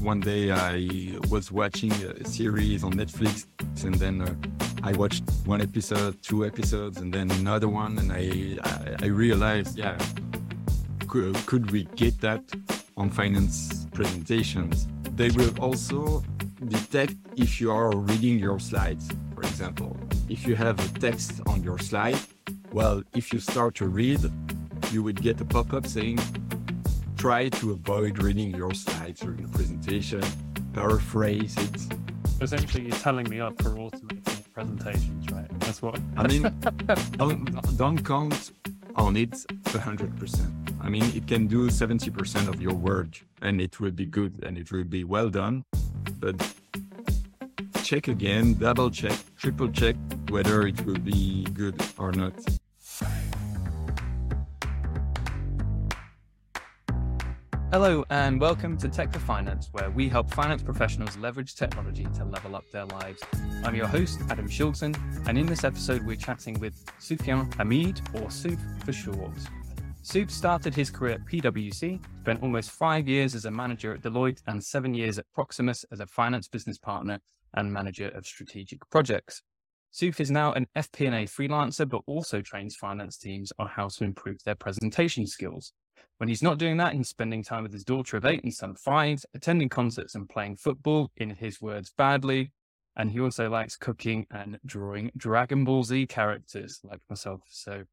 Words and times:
one 0.00 0.20
day 0.20 0.50
I 0.50 1.18
was 1.28 1.52
watching 1.52 1.92
a 1.92 2.24
series 2.24 2.82
on 2.84 2.94
Netflix 2.94 3.46
and 3.84 3.94
then 3.96 4.22
uh, 4.22 4.34
I 4.82 4.92
watched 4.92 5.24
one 5.44 5.60
episode, 5.60 6.22
two 6.22 6.46
episodes, 6.46 6.98
and 6.98 7.12
then 7.12 7.30
another 7.32 7.68
one, 7.68 7.98
and 7.98 8.10
I 8.10 8.58
I, 8.64 9.04
I 9.04 9.06
realized, 9.08 9.76
yeah, 9.76 9.98
could, 11.06 11.34
could 11.46 11.70
we 11.70 11.84
get 11.96 12.18
that 12.22 12.42
on 12.96 13.10
finance 13.10 13.86
presentations? 13.92 14.86
They 15.16 15.30
will 15.30 15.52
also 15.60 16.22
detect 16.66 17.16
if 17.36 17.60
you 17.60 17.70
are 17.70 17.94
reading 17.94 18.38
your 18.38 18.58
slides, 18.58 19.10
for 19.34 19.42
example. 19.42 19.96
If 20.28 20.46
you 20.46 20.56
have 20.56 20.78
a 20.78 20.98
text 20.98 21.40
on 21.46 21.62
your 21.62 21.78
slide, 21.78 22.18
well, 22.72 23.02
if 23.14 23.32
you 23.32 23.40
start 23.40 23.74
to 23.76 23.86
read, 23.88 24.20
you 24.92 25.02
would 25.02 25.20
get 25.20 25.40
a 25.40 25.44
pop-up 25.44 25.86
saying, 25.86 26.20
try 27.20 27.50
to 27.50 27.72
avoid 27.72 28.22
reading 28.22 28.50
your 28.54 28.72
slides 28.72 29.20
during 29.20 29.42
the 29.42 29.48
presentation, 29.48 30.22
paraphrase 30.72 31.54
it. 31.58 31.94
Essentially, 32.40 32.84
you're 32.84 32.96
telling 32.96 33.28
me 33.28 33.38
up 33.38 33.60
for 33.60 33.72
automating 33.72 34.42
presentations, 34.54 35.30
right? 35.30 35.60
That's 35.60 35.82
what 35.82 36.00
I 36.16 36.26
mean. 36.26 36.42
don't, 37.18 37.76
don't 37.76 38.02
count 38.02 38.52
on 38.96 39.18
it 39.18 39.32
100%. 39.32 40.80
I 40.80 40.88
mean, 40.88 41.04
it 41.14 41.26
can 41.26 41.46
do 41.46 41.68
70% 41.68 42.48
of 42.48 42.62
your 42.62 42.72
work 42.72 43.22
and 43.42 43.60
it 43.60 43.78
will 43.80 43.90
be 43.90 44.06
good 44.06 44.42
and 44.42 44.56
it 44.56 44.72
will 44.72 44.84
be 44.84 45.04
well 45.04 45.28
done. 45.28 45.62
But 46.20 46.36
check 47.82 48.08
again, 48.08 48.54
double 48.54 48.90
check, 48.90 49.18
triple 49.36 49.68
check 49.68 49.96
whether 50.30 50.66
it 50.66 50.86
will 50.86 50.98
be 51.00 51.44
good 51.52 51.78
or 51.98 52.12
not. 52.12 52.32
Hello, 57.72 58.04
and 58.10 58.40
welcome 58.40 58.76
to 58.78 58.88
Tech 58.88 59.12
for 59.12 59.20
Finance, 59.20 59.68
where 59.70 59.90
we 59.90 60.08
help 60.08 60.28
finance 60.34 60.60
professionals 60.60 61.16
leverage 61.18 61.54
technology 61.54 62.04
to 62.16 62.24
level 62.24 62.56
up 62.56 62.64
their 62.72 62.84
lives. 62.86 63.22
I'm 63.64 63.76
your 63.76 63.86
host, 63.86 64.18
Adam 64.28 64.48
Schulzen, 64.48 64.96
and 65.28 65.38
in 65.38 65.46
this 65.46 65.62
episode, 65.62 66.04
we're 66.04 66.16
chatting 66.16 66.58
with 66.58 66.84
Soufyan 66.98 67.54
Hamid, 67.54 68.00
or 68.14 68.22
Souf 68.22 68.58
for 68.84 68.92
short. 68.92 69.30
Souf 70.02 70.32
started 70.32 70.74
his 70.74 70.90
career 70.90 71.14
at 71.14 71.24
PwC, 71.26 72.00
spent 72.22 72.42
almost 72.42 72.72
five 72.72 73.06
years 73.06 73.36
as 73.36 73.44
a 73.44 73.52
manager 73.52 73.94
at 73.94 74.02
Deloitte, 74.02 74.42
and 74.48 74.64
seven 74.64 74.92
years 74.92 75.16
at 75.20 75.26
Proximus 75.32 75.84
as 75.92 76.00
a 76.00 76.08
finance 76.08 76.48
business 76.48 76.76
partner 76.76 77.20
and 77.54 77.72
manager 77.72 78.08
of 78.08 78.26
strategic 78.26 78.80
projects. 78.90 79.42
Souf 79.92 80.18
is 80.18 80.30
now 80.32 80.52
an 80.54 80.66
FP&A 80.76 81.26
freelancer, 81.26 81.88
but 81.88 82.02
also 82.06 82.40
trains 82.40 82.74
finance 82.74 83.16
teams 83.16 83.52
on 83.60 83.68
how 83.68 83.86
to 83.86 84.02
improve 84.02 84.42
their 84.44 84.56
presentation 84.56 85.24
skills. 85.24 85.72
When 86.18 86.28
he's 86.28 86.42
not 86.42 86.58
doing 86.58 86.76
that, 86.76 86.94
he's 86.94 87.08
spending 87.08 87.42
time 87.42 87.62
with 87.62 87.72
his 87.72 87.84
daughter 87.84 88.16
of 88.16 88.26
eight 88.26 88.44
and 88.44 88.52
son 88.52 88.70
of 88.70 88.78
five, 88.78 89.24
attending 89.34 89.68
concerts 89.68 90.14
and 90.14 90.28
playing 90.28 90.56
football, 90.56 91.10
in 91.16 91.30
his 91.30 91.60
words, 91.62 91.92
badly. 91.96 92.52
And 92.96 93.10
he 93.10 93.20
also 93.20 93.48
likes 93.48 93.76
cooking 93.76 94.26
and 94.30 94.58
drawing 94.66 95.10
Dragon 95.16 95.64
Ball 95.64 95.82
Z 95.82 96.06
characters 96.08 96.80
like 96.84 97.00
myself. 97.08 97.40
So, 97.48 97.84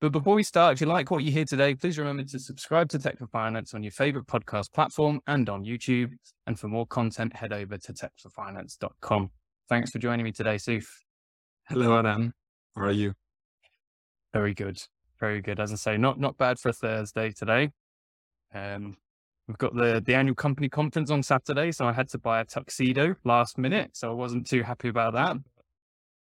but 0.00 0.12
before 0.12 0.34
we 0.34 0.42
start, 0.44 0.74
if 0.74 0.80
you 0.80 0.86
like 0.86 1.10
what 1.10 1.24
you 1.24 1.32
hear 1.32 1.44
today, 1.44 1.74
please 1.74 1.98
remember 1.98 2.22
to 2.22 2.38
subscribe 2.38 2.88
to 2.90 2.98
Tech 2.98 3.18
for 3.18 3.26
Finance 3.26 3.74
on 3.74 3.82
your 3.82 3.92
favorite 3.92 4.26
podcast 4.26 4.72
platform 4.72 5.20
and 5.26 5.48
on 5.50 5.64
YouTube. 5.64 6.12
And 6.46 6.58
for 6.58 6.68
more 6.68 6.86
content, 6.86 7.34
head 7.34 7.52
over 7.52 7.76
to 7.76 7.92
techforfinance.com. 7.92 9.30
Thanks 9.68 9.90
for 9.90 9.98
joining 9.98 10.24
me 10.24 10.32
today, 10.32 10.56
Souf. 10.56 10.86
Hello, 11.68 11.98
Adam. 11.98 12.32
How 12.74 12.84
are 12.84 12.92
you? 12.92 13.12
Very 14.32 14.54
good. 14.54 14.80
Very 15.20 15.40
good. 15.40 15.60
As 15.60 15.72
I 15.72 15.76
say, 15.76 15.96
not 15.96 16.20
not 16.20 16.36
bad 16.38 16.58
for 16.58 16.68
a 16.68 16.72
Thursday 16.72 17.32
today. 17.32 17.70
Um, 18.54 18.96
we've 19.46 19.58
got 19.58 19.74
the 19.74 20.02
the 20.04 20.14
annual 20.14 20.34
company 20.34 20.68
conference 20.68 21.10
on 21.10 21.22
Saturday, 21.22 21.72
so 21.72 21.86
I 21.86 21.92
had 21.92 22.08
to 22.10 22.18
buy 22.18 22.40
a 22.40 22.44
tuxedo 22.44 23.16
last 23.24 23.58
minute, 23.58 23.90
so 23.94 24.10
I 24.10 24.14
wasn't 24.14 24.46
too 24.46 24.62
happy 24.62 24.88
about 24.88 25.14
that. 25.14 25.36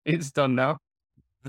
It's 0.04 0.30
done 0.30 0.54
now. 0.54 0.78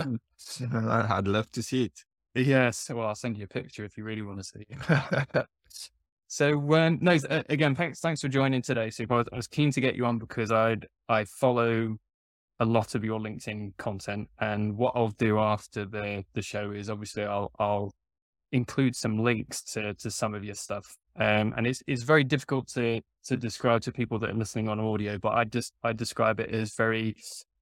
I'd 0.73 1.27
love 1.27 1.51
to 1.51 1.63
see 1.63 1.85
it. 1.85 2.03
Yes. 2.35 2.89
Well, 2.89 3.07
I'll 3.07 3.15
send 3.15 3.37
you 3.37 3.45
a 3.45 3.47
picture 3.47 3.85
if 3.85 3.97
you 3.97 4.03
really 4.03 4.21
want 4.21 4.39
to 4.39 4.43
see 4.43 4.65
it. 4.69 5.45
so, 6.27 6.73
um, 6.75 6.99
no, 7.01 7.17
again, 7.49 7.75
thanks, 7.75 7.99
thanks 7.99 8.21
for 8.21 8.27
joining 8.27 8.61
today. 8.61 8.89
So, 8.89 9.05
I 9.09 9.13
was, 9.13 9.27
I 9.33 9.35
was 9.35 9.47
keen 9.47 9.71
to 9.71 9.81
get 9.81 9.95
you 9.95 10.05
on 10.05 10.19
because 10.19 10.51
I'd 10.51 10.85
I 11.07 11.25
follow 11.25 11.97
a 12.59 12.65
lot 12.65 12.95
of 12.95 13.03
your 13.03 13.19
LinkedIn 13.19 13.77
content. 13.77 14.29
And 14.39 14.77
what 14.77 14.93
I'll 14.95 15.09
do 15.09 15.39
after 15.39 15.85
the 15.85 16.23
the 16.33 16.41
show 16.41 16.71
is 16.71 16.89
obviously 16.89 17.23
I'll 17.23 17.51
I'll 17.59 17.93
include 18.51 18.95
some 18.95 19.19
links 19.23 19.61
to 19.73 19.93
to 19.95 20.11
some 20.11 20.33
of 20.33 20.43
your 20.43 20.55
stuff. 20.55 20.97
Um, 21.15 21.53
and 21.57 21.67
it's 21.67 21.83
it's 21.87 22.03
very 22.03 22.23
difficult 22.23 22.67
to 22.69 23.01
to 23.25 23.37
describe 23.37 23.81
to 23.81 23.91
people 23.91 24.19
that 24.19 24.29
are 24.29 24.33
listening 24.33 24.69
on 24.69 24.79
audio, 24.79 25.17
but 25.17 25.33
I 25.33 25.43
just 25.43 25.73
I 25.83 25.93
describe 25.93 26.39
it 26.39 26.49
as 26.51 26.75
very 26.75 27.15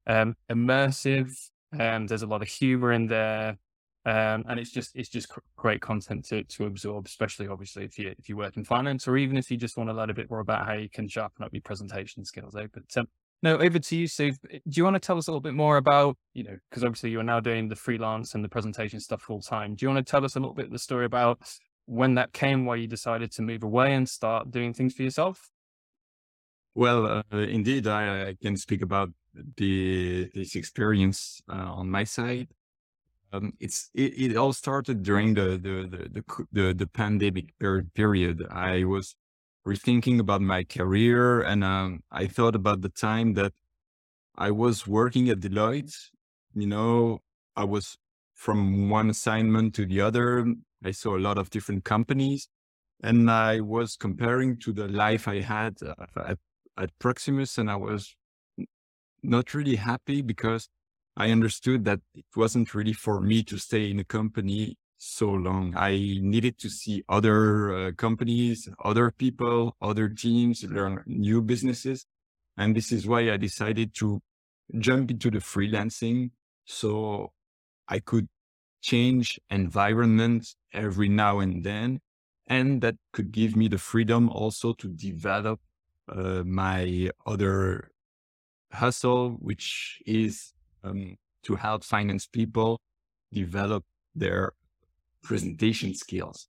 um, 0.08 0.36
immersive. 0.52 1.32
Um, 1.78 2.08
there's 2.08 2.22
a 2.22 2.28
lot 2.28 2.42
of 2.42 2.48
humor 2.48 2.92
in 2.94 3.08
there. 3.08 3.58
Um, 4.06 4.46
and 4.48 4.58
it's 4.58 4.72
just 4.72 4.96
it's 4.96 5.10
just 5.10 5.28
great 5.58 5.82
content 5.82 6.24
to 6.26 6.42
to 6.44 6.66
absorb, 6.66 7.08
especially 7.08 7.50
obviously 7.50 7.84
if 7.84 8.00
you 8.00 8.16
if 8.18 8.30
you 8.30 8.38
work 8.38 8.56
in 8.56 8.64
finance 8.64 9.06
or 9.06 9.18
even 9.18 9.36
if 9.36 9.52
you 9.52 9.58
just 9.58 9.76
want 9.76 9.90
to 9.90 9.94
learn 9.94 10.10
a 10.10 10.14
bit 10.14 10.30
more 10.30 10.40
about 10.40 10.66
how 10.66 10.74
you 10.74 10.90
can 10.90 11.10
sharpen 11.10 11.44
up 11.44 11.52
your 11.52 11.62
presentation 11.62 12.24
skills. 12.24 12.56
Eh? 12.56 12.68
But 12.72 12.86
um, 12.96 13.08
no, 13.44 13.58
over 13.58 13.78
to 13.78 13.96
you, 13.96 14.08
Souf. 14.08 14.38
Do 14.42 14.60
you 14.66 14.84
want 14.84 14.96
to 14.96 15.00
tell 15.00 15.18
us 15.18 15.28
a 15.28 15.32
little 15.32 15.42
bit 15.42 15.54
more 15.54 15.78
about, 15.78 16.18
you 16.34 16.44
know, 16.44 16.58
because 16.70 16.84
obviously 16.84 17.12
you're 17.12 17.24
now 17.24 17.40
doing 17.40 17.70
the 17.70 17.76
freelance 17.76 18.34
and 18.34 18.44
the 18.44 18.50
presentation 18.50 19.00
stuff 19.00 19.22
full 19.22 19.42
time. 19.42 19.76
Do 19.76 19.86
you 19.86 19.90
want 19.94 20.06
to 20.06 20.10
tell 20.10 20.26
us 20.26 20.36
a 20.36 20.40
little 20.40 20.56
bit 20.56 20.66
of 20.66 20.72
the 20.72 20.80
story 20.80 21.06
about 21.06 21.40
when 21.86 22.16
that 22.16 22.34
came, 22.34 22.66
why 22.66 22.76
you 22.76 22.88
decided 22.88 23.32
to 23.34 23.42
move 23.42 23.64
away 23.64 23.94
and 23.94 24.10
start 24.10 24.52
doing 24.52 24.74
things 24.74 24.94
for 24.94 25.04
yourself? 25.04 25.50
Well, 26.74 27.24
uh, 27.32 27.38
indeed, 27.38 27.88
I, 27.88 28.30
I, 28.30 28.36
can 28.40 28.56
speak 28.56 28.84
about 28.84 29.10
the 29.56 30.30
this 30.36 30.56
experience 30.56 31.42
uh, 31.50 31.72
on 31.74 31.90
my 31.90 32.04
side. 32.04 32.50
Um, 33.34 33.54
it's 33.60 33.90
it, 33.96 34.14
it, 34.20 34.38
all 34.38 34.54
started 34.54 35.02
during 35.02 35.34
the 35.34 35.58
the 35.58 35.88
the 35.90 36.10
the, 36.10 36.46
the, 36.52 36.74
the 36.74 36.88
pandemic 36.88 37.54
period. 37.96 38.46
I 38.52 38.84
was 38.84 39.16
rethinking 39.68 40.20
about 40.20 40.42
my 40.42 40.64
career. 40.64 41.42
And 41.42 41.64
um, 41.64 42.02
I 42.12 42.28
thought 42.28 42.56
about 42.56 42.82
the 42.82 42.90
time 42.90 43.34
that 43.34 43.54
I 44.36 44.52
was 44.52 44.88
working 44.88 45.30
at 45.30 45.40
Deloitte. 45.40 45.96
You 46.56 46.68
know, 46.68 47.20
I 47.56 47.66
was 47.66 47.98
from 48.34 48.90
one 48.90 49.10
assignment 49.10 49.76
to 49.76 49.86
the 49.86 50.02
other. 50.02 50.46
I 50.84 50.92
saw 50.92 51.18
a 51.18 51.26
lot 51.28 51.38
of 51.38 51.50
different 51.50 51.84
companies. 51.84 52.48
And 53.04 53.30
I 53.30 53.60
was 53.60 53.96
comparing 53.96 54.58
to 54.60 54.74
the 54.74 54.88
life 54.88 55.28
I 55.28 55.42
had 55.42 55.78
uh, 55.84 55.94
at, 56.26 56.40
at 56.78 56.90
Proximus. 57.00 57.58
And 57.58 57.70
I 57.70 57.76
was 57.76 58.16
not 59.22 59.54
really 59.54 59.76
happy 59.76 60.22
because 60.22 60.70
I 61.16 61.32
understood 61.32 61.84
that 61.86 62.00
it 62.16 62.26
wasn't 62.36 62.74
really 62.74 62.94
for 62.94 63.20
me 63.22 63.44
to 63.44 63.58
stay 63.58 63.92
in 63.92 64.00
a 64.00 64.04
company 64.04 64.78
so 64.98 65.30
long. 65.30 65.74
I 65.76 65.92
needed 66.22 66.58
to 66.60 66.70
see 66.70 67.04
other 67.08 67.74
uh, 67.74 67.92
companies, 67.94 68.68
other 68.84 69.12
people, 69.12 69.76
other 69.82 70.10
teams, 70.10 70.64
learn 70.64 71.04
new 71.06 71.42
businesses. 71.42 72.06
And 72.58 72.76
this 72.76 72.92
is 72.92 73.08
why 73.08 73.32
I 73.32 73.38
decided 73.38 73.94
to 73.96 74.22
jump 74.80 75.12
into 75.12 75.30
the 75.30 75.40
freelancing 75.40 76.32
so 76.66 77.32
I 77.88 78.00
could 78.00 78.28
change 78.82 79.40
environment 79.50 80.56
every 80.74 81.10
now 81.10 81.40
and 81.40 81.64
then. 81.64 82.00
And 82.48 82.82
that 82.82 82.96
could 83.12 83.32
give 83.32 83.56
me 83.56 83.68
the 83.68 83.78
freedom 83.78 84.30
also 84.30 84.74
to 84.74 84.88
develop 84.88 85.60
uh, 86.08 86.44
my 86.46 87.10
other 87.26 87.92
hustle, 88.72 89.32
which 89.40 90.02
is 90.06 90.54
um, 90.84 91.18
to 91.44 91.56
help 91.56 91.84
finance 91.84 92.26
people 92.26 92.80
develop 93.32 93.84
their 94.16 94.54
presentation 95.28 95.94
skills. 95.94 96.48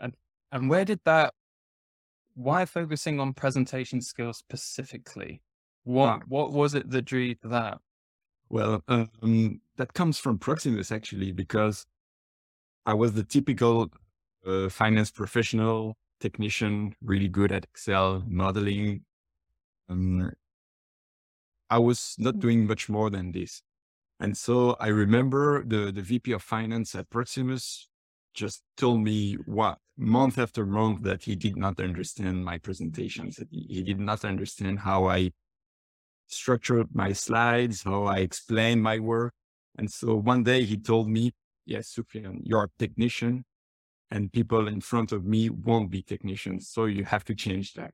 And 0.00 0.14
and 0.52 0.68
where 0.70 0.84
did 0.84 1.00
that? 1.04 1.32
Why 2.34 2.64
focusing 2.64 3.20
on 3.20 3.32
presentation 3.32 4.00
skills 4.00 4.38
specifically? 4.38 5.42
What 5.84 6.08
ah. 6.08 6.20
what 6.28 6.52
was 6.52 6.74
it 6.74 6.90
that 6.90 7.02
drew 7.02 7.20
you 7.20 7.34
to 7.36 7.48
that? 7.48 7.78
Well, 8.48 8.82
um, 8.88 9.60
that 9.76 9.94
comes 9.94 10.18
from 10.18 10.38
Proximus 10.38 10.92
actually, 10.92 11.32
because 11.32 11.86
I 12.84 12.94
was 12.94 13.14
the 13.14 13.24
typical 13.24 13.90
uh, 14.46 14.68
finance 14.68 15.10
professional 15.10 15.96
technician, 16.20 16.94
really 17.02 17.28
good 17.28 17.50
at 17.52 17.64
Excel 17.64 18.22
modeling. 18.26 19.04
Um, 19.88 20.32
I 21.70 21.78
was 21.78 22.14
not 22.18 22.38
doing 22.38 22.66
much 22.66 22.90
more 22.90 23.08
than 23.08 23.32
this. 23.32 23.62
And 24.22 24.36
so 24.36 24.76
I 24.78 24.86
remember 24.86 25.64
the, 25.64 25.90
the 25.90 26.00
VP 26.00 26.30
of 26.30 26.44
finance 26.44 26.94
at 26.94 27.10
Proximus 27.10 27.88
just 28.34 28.62
told 28.76 29.00
me 29.00 29.34
what 29.46 29.78
month 29.98 30.38
after 30.38 30.64
month 30.64 31.02
that 31.02 31.24
he 31.24 31.34
did 31.34 31.56
not 31.56 31.80
understand 31.80 32.44
my 32.44 32.58
presentations. 32.58 33.40
He, 33.50 33.82
did 33.82 33.98
not 33.98 34.24
understand 34.24 34.78
how 34.78 35.06
I 35.06 35.32
structured 36.28 36.86
my 36.94 37.12
slides, 37.12 37.82
how 37.82 38.04
I 38.04 38.18
explained 38.18 38.80
my 38.80 39.00
work. 39.00 39.34
And 39.76 39.90
so 39.90 40.14
one 40.14 40.44
day 40.44 40.62
he 40.66 40.76
told 40.76 41.08
me, 41.08 41.32
yes, 41.66 41.88
Soufyan, 41.88 42.42
you're 42.44 42.62
a 42.62 42.68
technician 42.78 43.44
and 44.12 44.32
people 44.32 44.68
in 44.68 44.80
front 44.80 45.10
of 45.10 45.24
me 45.24 45.50
won't 45.50 45.90
be 45.90 46.00
technicians. 46.00 46.68
So 46.68 46.84
you 46.84 47.02
have 47.06 47.24
to 47.24 47.34
change 47.34 47.72
that. 47.72 47.90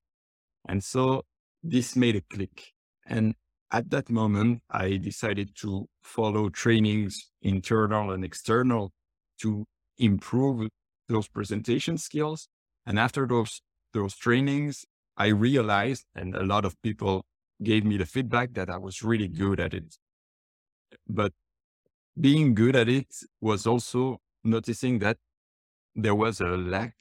And 0.69 0.84
so 0.84 1.25
this 1.62 1.96
made 1.96 2.16
a 2.16 2.20
click. 2.20 2.75
And 3.06 3.34
at 3.70 3.91
that 3.91 4.11
moment, 4.11 4.62
I 4.70 4.97
decided 4.97 5.55
to 5.56 5.88
follow 6.03 6.49
trainings, 6.49 7.31
internal 7.43 8.12
and 8.12 8.25
external, 8.25 8.93
to 9.43 9.67
improve 9.99 10.69
those 11.09 11.29
presentation 11.29 11.99
skills. 11.99 12.49
And 12.87 12.99
after 12.99 13.26
those, 13.26 13.61
those 13.93 14.17
trainings, 14.17 14.85
I 15.17 15.29
realized, 15.29 16.05
and 16.15 16.35
a 16.35 16.44
lot 16.44 16.65
of 16.65 16.81
people 16.82 17.25
gave 17.62 17.85
me 17.85 17.97
the 17.97 18.06
feedback 18.06 18.55
that 18.55 18.70
I 18.70 18.79
was 18.79 19.03
really 19.03 19.29
good 19.29 19.61
at 19.61 19.75
it. 19.75 19.97
But 21.06 21.32
being 22.19 22.55
good 22.55 22.76
at 22.76 22.88
it 22.88 23.14
was 23.41 23.67
also 23.67 24.21
noticing 24.44 25.00
that 25.00 25.19
there 25.94 26.14
was 26.14 26.41
a 26.41 26.47
lack 26.47 26.94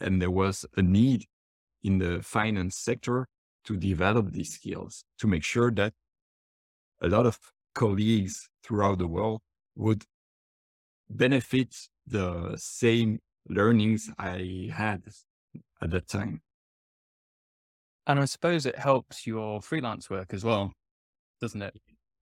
and 0.00 0.20
there 0.20 0.30
was 0.30 0.64
a 0.76 0.82
need 0.82 1.26
in 1.82 1.98
the 1.98 2.22
finance 2.22 2.76
sector 2.76 3.28
to 3.66 3.76
develop 3.76 4.32
these 4.32 4.54
skills 4.54 5.04
to 5.18 5.26
make 5.26 5.44
sure 5.44 5.70
that 5.70 5.92
a 7.02 7.08
lot 7.08 7.26
of 7.26 7.38
colleagues 7.74 8.48
throughout 8.62 8.98
the 8.98 9.06
world 9.06 9.42
would 9.74 10.04
benefit 11.10 11.74
the 12.06 12.54
same 12.56 13.20
learnings 13.48 14.10
I 14.18 14.70
had 14.72 15.02
at 15.80 15.90
that 15.90 16.08
time. 16.08 16.40
And 18.06 18.20
I 18.20 18.24
suppose 18.24 18.66
it 18.66 18.78
helps 18.78 19.26
your 19.26 19.60
freelance 19.60 20.08
work 20.08 20.32
as 20.32 20.44
well, 20.44 20.72
doesn't 21.40 21.62
it? 21.62 21.76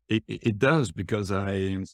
It, 0.09 0.25
it 0.29 0.59
does 0.59 0.93
because 0.93 1.31
I 1.31 1.85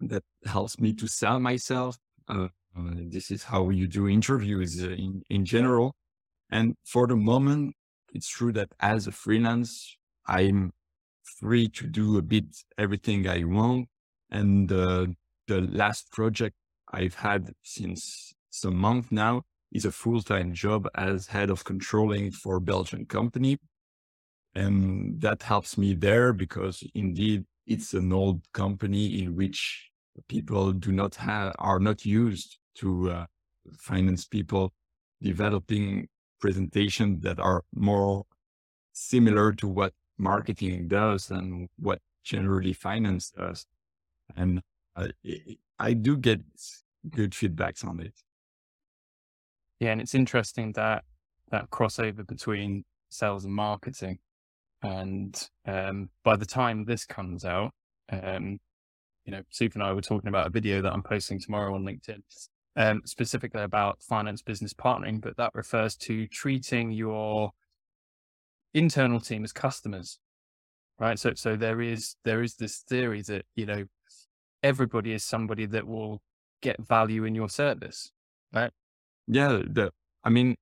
that 0.00 0.24
helps 0.46 0.78
me 0.78 0.94
to 0.94 1.06
sell 1.06 1.38
myself. 1.38 1.98
Uh, 2.28 2.48
uh, 2.76 2.92
this 2.94 3.30
is 3.30 3.44
how 3.44 3.68
you 3.70 3.86
do 3.86 4.08
interviews 4.08 4.82
in 4.82 5.22
in 5.28 5.44
general. 5.44 5.94
And 6.50 6.74
for 6.84 7.06
the 7.06 7.16
moment, 7.16 7.74
it's 8.12 8.28
true 8.28 8.52
that 8.52 8.72
as 8.80 9.06
a 9.06 9.12
freelance, 9.12 9.96
I'm 10.26 10.72
free 11.38 11.68
to 11.68 11.86
do 11.86 12.18
a 12.18 12.22
bit 12.22 12.44
everything 12.78 13.28
I 13.28 13.44
want. 13.44 13.88
And 14.30 14.70
uh, 14.70 15.06
the 15.46 15.60
last 15.60 16.10
project 16.12 16.56
I've 16.92 17.14
had 17.14 17.52
since 17.62 18.34
some 18.50 18.76
month 18.76 19.10
now 19.10 19.42
is 19.72 19.84
a 19.84 19.92
full-time 19.92 20.52
job 20.52 20.88
as 20.94 21.28
head 21.28 21.50
of 21.50 21.64
controlling 21.64 22.30
for 22.32 22.60
Belgian 22.60 23.06
company. 23.06 23.58
And 24.54 25.20
that 25.20 25.42
helps 25.42 25.78
me 25.78 25.94
there 25.94 26.32
because 26.32 26.82
indeed 26.94 27.44
it's 27.66 27.94
an 27.94 28.12
old 28.12 28.42
company 28.52 29.22
in 29.22 29.36
which 29.36 29.90
people 30.28 30.72
do 30.72 30.90
not 30.90 31.14
have, 31.14 31.54
are 31.58 31.78
not 31.78 32.04
used 32.04 32.58
to 32.76 33.10
uh, 33.10 33.26
finance 33.78 34.24
people 34.24 34.72
developing 35.22 36.08
presentations 36.40 37.22
that 37.22 37.38
are 37.38 37.62
more 37.74 38.24
similar 38.92 39.52
to 39.52 39.68
what 39.68 39.92
marketing 40.18 40.88
does 40.88 41.30
and 41.30 41.68
what 41.78 42.00
generally 42.24 42.72
finance 42.72 43.30
does. 43.30 43.66
And 44.36 44.60
uh, 44.96 45.08
I 45.78 45.92
do 45.94 46.16
get 46.16 46.40
good 47.08 47.32
feedbacks 47.32 47.84
on 47.84 48.00
it. 48.00 48.14
Yeah, 49.78 49.92
and 49.92 50.00
it's 50.00 50.14
interesting 50.14 50.72
that 50.72 51.04
that 51.50 51.70
crossover 51.70 52.26
between 52.26 52.84
sales 53.08 53.44
and 53.44 53.54
marketing. 53.54 54.18
And 54.82 55.48
um, 55.66 56.10
by 56.24 56.36
the 56.36 56.46
time 56.46 56.84
this 56.84 57.04
comes 57.04 57.44
out, 57.44 57.72
um, 58.10 58.58
you 59.24 59.32
know, 59.32 59.42
Souf 59.52 59.74
and 59.74 59.82
I 59.82 59.92
were 59.92 60.00
talking 60.00 60.28
about 60.28 60.46
a 60.46 60.50
video 60.50 60.80
that 60.82 60.92
I'm 60.92 61.02
posting 61.02 61.38
tomorrow 61.38 61.74
on 61.74 61.84
LinkedIn, 61.84 62.22
um, 62.76 63.02
specifically 63.04 63.62
about 63.62 64.02
finance 64.02 64.42
business 64.42 64.72
partnering, 64.72 65.20
but 65.20 65.36
that 65.36 65.54
refers 65.54 65.96
to 65.96 66.26
treating 66.28 66.92
your 66.92 67.50
internal 68.74 69.20
team 69.20 69.44
as 69.44 69.52
customers, 69.52 70.18
right? 70.98 71.18
So, 71.18 71.34
so 71.34 71.56
there 71.56 71.80
is 71.80 72.16
there 72.24 72.42
is 72.42 72.56
this 72.56 72.78
theory 72.78 73.22
that 73.22 73.44
you 73.56 73.66
know 73.66 73.84
everybody 74.62 75.12
is 75.12 75.24
somebody 75.24 75.66
that 75.66 75.86
will 75.86 76.20
get 76.62 76.80
value 76.80 77.24
in 77.24 77.34
your 77.34 77.48
service, 77.48 78.12
right? 78.52 78.70
Yeah, 79.26 79.62
the 79.66 79.90
I 80.24 80.30
mean, 80.30 80.56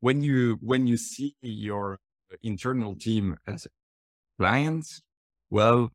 when 0.00 0.22
you 0.22 0.58
when 0.60 0.86
you 0.86 0.96
see 0.96 1.34
your 1.40 1.98
internal 2.42 2.94
team 2.94 3.36
as 3.46 3.66
clients, 4.38 5.00
well, 5.50 5.90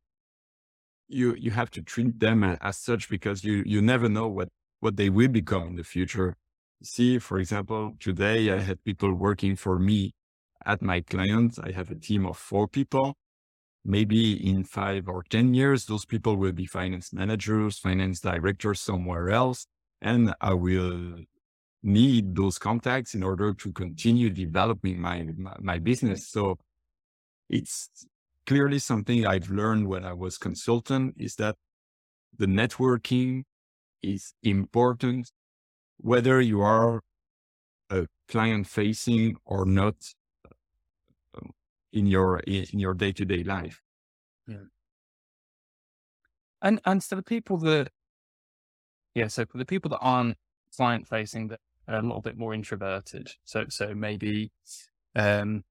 you 1.07 1.35
you 1.35 1.51
have 1.51 1.69
to 1.71 1.81
treat 1.81 2.19
them 2.19 2.43
as 2.43 2.77
such 2.77 3.09
because 3.09 3.43
you 3.43 3.63
you 3.65 3.81
never 3.81 4.09
know 4.09 4.27
what 4.27 4.49
what 4.83 4.97
they 4.97 5.09
will 5.09 5.29
become 5.29 5.67
in 5.69 5.75
the 5.75 5.83
future. 5.83 6.35
See, 6.83 7.17
for 7.17 7.39
example, 7.39 7.93
today 7.99 8.51
I 8.51 8.59
had 8.59 8.83
people 8.83 9.13
working 9.13 9.55
for 9.55 9.79
me 9.79 10.13
at 10.65 10.81
my 10.81 10.99
client. 10.99 11.57
I 11.63 11.71
have 11.71 11.89
a 11.89 11.95
team 11.95 12.25
of 12.25 12.37
four 12.37 12.67
people. 12.67 13.15
Maybe 13.85 14.33
in 14.49 14.65
five 14.65 15.07
or 15.07 15.23
10 15.23 15.53
years, 15.53 15.85
those 15.85 16.05
people 16.05 16.35
will 16.35 16.51
be 16.51 16.65
finance 16.65 17.13
managers, 17.13 17.79
finance 17.79 18.19
directors 18.19 18.81
somewhere 18.81 19.29
else. 19.29 19.67
And 20.01 20.33
I 20.41 20.53
will 20.53 21.19
need 21.81 22.35
those 22.35 22.57
contacts 22.59 23.15
in 23.15 23.23
order 23.23 23.53
to 23.53 23.71
continue 23.71 24.29
developing 24.29 24.99
my, 24.99 25.23
my, 25.37 25.55
my 25.61 25.79
business. 25.79 26.27
So 26.27 26.57
it's 27.49 27.89
clearly 28.45 28.79
something 28.79 29.25
I've 29.25 29.49
learned 29.49 29.87
when 29.87 30.03
I 30.03 30.13
was 30.13 30.37
consultant 30.37 31.15
is 31.17 31.35
that 31.35 31.55
the 32.37 32.47
networking 32.47 33.43
is 34.03 34.33
important, 34.43 35.31
whether 35.97 36.41
you 36.41 36.61
are 36.61 37.01
a 37.89 38.07
client 38.27 38.67
facing 38.67 39.37
or 39.45 39.65
not 39.65 39.95
um, 41.35 41.51
in 41.91 42.05
your 42.05 42.39
in 42.39 42.79
your 42.79 42.93
day 42.93 43.11
to 43.13 43.25
day 43.25 43.43
life. 43.43 43.81
Yeah. 44.47 44.67
And 46.61 46.79
and 46.85 47.01
so 47.03 47.15
the 47.15 47.23
people 47.23 47.57
that 47.57 47.89
yeah, 49.15 49.27
so 49.27 49.45
for 49.45 49.57
the 49.57 49.65
people 49.65 49.89
that 49.89 49.99
aren't 49.99 50.37
client 50.75 51.07
facing 51.07 51.49
that 51.49 51.59
are 51.87 51.99
a 51.99 52.01
little 52.01 52.21
bit 52.21 52.37
more 52.37 52.53
introverted, 52.53 53.31
so 53.43 53.65
so 53.69 53.93
maybe 53.93 54.51
um 55.15 55.63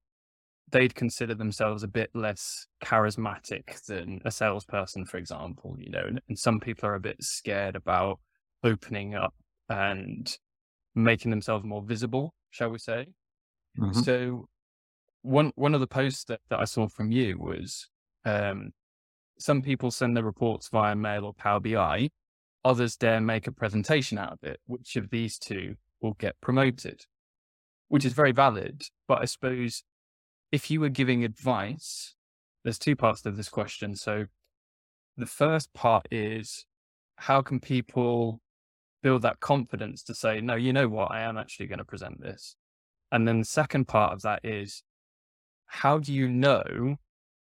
they'd 0.73 0.95
consider 0.95 1.35
themselves 1.35 1.83
a 1.83 1.87
bit 1.87 2.09
less 2.15 2.65
charismatic 2.83 3.85
than 3.85 4.19
a 4.25 4.31
salesperson, 4.31 5.05
for 5.05 5.17
example, 5.17 5.75
you 5.79 5.91
know, 5.91 6.03
and 6.27 6.37
some 6.37 6.59
people 6.59 6.89
are 6.89 6.95
a 6.95 6.99
bit 6.99 7.17
scared 7.21 7.75
about 7.75 8.19
opening 8.63 9.13
up 9.13 9.35
and 9.69 10.35
making 10.95 11.29
themselves 11.29 11.63
more 11.63 11.83
visible, 11.83 12.33
shall 12.49 12.69
we 12.69 12.79
say. 12.79 13.07
Mm-hmm. 13.79 14.01
So 14.01 14.47
one 15.21 15.51
one 15.55 15.75
of 15.75 15.79
the 15.79 15.87
posts 15.87 16.23
that, 16.25 16.41
that 16.49 16.59
I 16.59 16.65
saw 16.65 16.87
from 16.87 17.11
you 17.11 17.37
was 17.37 17.87
um, 18.25 18.71
some 19.37 19.61
people 19.61 19.91
send 19.91 20.17
their 20.17 20.23
reports 20.23 20.69
via 20.69 20.95
mail 20.95 21.25
or 21.25 21.33
Power 21.33 21.59
BI, 21.59 22.09
others 22.65 22.97
dare 22.97 23.21
make 23.21 23.45
a 23.45 23.51
presentation 23.51 24.17
out 24.17 24.33
of 24.33 24.39
it. 24.41 24.59
Which 24.65 24.95
of 24.95 25.11
these 25.11 25.37
two 25.37 25.75
will 26.01 26.13
get 26.13 26.41
promoted? 26.41 27.05
Which 27.89 28.05
is 28.05 28.13
very 28.13 28.31
valid, 28.31 28.81
but 29.07 29.21
I 29.21 29.25
suppose 29.25 29.83
if 30.53 30.69
you 30.69 30.79
were 30.79 30.89
giving 30.89 31.23
advice, 31.23 32.13
there's 32.63 32.77
two 32.77 32.95
parts 32.95 33.23
to 33.23 33.31
this 33.31 33.49
question. 33.49 33.95
So 33.95 34.27
the 35.17 35.25
first 35.25 35.73
part 35.73 36.07
is 36.11 36.67
how 37.15 37.41
can 37.41 37.59
people 37.59 38.39
build 39.01 39.23
that 39.23 39.39
confidence 39.39 40.03
to 40.03 40.13
say, 40.13 40.41
no, 40.41 40.53
you 40.53 40.71
know 40.71 40.87
what, 40.87 41.11
I 41.11 41.21
am 41.21 41.39
actually 41.39 41.65
going 41.65 41.79
to 41.79 41.83
present 41.83 42.21
this. 42.21 42.55
And 43.11 43.27
then 43.27 43.39
the 43.39 43.45
second 43.45 43.87
part 43.87 44.13
of 44.13 44.21
that 44.21 44.41
is 44.43 44.83
how 45.65 45.97
do 45.97 46.13
you 46.13 46.29
know 46.29 46.97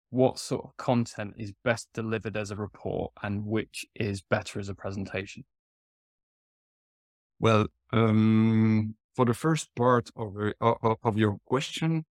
what 0.09 0.39
sort 0.39 0.65
of 0.65 0.75
content 0.77 1.35
is 1.38 1.53
best 1.63 1.89
delivered 1.93 2.35
as 2.35 2.50
a 2.50 2.55
report 2.55 3.12
and 3.21 3.45
which 3.45 3.85
is 3.93 4.24
better 4.24 4.59
as 4.59 4.67
a 4.67 4.74
presentation? 4.74 5.43
Well, 7.39 7.67
um, 7.93 8.95
for 9.15 9.25
the 9.25 9.35
first 9.35 9.75
part 9.75 10.09
of, 10.15 10.35
of, 10.59 10.97
of 11.03 11.17
your 11.19 11.38
question, 11.45 12.05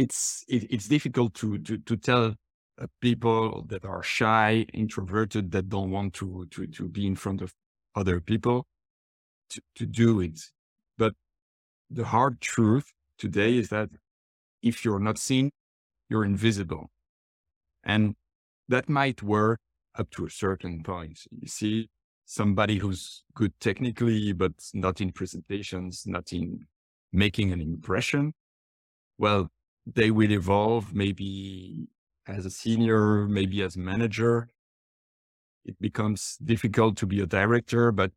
it's 0.00 0.44
it, 0.48 0.62
it's 0.70 0.88
difficult 0.88 1.34
to 1.34 1.58
to 1.58 1.78
to 1.78 1.96
tell 1.96 2.34
uh, 2.80 2.86
people 3.00 3.64
that 3.68 3.84
are 3.84 4.02
shy, 4.02 4.66
introverted, 4.72 5.50
that 5.52 5.68
don't 5.68 5.90
want 5.90 6.14
to 6.14 6.46
to 6.52 6.66
to 6.66 6.88
be 6.88 7.06
in 7.06 7.16
front 7.16 7.42
of 7.42 7.52
other 7.94 8.20
people 8.20 8.66
to 9.50 9.60
to 9.74 9.86
do 9.86 10.20
it. 10.20 10.40
But 10.96 11.12
the 11.90 12.04
hard 12.04 12.40
truth 12.40 12.92
today 13.18 13.58
is 13.58 13.68
that 13.68 13.90
if 14.62 14.84
you're 14.84 15.00
not 15.08 15.18
seen, 15.18 15.50
you're 16.08 16.24
invisible, 16.24 16.90
and 17.84 18.14
that 18.68 18.88
might 18.88 19.22
work 19.22 19.60
up 19.98 20.10
to 20.12 20.24
a 20.26 20.30
certain 20.30 20.82
point. 20.82 21.20
You 21.30 21.48
see, 21.48 21.90
somebody 22.24 22.78
who's 22.78 23.24
good 23.34 23.52
technically, 23.60 24.32
but 24.32 24.52
not 24.72 25.00
in 25.00 25.12
presentations, 25.12 26.04
not 26.06 26.32
in 26.32 26.66
making 27.12 27.52
an 27.52 27.60
impression. 27.60 28.32
Well, 29.18 29.50
they 29.86 30.10
will 30.10 30.30
evolve 30.30 30.94
maybe 30.94 31.88
as 32.26 32.46
a 32.46 32.50
senior, 32.50 33.26
maybe 33.26 33.62
as 33.62 33.76
manager. 33.76 34.48
It 35.64 35.78
becomes 35.80 36.38
difficult 36.42 36.96
to 36.98 37.06
be 37.06 37.20
a 37.20 37.26
director, 37.26 37.92
but 37.92 38.12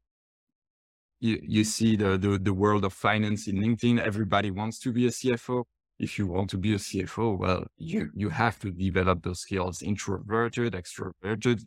you, 1.20 1.39
you 1.41 1.63
see 1.63 1.96
the, 1.96 2.17
the, 2.17 2.38
the 2.38 2.53
world 2.53 2.84
of 2.84 2.93
finance 2.93 3.48
in 3.48 3.58
LinkedIn. 3.58 4.00
Everybody 4.00 4.51
wants 4.51 4.79
to 4.79 4.91
be 4.91 5.08
a 5.08 5.10
CFO. 5.10 5.63
If 6.00 6.17
you 6.17 6.27
want 6.27 6.50
to 6.50 6.58
be 6.58 6.74
a 6.74 6.77
CFO, 6.77 7.38
well, 7.38 7.65
you, 7.77 8.10
you 8.13 8.29
have 8.29 8.60
to 8.60 8.72
develop 8.72 9.24
those 9.24 9.39
skills, 9.39 9.82
introverted, 9.82 10.74
extroverted. 10.74 11.63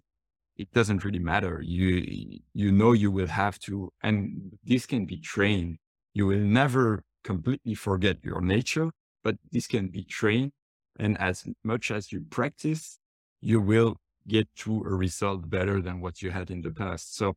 It 0.57 0.71
doesn't 0.73 1.05
really 1.05 1.19
matter. 1.21 1.61
You, 1.63 2.41
you 2.53 2.73
know, 2.73 2.93
you 2.93 3.11
will 3.11 3.29
have 3.29 3.59
to, 3.61 3.93
and 4.03 4.53
this 4.65 4.85
can 4.87 5.07
be 5.07 5.19
trained. 5.19 5.79
You 6.13 6.27
will 6.27 6.39
never 6.39 7.03
completely 7.25 7.75
forget 7.75 8.19
your 8.23 8.41
nature, 8.41 8.91
but 9.27 9.39
this 9.51 9.67
can 9.67 9.89
be 9.89 10.05
trained. 10.05 10.53
And 11.01 11.19
as 11.21 11.45
much 11.65 11.91
as 11.91 12.13
you 12.13 12.21
practice, 12.31 13.01
you 13.41 13.61
will 13.61 13.97
get 14.29 14.47
to 14.63 14.85
a 14.85 14.95
result 14.95 15.51
better 15.51 15.83
than 15.83 16.01
what 16.01 16.23
you 16.23 16.31
had 16.31 16.49
in 16.49 16.63
the 16.63 16.71
past. 16.71 17.17
So 17.17 17.35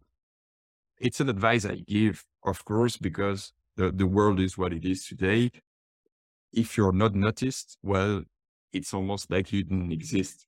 it's 0.99 1.19
an 1.19 1.29
advice 1.29 1.65
I 1.65 1.77
give, 1.77 2.25
of 2.45 2.63
course, 2.63 2.95
because 2.97 3.53
the, 3.75 3.91
the 3.91 4.05
world 4.05 4.39
is 4.39 4.55
what 4.55 4.71
it 4.71 4.85
is 4.85 5.07
today. 5.07 5.49
If 6.53 6.77
you're 6.77 6.99
not 7.03 7.15
noticed, 7.15 7.79
well, 7.81 8.21
it's 8.71 8.93
almost 8.93 9.31
like 9.31 9.51
you 9.51 9.63
didn't 9.63 9.91
exist. 9.91 10.45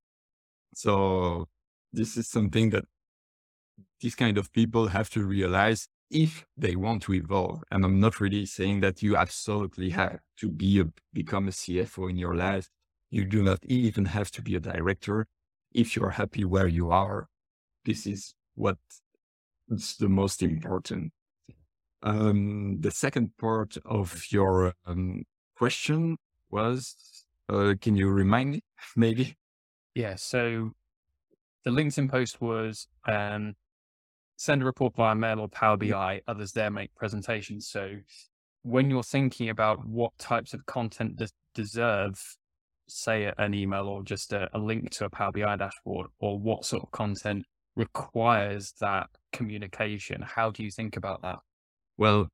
So 0.75 1.47
this 1.91 2.17
is 2.17 2.27
something 2.27 2.69
that 2.69 2.85
these 3.99 4.13
kind 4.13 4.37
of 4.37 4.53
people 4.53 4.89
have 4.89 5.09
to 5.15 5.23
realize 5.23 5.87
if 6.11 6.45
they 6.57 6.75
want 6.75 7.03
to 7.03 7.13
evolve. 7.13 7.63
And 7.71 7.83
I'm 7.85 7.99
not 7.99 8.19
really 8.19 8.45
saying 8.45 8.81
that 8.81 9.01
you 9.01 9.15
absolutely 9.15 9.89
have 9.91 10.19
to 10.37 10.49
be 10.49 10.81
a, 10.81 10.85
become 11.13 11.47
a 11.47 11.51
CFO 11.51 12.09
in 12.09 12.17
your 12.17 12.35
life. 12.35 12.69
You 13.09 13.25
do 13.25 13.41
not 13.41 13.59
even 13.65 14.05
have 14.05 14.31
to 14.31 14.41
be 14.41 14.55
a 14.55 14.59
director. 14.59 15.27
If 15.73 15.95
you're 15.95 16.11
happy 16.11 16.43
where 16.45 16.67
you 16.67 16.91
are, 16.91 17.27
this 17.85 18.05
is 18.05 18.35
what's 18.55 19.01
the 19.97 20.09
most 20.09 20.43
important. 20.43 21.13
Um, 22.03 22.77
the 22.81 22.91
second 22.91 23.37
part 23.37 23.77
of 23.85 24.31
your 24.31 24.73
um, 24.85 25.23
question 25.55 26.17
was, 26.49 27.25
uh, 27.49 27.75
can 27.79 27.95
you 27.95 28.09
remind 28.09 28.51
me, 28.51 28.61
maybe? 28.95 29.35
Yeah. 29.95 30.15
So 30.15 30.71
the 31.63 31.71
LinkedIn 31.71 32.09
post 32.09 32.41
was 32.41 32.87
um, 33.07 33.55
send 34.41 34.63
a 34.63 34.65
report 34.65 34.95
via 34.95 35.13
mail 35.13 35.39
or 35.39 35.47
Power 35.47 35.77
BI. 35.77 36.19
Others 36.27 36.53
there 36.53 36.71
make 36.71 36.93
presentations. 36.95 37.67
So 37.67 37.97
when 38.63 38.89
you're 38.89 39.03
thinking 39.03 39.49
about 39.49 39.85
what 39.85 40.17
types 40.17 40.55
of 40.55 40.65
content 40.65 41.15
des- 41.17 41.27
deserve, 41.53 42.19
say 42.87 43.31
an 43.37 43.53
email 43.53 43.87
or 43.87 44.01
just 44.01 44.33
a, 44.33 44.49
a 44.53 44.57
link 44.57 44.89
to 44.91 45.05
a 45.05 45.11
Power 45.11 45.31
BI 45.31 45.55
dashboard, 45.57 46.07
or 46.19 46.39
what 46.39 46.65
sort 46.65 46.81
of 46.81 46.89
content 46.89 47.45
requires 47.75 48.73
that 48.81 49.09
communication. 49.31 50.23
How 50.23 50.49
do 50.49 50.63
you 50.63 50.71
think 50.71 50.97
about 50.97 51.21
that? 51.21 51.37
Well, 51.97 52.27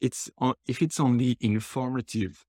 it's 0.00 0.30
if 0.68 0.80
it's 0.80 1.00
only 1.00 1.36
informative, 1.40 2.44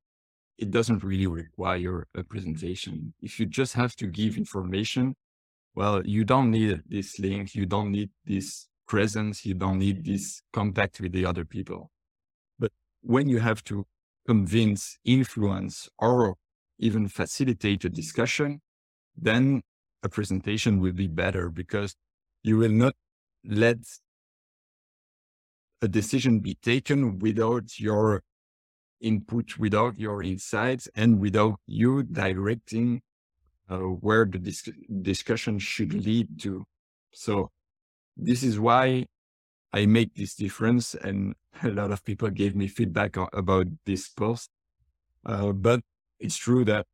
it 0.60 0.70
doesn't 0.70 1.03
really 1.03 1.25
require 1.25 2.05
a 2.15 2.24
presentation. 2.24 3.15
If 3.20 3.39
you 3.39 3.48
just 3.48 3.74
have 3.74 3.96
to 3.96 4.05
give 4.05 4.38
information, 4.38 5.15
well, 5.74 6.05
you 6.05 6.24
don't 6.24 6.51
need 6.51 6.84
this 6.88 7.17
link, 7.17 7.55
you 7.55 7.65
don't 7.65 7.91
need 7.91 8.12
this 8.25 8.67
presence, 8.88 9.46
you 9.46 9.54
don't 9.54 9.80
need 9.80 10.06
this 10.06 10.42
contact 10.54 11.00
with 11.00 11.12
the 11.12 11.26
other 11.26 11.46
people. 11.46 11.92
But 12.60 12.72
when 13.02 13.28
you 13.28 13.40
have 13.40 13.64
to 13.66 13.86
convince, 14.28 14.98
influence, 15.06 15.90
or 15.98 16.36
even 16.80 17.08
facilitate 17.08 17.86
a 17.86 17.90
discussion, 17.90 18.62
then 19.16 19.62
a 20.04 20.10
presentation 20.10 20.80
will 20.80 20.94
be 20.94 21.08
better 21.08 21.50
because 21.50 21.96
you 22.44 22.58
will 22.58 22.72
not 22.72 22.94
let 23.46 23.78
a 25.82 25.88
decision 25.88 26.40
be 26.40 26.56
taken 26.56 27.20
without 27.20 27.80
your 27.80 28.24
input, 29.00 29.58
without 29.58 29.98
your 29.98 30.22
insights, 30.22 30.88
and 30.96 31.20
without 31.20 31.56
you 31.66 32.04
directing 32.04 33.02
uh, 33.70 33.78
where 33.78 34.26
the 34.26 34.38
dis- 34.38 34.70
discussion 35.02 35.58
should 35.58 35.94
lead 35.94 36.40
to. 36.42 36.64
So 37.12 37.50
this 38.22 38.44
is 38.44 38.60
why 38.60 39.08
I 39.74 39.86
make 39.86 40.16
this 40.16 40.36
difference. 40.36 40.96
And 40.96 41.36
a 41.63 41.70
lot 41.70 41.92
of 41.92 42.04
people 42.06 42.30
gave 42.30 42.56
me 42.56 42.68
feedback 42.68 43.18
about 43.18 43.68
this 43.86 44.08
post. 44.10 44.50
Uh, 45.25 45.51
but 45.51 45.82
it's 46.20 46.38
true 46.38 46.66
that 46.66 46.86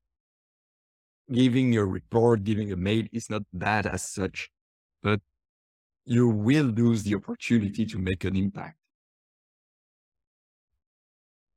giving 1.31 1.73
your 1.73 1.85
report, 1.85 2.43
giving 2.43 2.71
a 2.71 2.75
mail 2.75 3.05
is 3.11 3.29
not 3.29 3.43
bad 3.53 3.85
as 3.85 4.09
such, 4.09 4.49
but 5.03 5.21
you 6.05 6.29
will 6.29 6.65
lose 6.65 7.03
the 7.03 7.15
opportunity 7.15 7.85
to 7.85 7.99
make 7.99 8.23
an 8.23 8.35
impact. 8.35 8.77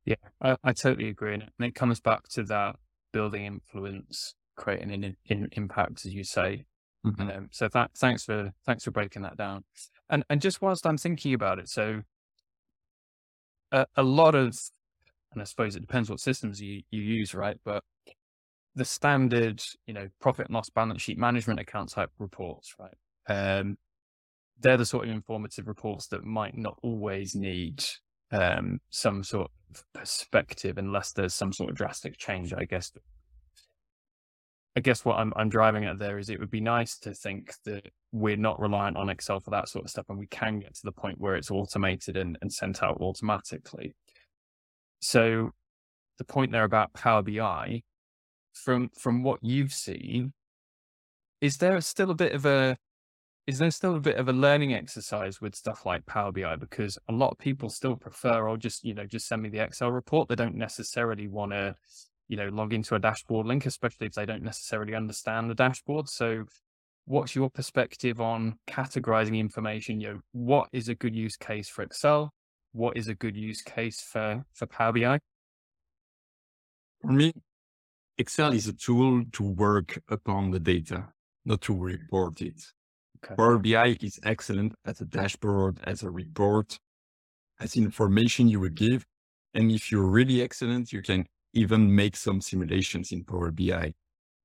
Yeah, 0.04 0.16
I, 0.40 0.56
I 0.64 0.72
totally 0.72 1.08
agree. 1.08 1.34
And 1.34 1.44
it 1.60 1.74
comes 1.74 2.00
back 2.00 2.28
to 2.30 2.42
that 2.44 2.76
building 3.12 3.44
influence, 3.44 4.34
creating 4.56 4.92
an 4.92 5.16
in, 5.26 5.48
impact, 5.52 6.04
as 6.04 6.14
you 6.14 6.24
say. 6.24 6.64
Mm-hmm. 7.06 7.30
Um, 7.30 7.48
so 7.50 7.68
that, 7.68 7.92
thanks 7.96 8.24
for 8.24 8.52
thanks 8.66 8.84
for 8.84 8.90
breaking 8.90 9.22
that 9.22 9.36
down. 9.36 9.64
And 10.10 10.24
and 10.28 10.40
just 10.40 10.60
whilst 10.60 10.86
I'm 10.86 10.98
thinking 10.98 11.34
about 11.34 11.58
it, 11.58 11.68
so 11.68 12.02
a, 13.72 13.86
a 13.96 14.02
lot 14.02 14.34
of, 14.34 14.58
and 15.32 15.40
I 15.40 15.44
suppose 15.44 15.76
it 15.76 15.80
depends 15.80 16.10
what 16.10 16.20
systems 16.20 16.60
you, 16.60 16.82
you 16.90 17.02
use, 17.02 17.34
right? 17.34 17.56
But 17.64 17.84
the 18.74 18.84
standard, 18.84 19.62
you 19.86 19.94
know, 19.94 20.08
profit 20.20 20.46
and 20.46 20.54
loss 20.54 20.70
balance 20.70 21.02
sheet 21.02 21.18
management 21.18 21.60
account 21.60 21.90
type 21.90 22.10
reports, 22.18 22.74
right? 22.78 22.94
Um, 23.28 23.76
they're 24.60 24.76
the 24.76 24.86
sort 24.86 25.08
of 25.08 25.14
informative 25.14 25.66
reports 25.66 26.06
that 26.08 26.24
might 26.24 26.56
not 26.56 26.78
always 26.82 27.34
need 27.34 27.82
um, 28.30 28.80
some 28.90 29.24
sort 29.24 29.50
of 29.70 29.84
perspective 29.94 30.78
unless 30.78 31.12
there's 31.12 31.34
some 31.34 31.52
sort 31.52 31.70
of 31.70 31.76
drastic 31.76 32.18
change, 32.18 32.52
I 32.52 32.64
guess. 32.64 32.92
I 34.76 34.80
guess 34.80 35.04
what 35.04 35.18
I'm, 35.18 35.32
I'm 35.36 35.48
driving 35.48 35.84
at 35.84 35.98
there 35.98 36.18
is 36.18 36.30
it 36.30 36.38
would 36.38 36.50
be 36.50 36.60
nice 36.60 36.98
to 37.00 37.12
think 37.12 37.54
that 37.64 37.88
we're 38.12 38.36
not 38.36 38.60
reliant 38.60 38.96
on 38.96 39.08
Excel 39.08 39.40
for 39.40 39.50
that 39.50 39.68
sort 39.68 39.84
of 39.84 39.90
stuff 39.90 40.06
and 40.08 40.18
we 40.18 40.26
can 40.28 40.60
get 40.60 40.74
to 40.74 40.82
the 40.84 40.92
point 40.92 41.20
where 41.20 41.34
it's 41.34 41.50
automated 41.50 42.16
and, 42.16 42.38
and 42.40 42.52
sent 42.52 42.82
out 42.82 42.98
automatically. 43.00 43.94
So 45.00 45.50
the 46.18 46.24
point 46.24 46.52
there 46.52 46.64
about 46.64 46.92
Power 46.92 47.22
BI, 47.22 47.82
from 48.52 48.90
from 48.98 49.22
what 49.22 49.40
you've 49.42 49.72
seen, 49.72 50.32
is 51.40 51.56
there 51.56 51.80
still 51.80 52.10
a 52.10 52.14
bit 52.14 52.32
of 52.32 52.44
a 52.46 52.76
is 53.46 53.58
there 53.58 53.70
still 53.70 53.96
a 53.96 54.00
bit 54.00 54.16
of 54.16 54.28
a 54.28 54.32
learning 54.32 54.74
exercise 54.74 55.40
with 55.40 55.56
stuff 55.56 55.84
like 55.84 56.06
Power 56.06 56.30
BI? 56.30 56.54
Because 56.56 56.98
a 57.08 57.12
lot 57.12 57.32
of 57.32 57.38
people 57.38 57.68
still 57.68 57.96
prefer, 57.96 58.46
or 58.46 58.56
just, 58.56 58.84
you 58.84 58.94
know, 58.94 59.06
just 59.06 59.26
send 59.26 59.42
me 59.42 59.48
the 59.48 59.58
Excel 59.58 59.90
report. 59.90 60.28
They 60.28 60.36
don't 60.36 60.54
necessarily 60.54 61.26
want 61.26 61.50
to, 61.52 61.74
you 62.30 62.36
know, 62.36 62.48
log 62.48 62.72
into 62.72 62.94
a 62.94 62.98
dashboard 63.00 63.44
link, 63.44 63.66
especially 63.66 64.06
if 64.06 64.12
they 64.12 64.24
don't 64.24 64.44
necessarily 64.44 64.94
understand 64.94 65.50
the 65.50 65.54
dashboard. 65.54 66.08
So 66.08 66.44
what's 67.04 67.34
your 67.34 67.50
perspective 67.50 68.20
on 68.20 68.54
categorizing 68.68 69.36
information? 69.36 70.00
You 70.00 70.08
know, 70.08 70.20
what 70.30 70.68
is 70.72 70.88
a 70.88 70.94
good 70.94 71.16
use 71.16 71.36
case 71.36 71.68
for 71.68 71.82
Excel? 71.82 72.32
What 72.70 72.96
is 72.96 73.08
a 73.08 73.16
good 73.16 73.36
use 73.36 73.62
case 73.62 74.00
for, 74.00 74.44
for 74.52 74.66
Power 74.66 74.92
BI? 74.92 75.18
For 77.02 77.10
me, 77.10 77.32
Excel 78.16 78.52
is 78.52 78.68
a 78.68 78.74
tool 78.74 79.24
to 79.32 79.42
work 79.42 80.00
upon 80.08 80.52
the 80.52 80.60
data, 80.60 81.08
not 81.44 81.62
to 81.62 81.76
report 81.76 82.40
it. 82.42 82.62
Okay. 83.24 83.34
Power 83.34 83.58
BI 83.58 83.96
is 84.00 84.20
excellent 84.22 84.76
as 84.84 85.00
a 85.00 85.04
dashboard, 85.04 85.80
as 85.82 86.04
a 86.04 86.10
report, 86.10 86.78
as 87.58 87.74
information 87.74 88.46
you 88.46 88.60
would 88.60 88.76
give. 88.76 89.04
And 89.52 89.72
if 89.72 89.90
you're 89.90 90.06
really 90.06 90.42
excellent, 90.42 90.92
you 90.92 91.02
can 91.02 91.26
even 91.52 91.94
make 91.94 92.16
some 92.16 92.40
simulations 92.40 93.12
in 93.12 93.24
Power 93.24 93.50
BI. 93.50 93.92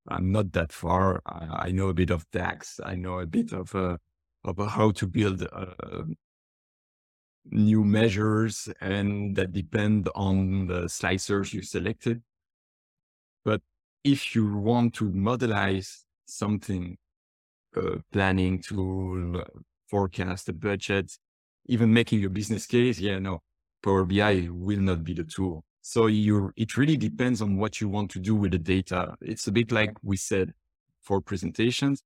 I'm 0.08 0.32
not 0.32 0.52
that 0.54 0.72
far. 0.72 1.22
I, 1.26 1.68
I 1.68 1.72
know 1.72 1.90
a 1.90 1.94
bit 1.94 2.12
of 2.12 2.30
DAX. 2.32 2.80
I 2.84 2.96
know 2.96 3.20
a 3.20 3.26
bit 3.26 3.52
of, 3.54 3.74
uh, 3.76 3.98
of 4.44 4.58
how 4.72 4.92
to 4.92 5.08
build 5.08 5.48
uh, 5.52 6.04
new 7.46 7.84
measures 7.84 8.70
and 8.82 9.36
that 9.36 9.52
depend 9.52 10.10
on 10.16 10.68
the 10.68 10.84
slicers 10.84 11.54
you 11.54 11.62
selected. 11.62 12.22
But 13.44 13.62
if 14.04 14.36
you 14.36 14.56
want 14.58 14.94
to 14.96 15.12
modelize 15.12 16.04
something 16.26 16.98
uh, 17.76 17.98
planning 18.12 18.64
uh, 18.72 19.44
forecast 19.90 20.46
the 20.46 20.54
budget, 20.54 21.12
even 21.68 21.94
making 21.94 22.20
your 22.20 22.30
business 22.30 22.66
case. 22.66 23.00
Yeah, 23.00 23.20
no, 23.20 23.42
Power 23.84 24.06
BI 24.06 24.48
will 24.50 24.80
not 24.80 25.04
be 25.04 25.14
the 25.14 25.24
tool. 25.24 25.64
So 25.88 26.08
you, 26.08 26.52
it 26.58 26.78
really 26.78 26.98
depends 26.98 27.44
on 27.44 27.58
what 27.58 27.80
you 27.80 27.88
want 27.88 28.10
to 28.12 28.20
do 28.20 28.34
with 28.34 28.54
the 28.54 28.58
data. 28.58 29.16
It's 29.22 29.46
a 29.46 29.52
bit 29.52 29.72
like 29.72 29.92
we 30.02 30.18
said 30.18 30.52
for 31.04 31.22
presentations. 31.22 32.02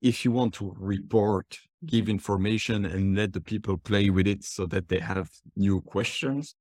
If 0.00 0.24
you 0.24 0.32
want 0.32 0.54
to 0.54 0.74
report, 0.78 1.58
give 1.84 2.08
information 2.08 2.86
and 2.86 3.14
let 3.14 3.34
the 3.34 3.42
people 3.42 3.76
play 3.76 4.08
with 4.08 4.26
it 4.26 4.44
so 4.44 4.64
that 4.64 4.88
they 4.88 4.98
have 4.98 5.28
new 5.56 5.82
questions, 5.82 6.54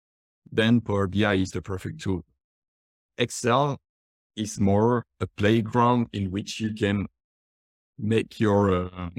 then 0.52 0.82
Power 0.82 1.08
BI 1.08 1.36
is 1.36 1.52
the 1.52 1.62
perfect 1.62 2.02
tool. 2.02 2.26
Excel 3.18 3.80
is 4.36 4.60
more 4.60 5.06
a 5.22 5.28
playground 5.28 6.08
in 6.12 6.32
which 6.32 6.60
you 6.60 6.74
can 6.74 7.06
make 7.98 8.42
your 8.42 8.92
uh, 8.94 9.10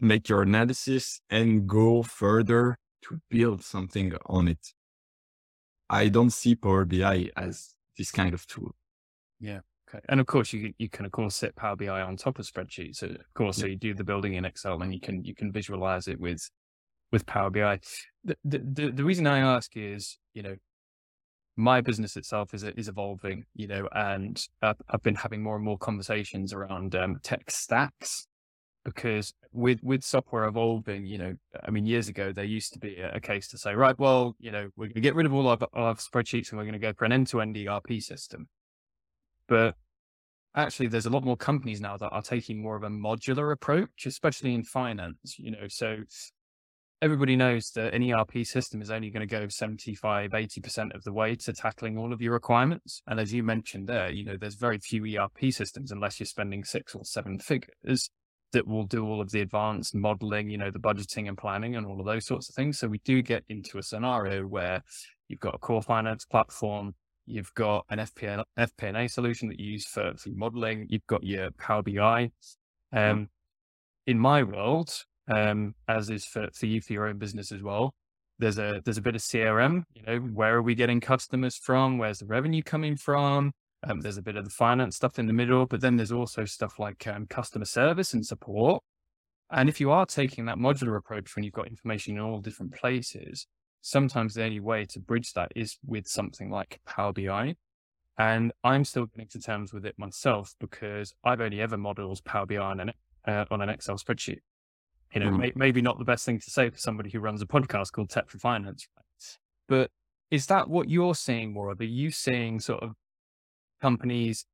make 0.00 0.26
your 0.30 0.40
analysis 0.40 1.20
and 1.28 1.66
go 1.66 2.02
further 2.02 2.78
to 3.02 3.20
build 3.28 3.62
something 3.62 4.14
on 4.24 4.48
it. 4.48 4.72
I 5.92 6.08
don't 6.08 6.30
see 6.30 6.54
Power 6.54 6.86
BI 6.86 7.28
as 7.36 7.74
this 7.98 8.10
kind 8.10 8.32
of 8.32 8.46
tool. 8.46 8.74
Yeah. 9.38 9.60
Okay. 9.88 10.02
And 10.08 10.20
of 10.20 10.26
course, 10.26 10.52
you 10.52 10.72
you 10.78 10.88
can 10.88 11.04
of 11.04 11.12
course 11.12 11.36
set 11.36 11.54
Power 11.54 11.76
BI 11.76 11.88
on 11.88 12.16
top 12.16 12.38
of 12.38 12.46
spreadsheets. 12.46 12.96
So 12.96 13.08
of 13.08 13.34
course, 13.34 13.58
yeah. 13.58 13.62
so 13.62 13.66
you 13.68 13.76
do 13.76 13.94
the 13.94 14.02
building 14.02 14.34
in 14.34 14.46
Excel, 14.46 14.80
and 14.80 14.92
you 14.94 15.00
can 15.00 15.22
you 15.22 15.34
can 15.34 15.52
visualize 15.52 16.08
it 16.08 16.18
with 16.18 16.50
with 17.12 17.26
Power 17.26 17.50
BI. 17.50 17.78
The, 18.24 18.36
the 18.42 18.90
the 18.90 19.04
reason 19.04 19.26
I 19.26 19.40
ask 19.40 19.76
is, 19.76 20.18
you 20.32 20.42
know, 20.42 20.56
my 21.56 21.82
business 21.82 22.16
itself 22.16 22.54
is 22.54 22.64
is 22.64 22.88
evolving, 22.88 23.44
you 23.54 23.68
know, 23.68 23.86
and 23.92 24.42
I've, 24.62 24.80
I've 24.88 25.02
been 25.02 25.16
having 25.16 25.42
more 25.42 25.56
and 25.56 25.64
more 25.64 25.78
conversations 25.78 26.54
around 26.54 26.94
um, 26.94 27.18
tech 27.22 27.50
stacks 27.50 28.26
because 28.84 29.32
with 29.52 29.80
with 29.82 30.02
software 30.02 30.44
evolving, 30.44 31.06
you 31.06 31.18
know, 31.18 31.34
I 31.62 31.70
mean, 31.70 31.86
years 31.86 32.08
ago 32.08 32.32
there 32.32 32.44
used 32.44 32.72
to 32.74 32.78
be 32.78 32.96
a, 32.96 33.16
a 33.16 33.20
case 33.20 33.48
to 33.48 33.58
say, 33.58 33.74
right, 33.74 33.98
well, 33.98 34.34
you 34.38 34.50
know, 34.50 34.68
we're 34.76 34.86
going 34.86 34.94
to 34.94 35.00
get 35.00 35.14
rid 35.14 35.26
of 35.26 35.32
all 35.32 35.48
of 35.48 35.64
our 35.72 35.94
spreadsheets 35.94 36.50
and 36.50 36.58
we're 36.58 36.64
going 36.64 36.72
to 36.72 36.78
go 36.78 36.92
for 36.92 37.04
an 37.04 37.12
end 37.12 37.28
to 37.28 37.40
end 37.40 37.56
ERP 37.56 38.00
system. 38.00 38.48
But 39.48 39.76
actually, 40.54 40.88
there's 40.88 41.06
a 41.06 41.10
lot 41.10 41.24
more 41.24 41.36
companies 41.36 41.80
now 41.80 41.96
that 41.96 42.10
are 42.10 42.22
taking 42.22 42.62
more 42.62 42.76
of 42.76 42.82
a 42.82 42.88
modular 42.88 43.52
approach, 43.52 44.06
especially 44.06 44.54
in 44.54 44.64
finance. 44.64 45.36
You 45.38 45.52
know, 45.52 45.68
so 45.68 45.98
everybody 47.00 47.36
knows 47.36 47.70
that 47.72 47.94
an 47.94 48.10
ERP 48.10 48.44
system 48.44 48.80
is 48.80 48.90
only 48.90 49.10
going 49.10 49.26
to 49.26 49.26
go 49.26 49.46
75, 49.48 50.30
80% 50.30 50.94
of 50.94 51.04
the 51.04 51.12
way 51.12 51.34
to 51.34 51.52
tackling 51.52 51.98
all 51.98 52.12
of 52.12 52.20
your 52.20 52.32
requirements. 52.32 53.02
And 53.06 53.20
as 53.20 53.32
you 53.32 53.42
mentioned 53.42 53.88
there, 53.88 54.10
you 54.10 54.24
know, 54.24 54.36
there's 54.36 54.54
very 54.54 54.78
few 54.78 55.04
ERP 55.18 55.52
systems 55.52 55.90
unless 55.92 56.18
you're 56.18 56.26
spending 56.26 56.64
six 56.64 56.94
or 56.94 57.04
seven 57.04 57.38
figures 57.38 58.10
that 58.52 58.66
will 58.66 58.84
do 58.84 59.06
all 59.06 59.20
of 59.20 59.30
the 59.30 59.40
advanced 59.40 59.94
modeling, 59.94 60.50
you 60.50 60.58
know, 60.58 60.70
the 60.70 60.78
budgeting 60.78 61.28
and 61.28 61.36
planning 61.36 61.76
and 61.76 61.86
all 61.86 62.00
of 62.00 62.06
those 62.06 62.26
sorts 62.26 62.48
of 62.48 62.54
things. 62.54 62.78
So 62.78 62.88
we 62.88 63.00
do 63.04 63.22
get 63.22 63.44
into 63.48 63.78
a 63.78 63.82
scenario 63.82 64.46
where 64.46 64.82
you've 65.28 65.40
got 65.40 65.54
a 65.54 65.58
core 65.58 65.82
finance 65.82 66.24
platform, 66.24 66.94
you've 67.26 67.52
got 67.54 67.86
an 67.90 67.98
FP&A, 67.98 68.44
FP&A 68.58 69.08
solution 69.08 69.48
that 69.48 69.58
you 69.58 69.72
use 69.72 69.86
for, 69.86 70.12
for 70.16 70.30
modeling, 70.30 70.86
you've 70.88 71.06
got 71.06 71.24
your 71.24 71.50
Power 71.52 71.82
BI. 71.82 72.30
Um, 72.92 73.28
in 74.06 74.18
my 74.18 74.42
world, 74.42 74.92
um, 75.34 75.74
as 75.88 76.10
is 76.10 76.24
for, 76.24 76.48
for 76.54 76.66
you 76.66 76.80
for 76.80 76.92
your 76.92 77.06
own 77.06 77.18
business 77.18 77.52
as 77.52 77.62
well, 77.62 77.94
there's 78.38 78.58
a 78.58 78.82
there's 78.84 78.98
a 78.98 79.02
bit 79.02 79.14
of 79.14 79.20
CRM. 79.20 79.84
You 79.94 80.02
know, 80.02 80.18
where 80.18 80.56
are 80.56 80.62
we 80.62 80.74
getting 80.74 81.00
customers 81.00 81.56
from? 81.56 81.98
Where's 81.98 82.18
the 82.18 82.26
revenue 82.26 82.62
coming 82.62 82.96
from? 82.96 83.52
Um, 83.84 84.00
there's 84.00 84.16
a 84.16 84.22
bit 84.22 84.36
of 84.36 84.44
the 84.44 84.50
finance 84.50 84.96
stuff 84.96 85.18
in 85.18 85.26
the 85.26 85.32
middle, 85.32 85.66
but 85.66 85.80
then 85.80 85.96
there's 85.96 86.12
also 86.12 86.44
stuff 86.44 86.78
like 86.78 87.06
um, 87.06 87.26
customer 87.26 87.64
service 87.64 88.14
and 88.14 88.24
support. 88.24 88.82
And 89.50 89.68
if 89.68 89.80
you 89.80 89.90
are 89.90 90.06
taking 90.06 90.46
that 90.46 90.56
modular 90.56 90.96
approach 90.96 91.34
when 91.34 91.44
you've 91.44 91.52
got 91.52 91.66
information 91.66 92.16
in 92.16 92.22
all 92.22 92.40
different 92.40 92.72
places, 92.74 93.46
sometimes 93.80 94.34
the 94.34 94.44
only 94.44 94.60
way 94.60 94.84
to 94.86 95.00
bridge 95.00 95.32
that 95.34 95.52
is 95.54 95.78
with 95.84 96.06
something 96.06 96.50
like 96.50 96.80
Power 96.86 97.12
BI. 97.12 97.54
And 98.18 98.52
I'm 98.62 98.84
still 98.84 99.06
getting 99.06 99.28
to 99.28 99.40
terms 99.40 99.72
with 99.72 99.84
it 99.84 99.94
myself 99.98 100.54
because 100.60 101.14
I've 101.24 101.40
only 101.40 101.60
ever 101.60 101.76
modeled 101.76 102.22
Power 102.24 102.46
BI 102.46 102.56
on 102.56 102.80
an, 102.80 102.92
uh, 103.26 103.44
on 103.50 103.60
an 103.60 103.68
Excel 103.68 103.96
spreadsheet. 103.96 104.40
You 105.14 105.20
know, 105.20 105.30
mm. 105.30 105.38
may, 105.38 105.52
maybe 105.54 105.82
not 105.82 105.98
the 105.98 106.04
best 106.04 106.24
thing 106.24 106.38
to 106.38 106.50
say 106.50 106.70
for 106.70 106.78
somebody 106.78 107.10
who 107.10 107.20
runs 107.20 107.42
a 107.42 107.46
podcast 107.46 107.92
called 107.92 108.10
Tech 108.10 108.30
for 108.30 108.38
Finance, 108.38 108.86
right? 108.96 109.02
but 109.68 109.90
is 110.30 110.46
that 110.46 110.68
what 110.68 110.88
you're 110.88 111.14
seeing 111.14 111.52
more 111.52 111.70
of? 111.70 111.80
Are 111.80 111.84
you 111.84 112.10
seeing 112.10 112.58
sort 112.58 112.82
of 112.82 112.94
companies 113.82 114.46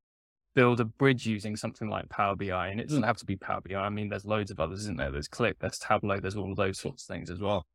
build 0.54 0.80
a 0.80 0.84
bridge 0.84 1.26
using 1.26 1.54
something 1.54 1.88
like 1.88 2.08
Power 2.08 2.34
BI? 2.34 2.68
And 2.68 2.80
it 2.80 2.88
doesn't 2.88 3.04
have 3.04 3.18
to 3.18 3.24
be 3.24 3.36
Power 3.36 3.60
BI. 3.60 3.76
I 3.76 3.90
mean, 3.90 4.08
there's 4.08 4.24
loads 4.24 4.50
of 4.50 4.58
others, 4.58 4.80
isn't 4.80 4.98
there? 4.98 5.12
There's 5.12 5.28
Qlik, 5.28 5.54
there's 5.60 5.78
Tableau, 5.78 6.18
there's 6.18 6.36
all 6.36 6.50
of 6.50 6.56
those 6.56 6.78
sorts 6.78 7.04
of 7.04 7.14
things 7.14 7.30
as 7.30 7.38
well. 7.38 7.66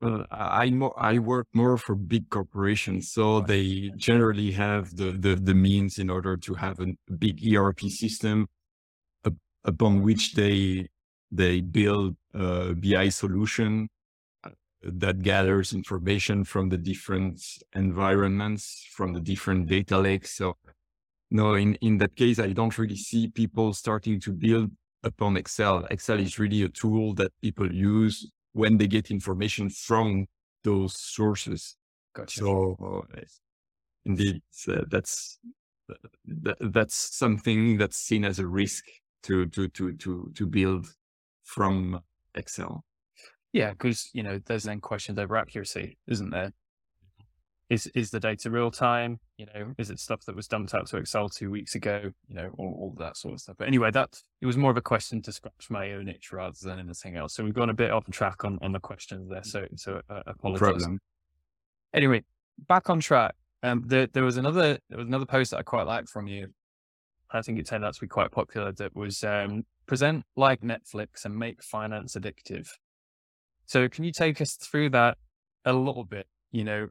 Well, 0.00 0.24
I 0.30 0.70
more, 0.70 0.94
I 0.98 1.18
work 1.18 1.48
more 1.52 1.76
for 1.76 1.94
big 1.94 2.30
corporations, 2.30 3.10
so 3.10 3.40
they 3.40 3.90
generally 3.96 4.52
have 4.52 4.96
the, 4.96 5.12
the, 5.12 5.34
the 5.34 5.54
means 5.54 5.98
in 5.98 6.08
order 6.08 6.38
to 6.38 6.54
have 6.54 6.80
a 6.80 6.86
big 7.24 7.36
ERP 7.54 7.80
system 7.80 8.48
upon 9.64 10.02
which 10.02 10.34
they 10.34 10.88
they 11.30 11.60
build 11.60 12.16
a 12.34 12.74
BI 12.74 13.08
solution 13.08 13.88
uh, 14.42 14.50
that 14.82 15.22
gathers 15.22 15.72
information 15.72 16.44
from 16.44 16.68
the 16.68 16.78
different 16.78 17.40
environments, 17.74 18.84
from 18.90 19.12
the 19.12 19.20
different 19.20 19.68
data 19.68 19.98
lakes. 19.98 20.36
So 20.36 20.56
no, 21.30 21.54
in, 21.54 21.74
in 21.76 21.98
that 21.98 22.16
case, 22.16 22.38
I 22.38 22.52
don't 22.52 22.76
really 22.76 22.96
see 22.96 23.28
people 23.28 23.72
starting 23.72 24.20
to 24.20 24.32
build 24.32 24.70
upon 25.02 25.36
Excel. 25.36 25.86
Excel 25.90 26.18
is 26.18 26.38
really 26.38 26.62
a 26.62 26.68
tool 26.68 27.14
that 27.14 27.32
people 27.40 27.72
use 27.72 28.30
when 28.52 28.76
they 28.76 28.86
get 28.86 29.10
information 29.10 29.70
from 29.70 30.26
those 30.64 30.98
sources. 30.98 31.76
Gotcha. 32.14 32.40
So 32.40 33.06
uh, 33.14 33.20
indeed, 34.04 34.42
uh, 34.68 34.82
that's 34.90 35.38
that, 36.26 36.56
that's 36.60 37.16
something 37.16 37.78
that's 37.78 37.96
seen 37.96 38.24
as 38.24 38.38
a 38.38 38.46
risk 38.46 38.84
to 39.24 39.46
to 39.46 39.68
to 39.68 39.92
to 39.92 40.32
to 40.34 40.46
build 40.46 40.86
from 41.44 42.00
Excel. 42.34 42.84
Yeah, 43.52 43.70
because 43.70 44.10
you 44.12 44.22
know 44.22 44.40
there's 44.44 44.64
then 44.64 44.80
questions 44.80 45.18
over 45.18 45.36
accuracy, 45.36 45.98
isn't 46.06 46.30
there? 46.30 46.52
Is 47.70 47.86
is 47.94 48.10
the 48.10 48.18
data 48.18 48.50
real 48.50 48.72
time? 48.72 49.20
You 49.36 49.46
know, 49.46 49.74
is 49.78 49.90
it 49.90 50.00
stuff 50.00 50.24
that 50.26 50.34
was 50.34 50.48
dumped 50.48 50.74
out 50.74 50.88
to 50.88 50.96
Excel 50.96 51.28
two 51.28 51.52
weeks 51.52 51.76
ago? 51.76 52.10
You 52.28 52.34
know, 52.34 52.50
all, 52.58 52.76
all 52.80 52.94
that 52.98 53.16
sort 53.16 53.34
of 53.34 53.40
stuff. 53.40 53.56
But 53.58 53.68
anyway, 53.68 53.92
that 53.92 54.20
it 54.40 54.46
was 54.46 54.56
more 54.56 54.72
of 54.72 54.76
a 54.76 54.82
question 54.82 55.22
to 55.22 55.32
scratch 55.32 55.70
my 55.70 55.92
own 55.92 56.08
itch 56.08 56.32
rather 56.32 56.56
than 56.60 56.80
anything 56.80 57.16
else. 57.16 57.34
So 57.34 57.44
we've 57.44 57.54
gone 57.54 57.70
a 57.70 57.74
bit 57.74 57.92
off 57.92 58.10
track 58.10 58.44
on 58.44 58.58
on 58.60 58.72
the 58.72 58.80
questions 58.80 59.30
there. 59.30 59.44
So 59.44 59.66
so 59.76 60.00
uh, 60.10 60.22
apologies. 60.26 60.58
Problem. 60.60 61.00
Anyway, 61.94 62.24
back 62.66 62.90
on 62.90 62.98
track. 62.98 63.36
Um, 63.62 63.84
there 63.86 64.08
there 64.08 64.24
was 64.24 64.36
another 64.36 64.78
there 64.88 64.98
was 64.98 65.06
another 65.06 65.26
post 65.26 65.52
that 65.52 65.58
I 65.58 65.62
quite 65.62 65.86
liked 65.86 66.08
from 66.08 66.26
you. 66.26 66.48
I 67.30 67.40
think 67.42 67.60
it 67.60 67.68
turned 67.68 67.84
out 67.84 67.94
to 67.94 68.00
be 68.00 68.08
quite 68.08 68.32
popular. 68.32 68.72
That 68.72 68.96
was 68.96 69.22
um, 69.22 69.64
present 69.86 70.24
like 70.34 70.62
Netflix 70.62 71.24
and 71.24 71.36
make 71.36 71.62
finance 71.62 72.16
addictive. 72.16 72.68
So 73.66 73.88
can 73.88 74.02
you 74.02 74.10
take 74.10 74.40
us 74.40 74.54
through 74.54 74.90
that 74.90 75.18
a 75.64 75.72
little 75.72 76.02
bit? 76.02 76.26
You 76.50 76.64
know, 76.64 76.88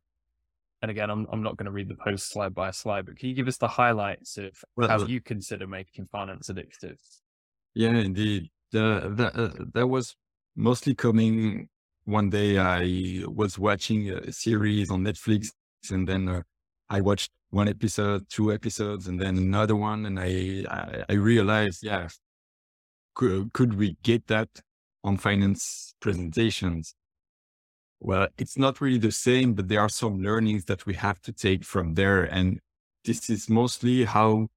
and 0.81 0.91
again, 0.91 1.09
I'm 1.09 1.27
I'm 1.31 1.43
not 1.43 1.57
going 1.57 1.65
to 1.65 1.71
read 1.71 1.89
the 1.89 1.95
post 1.95 2.31
slide 2.31 2.53
by 2.53 2.71
slide, 2.71 3.05
but 3.05 3.17
can 3.17 3.29
you 3.29 3.35
give 3.35 3.47
us 3.47 3.57
the 3.57 3.67
highlights 3.67 4.37
of 4.37 4.51
well, 4.75 4.87
how 4.87 5.05
you 5.05 5.21
consider 5.21 5.67
making 5.67 6.07
finance 6.11 6.49
addictive? 6.49 6.97
Yeah, 7.73 7.95
indeed. 7.95 8.49
The, 8.71 9.11
the, 9.15 9.41
uh, 9.41 9.65
that 9.73 9.87
was 9.87 10.15
mostly 10.55 10.95
coming 10.95 11.69
one 12.05 12.29
day. 12.29 12.57
I 12.57 13.23
was 13.27 13.59
watching 13.59 14.09
a 14.09 14.31
series 14.31 14.89
on 14.89 15.03
Netflix, 15.03 15.47
and 15.91 16.07
then 16.07 16.29
uh, 16.29 16.41
I 16.89 17.01
watched 17.01 17.31
one 17.49 17.67
episode, 17.67 18.29
two 18.29 18.53
episodes, 18.53 19.07
and 19.07 19.19
then 19.19 19.37
another 19.37 19.75
one, 19.75 20.05
and 20.05 20.19
I 20.19 20.65
I, 20.69 21.03
I 21.09 21.13
realized, 21.13 21.83
yeah, 21.83 22.07
could, 23.15 23.51
could 23.53 23.73
we 23.73 23.97
get 24.03 24.27
that 24.27 24.49
on 25.03 25.17
finance 25.17 25.93
presentations? 25.99 26.95
Well, 27.99 28.27
it's 28.37 28.57
not 28.57 28.79
really 28.79 28.97
the 28.97 29.11
same, 29.11 29.53
but 29.53 29.67
there 29.67 29.81
are 29.81 29.89
some 29.89 30.21
learnings 30.21 30.65
that 30.65 30.85
we 30.85 30.93
have 30.95 31.21
to 31.21 31.33
take 31.33 31.63
from 31.65 31.95
there. 31.95 32.23
And 32.23 32.59
this 33.03 33.29
is 33.29 33.49
mostly 33.49 34.05
how 34.05 34.47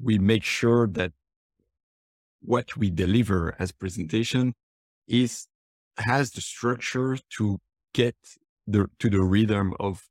we 0.00 0.18
make 0.18 0.42
sure 0.42 0.86
that 0.88 1.12
what 2.42 2.76
we 2.76 2.90
deliver 2.90 3.54
as 3.58 3.72
presentation 3.72 4.54
is 5.06 5.46
has 5.98 6.32
the 6.32 6.40
structure 6.40 7.16
to 7.38 7.58
get 7.92 8.16
the 8.66 8.86
to 8.98 9.08
the 9.08 9.20
rhythm 9.22 9.74
of 9.78 10.02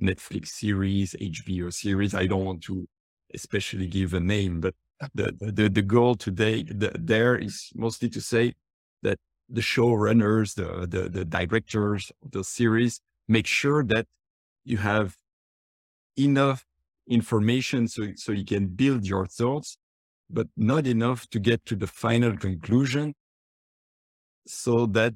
Netflix 0.00 0.48
series, 0.48 1.14
HBO 1.20 1.72
series. 1.72 2.14
I 2.14 2.26
don't 2.26 2.44
want 2.44 2.62
to 2.64 2.86
especially 3.32 3.86
give 3.86 4.12
a 4.12 4.20
name, 4.20 4.60
but 4.60 4.74
the, 5.14 5.32
the, 5.40 5.68
the 5.68 5.82
goal 5.82 6.14
today 6.14 6.62
the, 6.62 6.92
there 6.98 7.36
is 7.36 7.70
mostly 7.74 8.08
to 8.10 8.20
say 8.20 8.54
that 9.02 9.18
the 9.52 9.60
showrunners, 9.60 10.54
the, 10.54 10.86
the, 10.86 11.08
the 11.08 11.24
directors 11.24 12.10
of 12.24 12.30
the 12.32 12.42
series 12.42 13.00
make 13.28 13.46
sure 13.46 13.84
that 13.84 14.06
you 14.64 14.78
have 14.78 15.16
enough 16.18 16.64
information 17.08 17.86
so, 17.86 18.08
so 18.16 18.32
you 18.32 18.44
can 18.44 18.66
build 18.66 19.06
your 19.06 19.26
thoughts, 19.26 19.76
but 20.30 20.48
not 20.56 20.86
enough 20.86 21.28
to 21.30 21.38
get 21.38 21.64
to 21.66 21.76
the 21.76 21.86
final 21.86 22.36
conclusion 22.36 23.14
so 24.46 24.86
that 24.86 25.14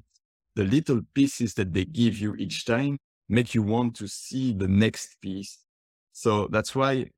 the 0.55 0.63
little 0.63 1.01
pieces 1.13 1.53
that 1.55 1.73
they 1.73 1.85
give 1.85 2.17
you 2.17 2.35
each 2.35 2.65
time 2.65 2.97
make 3.29 3.53
you 3.53 3.61
want 3.61 3.95
to 3.95 4.07
see 4.07 4.53
the 4.53 4.67
next 4.67 5.19
piece. 5.21 5.59
So 6.13 6.47
that's 6.49 6.75
why 6.75 7.11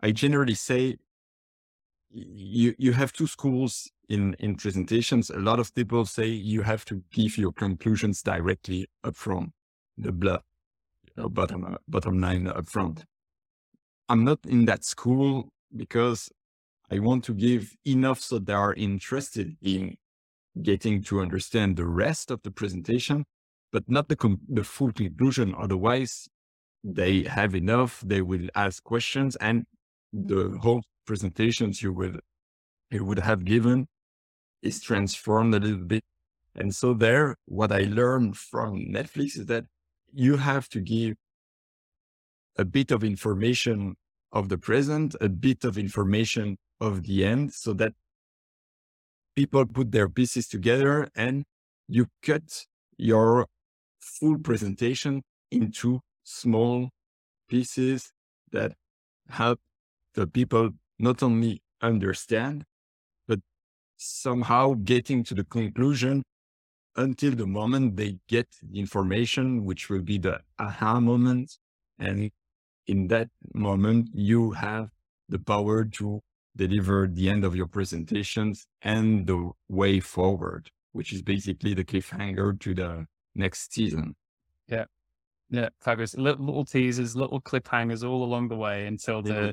I 0.00 0.12
generally 0.12 0.54
say 0.54 0.96
you 2.14 2.74
you 2.78 2.92
have 2.92 3.12
two 3.12 3.26
schools 3.26 3.90
in 4.08 4.34
in 4.38 4.56
presentations. 4.56 5.30
A 5.30 5.38
lot 5.38 5.58
of 5.60 5.74
people 5.74 6.04
say 6.06 6.26
you 6.26 6.62
have 6.62 6.84
to 6.86 7.02
give 7.12 7.36
your 7.38 7.52
conclusions 7.52 8.22
directly 8.22 8.86
up 9.02 9.16
front, 9.16 9.50
the 9.98 10.12
blood, 10.12 10.42
you 11.06 11.22
know, 11.22 11.28
bottom 11.28 11.64
uh, 11.64 11.76
bottom 11.88 12.20
line 12.20 12.46
up 12.46 12.68
front. 12.68 13.04
I'm 14.08 14.24
not 14.24 14.40
in 14.46 14.66
that 14.66 14.84
school 14.84 15.48
because 15.74 16.30
I 16.90 16.98
want 17.00 17.24
to 17.24 17.34
give 17.34 17.74
enough 17.86 18.20
so 18.20 18.38
they 18.38 18.52
are 18.52 18.74
interested 18.74 19.56
in 19.62 19.96
getting 20.62 21.02
to 21.04 21.20
understand 21.20 21.76
the 21.76 21.86
rest 21.86 22.30
of 22.30 22.42
the 22.42 22.50
presentation, 22.50 23.24
but 23.72 23.84
not 23.88 24.08
the, 24.08 24.16
com- 24.16 24.40
the 24.48 24.62
full 24.62 24.92
conclusion. 24.92 25.54
Otherwise, 25.58 26.28
they 26.84 27.24
have 27.24 27.54
enough. 27.54 28.02
They 28.06 28.22
will 28.22 28.48
ask 28.54 28.84
questions 28.84 29.36
and 29.36 29.66
the 30.14 30.34
mm-hmm. 30.34 30.56
whole 30.58 30.82
presentations 31.06 31.82
you 31.82 31.92
would, 31.92 32.20
you 32.90 33.04
would 33.04 33.18
have 33.18 33.44
given 33.44 33.86
is 34.62 34.80
transformed 34.80 35.54
a 35.54 35.58
little 35.58 35.84
bit. 35.84 36.02
And 36.54 36.74
so 36.74 36.94
there, 36.94 37.36
what 37.46 37.72
I 37.72 37.80
learned 37.80 38.36
from 38.36 38.86
Netflix 38.92 39.36
is 39.36 39.46
that 39.46 39.64
you 40.12 40.36
have 40.36 40.68
to 40.68 40.80
give 40.80 41.16
a 42.56 42.64
bit 42.64 42.92
of 42.92 43.02
information 43.02 43.96
of 44.32 44.48
the 44.48 44.58
present, 44.58 45.16
a 45.20 45.28
bit 45.28 45.64
of 45.64 45.76
information 45.76 46.56
of 46.80 47.02
the 47.02 47.24
end 47.24 47.52
so 47.52 47.72
that 47.74 47.92
people 49.34 49.66
put 49.66 49.90
their 49.90 50.08
pieces 50.08 50.46
together 50.46 51.08
and 51.16 51.44
you 51.88 52.06
cut 52.22 52.64
your 52.96 53.46
full 54.00 54.38
presentation 54.38 55.22
into 55.50 56.00
small 56.22 56.90
pieces 57.48 58.12
that 58.52 58.72
help 59.28 59.58
the 60.14 60.26
people 60.26 60.70
not 60.98 61.22
only 61.22 61.62
understand, 61.82 62.64
but 63.26 63.40
somehow 63.96 64.74
getting 64.74 65.24
to 65.24 65.34
the 65.34 65.44
conclusion 65.44 66.22
until 66.96 67.32
the 67.32 67.46
moment 67.46 67.96
they 67.96 68.18
get 68.28 68.48
the 68.62 68.78
information, 68.78 69.64
which 69.64 69.90
will 69.90 70.02
be 70.02 70.18
the 70.18 70.40
aha 70.58 71.00
moment. 71.00 71.58
And 71.98 72.30
in 72.86 73.08
that 73.08 73.28
moment, 73.54 74.10
you 74.12 74.52
have 74.52 74.90
the 75.28 75.38
power 75.38 75.84
to 75.84 76.20
deliver 76.56 77.08
the 77.10 77.28
end 77.28 77.44
of 77.44 77.56
your 77.56 77.66
presentations 77.66 78.66
and 78.82 79.26
the 79.26 79.50
way 79.68 79.98
forward, 79.98 80.70
which 80.92 81.12
is 81.12 81.22
basically 81.22 81.74
the 81.74 81.84
cliffhanger 81.84 82.58
to 82.60 82.74
the 82.74 83.06
next 83.34 83.72
season. 83.72 84.14
Yeah. 84.68 84.84
Yeah. 85.50 85.70
Fabulous. 85.80 86.16
Little, 86.16 86.44
little 86.44 86.64
teasers, 86.64 87.16
little 87.16 87.40
cliffhangers 87.40 88.08
all 88.08 88.22
along 88.22 88.48
the 88.48 88.56
way 88.56 88.86
until 88.86 89.22
the, 89.22 89.34
yeah. 89.34 89.52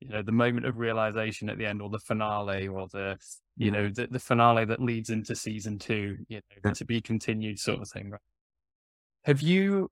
You 0.00 0.08
know, 0.08 0.22
the 0.22 0.32
moment 0.32 0.66
of 0.66 0.78
realization 0.78 1.50
at 1.50 1.58
the 1.58 1.66
end 1.66 1.82
or 1.82 1.90
the 1.90 1.98
finale 1.98 2.68
or 2.68 2.86
the, 2.88 3.18
you 3.56 3.70
know, 3.70 3.88
the, 3.88 4.06
the 4.06 4.20
finale 4.20 4.64
that 4.64 4.80
leads 4.80 5.10
into 5.10 5.34
season 5.34 5.78
two, 5.78 6.18
you 6.28 6.36
know, 6.36 6.42
yeah. 6.64 6.72
to 6.72 6.84
be 6.84 7.00
continued 7.00 7.58
sort 7.58 7.80
of 7.80 7.88
thing. 7.88 8.10
Right? 8.10 8.20
Have 9.24 9.42
you 9.42 9.90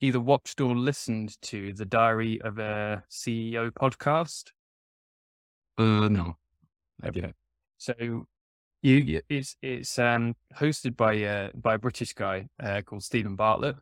either 0.00 0.20
watched 0.20 0.60
or 0.60 0.76
listened 0.76 1.40
to 1.42 1.72
the 1.72 1.84
Diary 1.84 2.40
of 2.42 2.58
a 2.58 3.02
CEO 3.10 3.70
podcast? 3.70 4.52
Uh, 5.76 6.08
no. 6.08 6.36
Okay. 7.04 7.32
So 7.78 8.26
you, 8.82 9.20
it's 9.28 9.56
it's 9.62 9.98
um, 9.98 10.34
hosted 10.56 10.96
by 10.96 11.22
uh, 11.22 11.48
by 11.54 11.74
a 11.74 11.78
British 11.78 12.12
guy 12.12 12.48
uh, 12.62 12.82
called 12.82 13.02
Steven 13.02 13.36
Bartlett. 13.36 13.76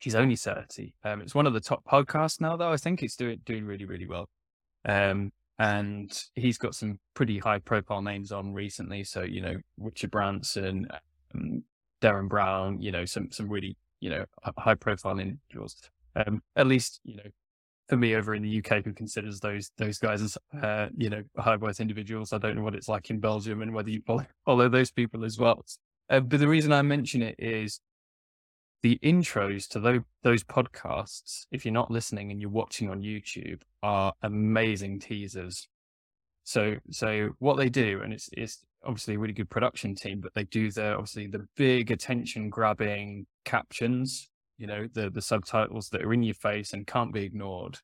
He's 0.00 0.14
only 0.14 0.36
thirty. 0.36 0.94
Um, 1.04 1.20
it's 1.20 1.34
one 1.34 1.46
of 1.46 1.52
the 1.52 1.60
top 1.60 1.84
podcasts 1.84 2.40
now, 2.40 2.56
though. 2.56 2.72
I 2.72 2.76
think 2.76 3.02
it's 3.02 3.16
doing 3.16 3.40
doing 3.44 3.64
really 3.64 3.84
really 3.84 4.06
well. 4.06 4.28
Um, 4.84 5.32
and 5.58 6.12
he's 6.34 6.58
got 6.58 6.74
some 6.74 6.98
pretty 7.14 7.38
high 7.38 7.60
profile 7.60 8.02
names 8.02 8.32
on 8.32 8.52
recently. 8.52 9.04
So 9.04 9.22
you 9.22 9.40
know 9.40 9.56
Richard 9.78 10.10
Branson, 10.10 10.88
um, 11.34 11.62
Derren 12.02 12.28
Brown. 12.28 12.80
You 12.80 12.92
know 12.92 13.04
some 13.04 13.30
some 13.30 13.48
really 13.48 13.76
you 14.00 14.10
know 14.10 14.24
high 14.58 14.74
profile 14.74 15.18
individuals. 15.18 15.76
Um, 16.16 16.42
at 16.56 16.66
least 16.66 17.00
you 17.04 17.16
know 17.16 17.30
for 17.88 17.96
me 17.96 18.14
over 18.14 18.34
in 18.34 18.42
the 18.42 18.58
UK 18.58 18.84
who 18.84 18.92
considers 18.92 19.40
those 19.40 19.70
those 19.78 19.98
guys 19.98 20.22
as 20.22 20.38
uh, 20.62 20.88
you 20.96 21.10
know 21.10 21.22
high 21.38 21.56
worth 21.56 21.80
individuals. 21.80 22.32
I 22.32 22.38
don't 22.38 22.56
know 22.56 22.62
what 22.62 22.74
it's 22.74 22.88
like 22.88 23.10
in 23.10 23.20
Belgium 23.20 23.62
and 23.62 23.74
whether 23.74 23.90
you 23.90 24.02
follow, 24.06 24.26
follow 24.44 24.68
those 24.68 24.90
people 24.90 25.24
as 25.24 25.38
well. 25.38 25.64
Uh, 26.10 26.20
but 26.20 26.40
the 26.40 26.48
reason 26.48 26.72
I 26.72 26.82
mention 26.82 27.22
it 27.22 27.36
is 27.38 27.80
the 28.84 28.98
intros 29.02 29.66
to 29.70 29.80
those 29.80 30.02
those 30.22 30.44
podcasts. 30.44 31.46
If 31.50 31.64
you're 31.64 31.72
not 31.72 31.90
listening 31.90 32.30
and 32.30 32.40
you're 32.40 32.50
watching 32.50 32.90
on 32.90 33.00
YouTube, 33.00 33.62
are 33.82 34.12
amazing 34.22 35.00
teasers. 35.00 35.66
So 36.44 36.76
so 36.90 37.30
what 37.38 37.56
they 37.56 37.70
do, 37.70 38.02
and 38.04 38.12
it's 38.12 38.28
it's 38.32 38.64
obviously 38.84 39.14
a 39.14 39.18
really 39.18 39.32
good 39.32 39.48
production 39.48 39.94
team, 39.94 40.20
but 40.20 40.34
they 40.34 40.44
do 40.44 40.70
the 40.70 40.92
obviously 40.92 41.26
the 41.26 41.46
big 41.56 41.90
attention 41.90 42.50
grabbing 42.50 43.26
captions 43.46 44.28
you 44.58 44.66
know, 44.66 44.86
the, 44.92 45.10
the 45.10 45.22
subtitles 45.22 45.88
that 45.90 46.02
are 46.02 46.12
in 46.12 46.22
your 46.22 46.34
face 46.34 46.72
and 46.72 46.86
can't 46.86 47.12
be 47.12 47.24
ignored. 47.24 47.78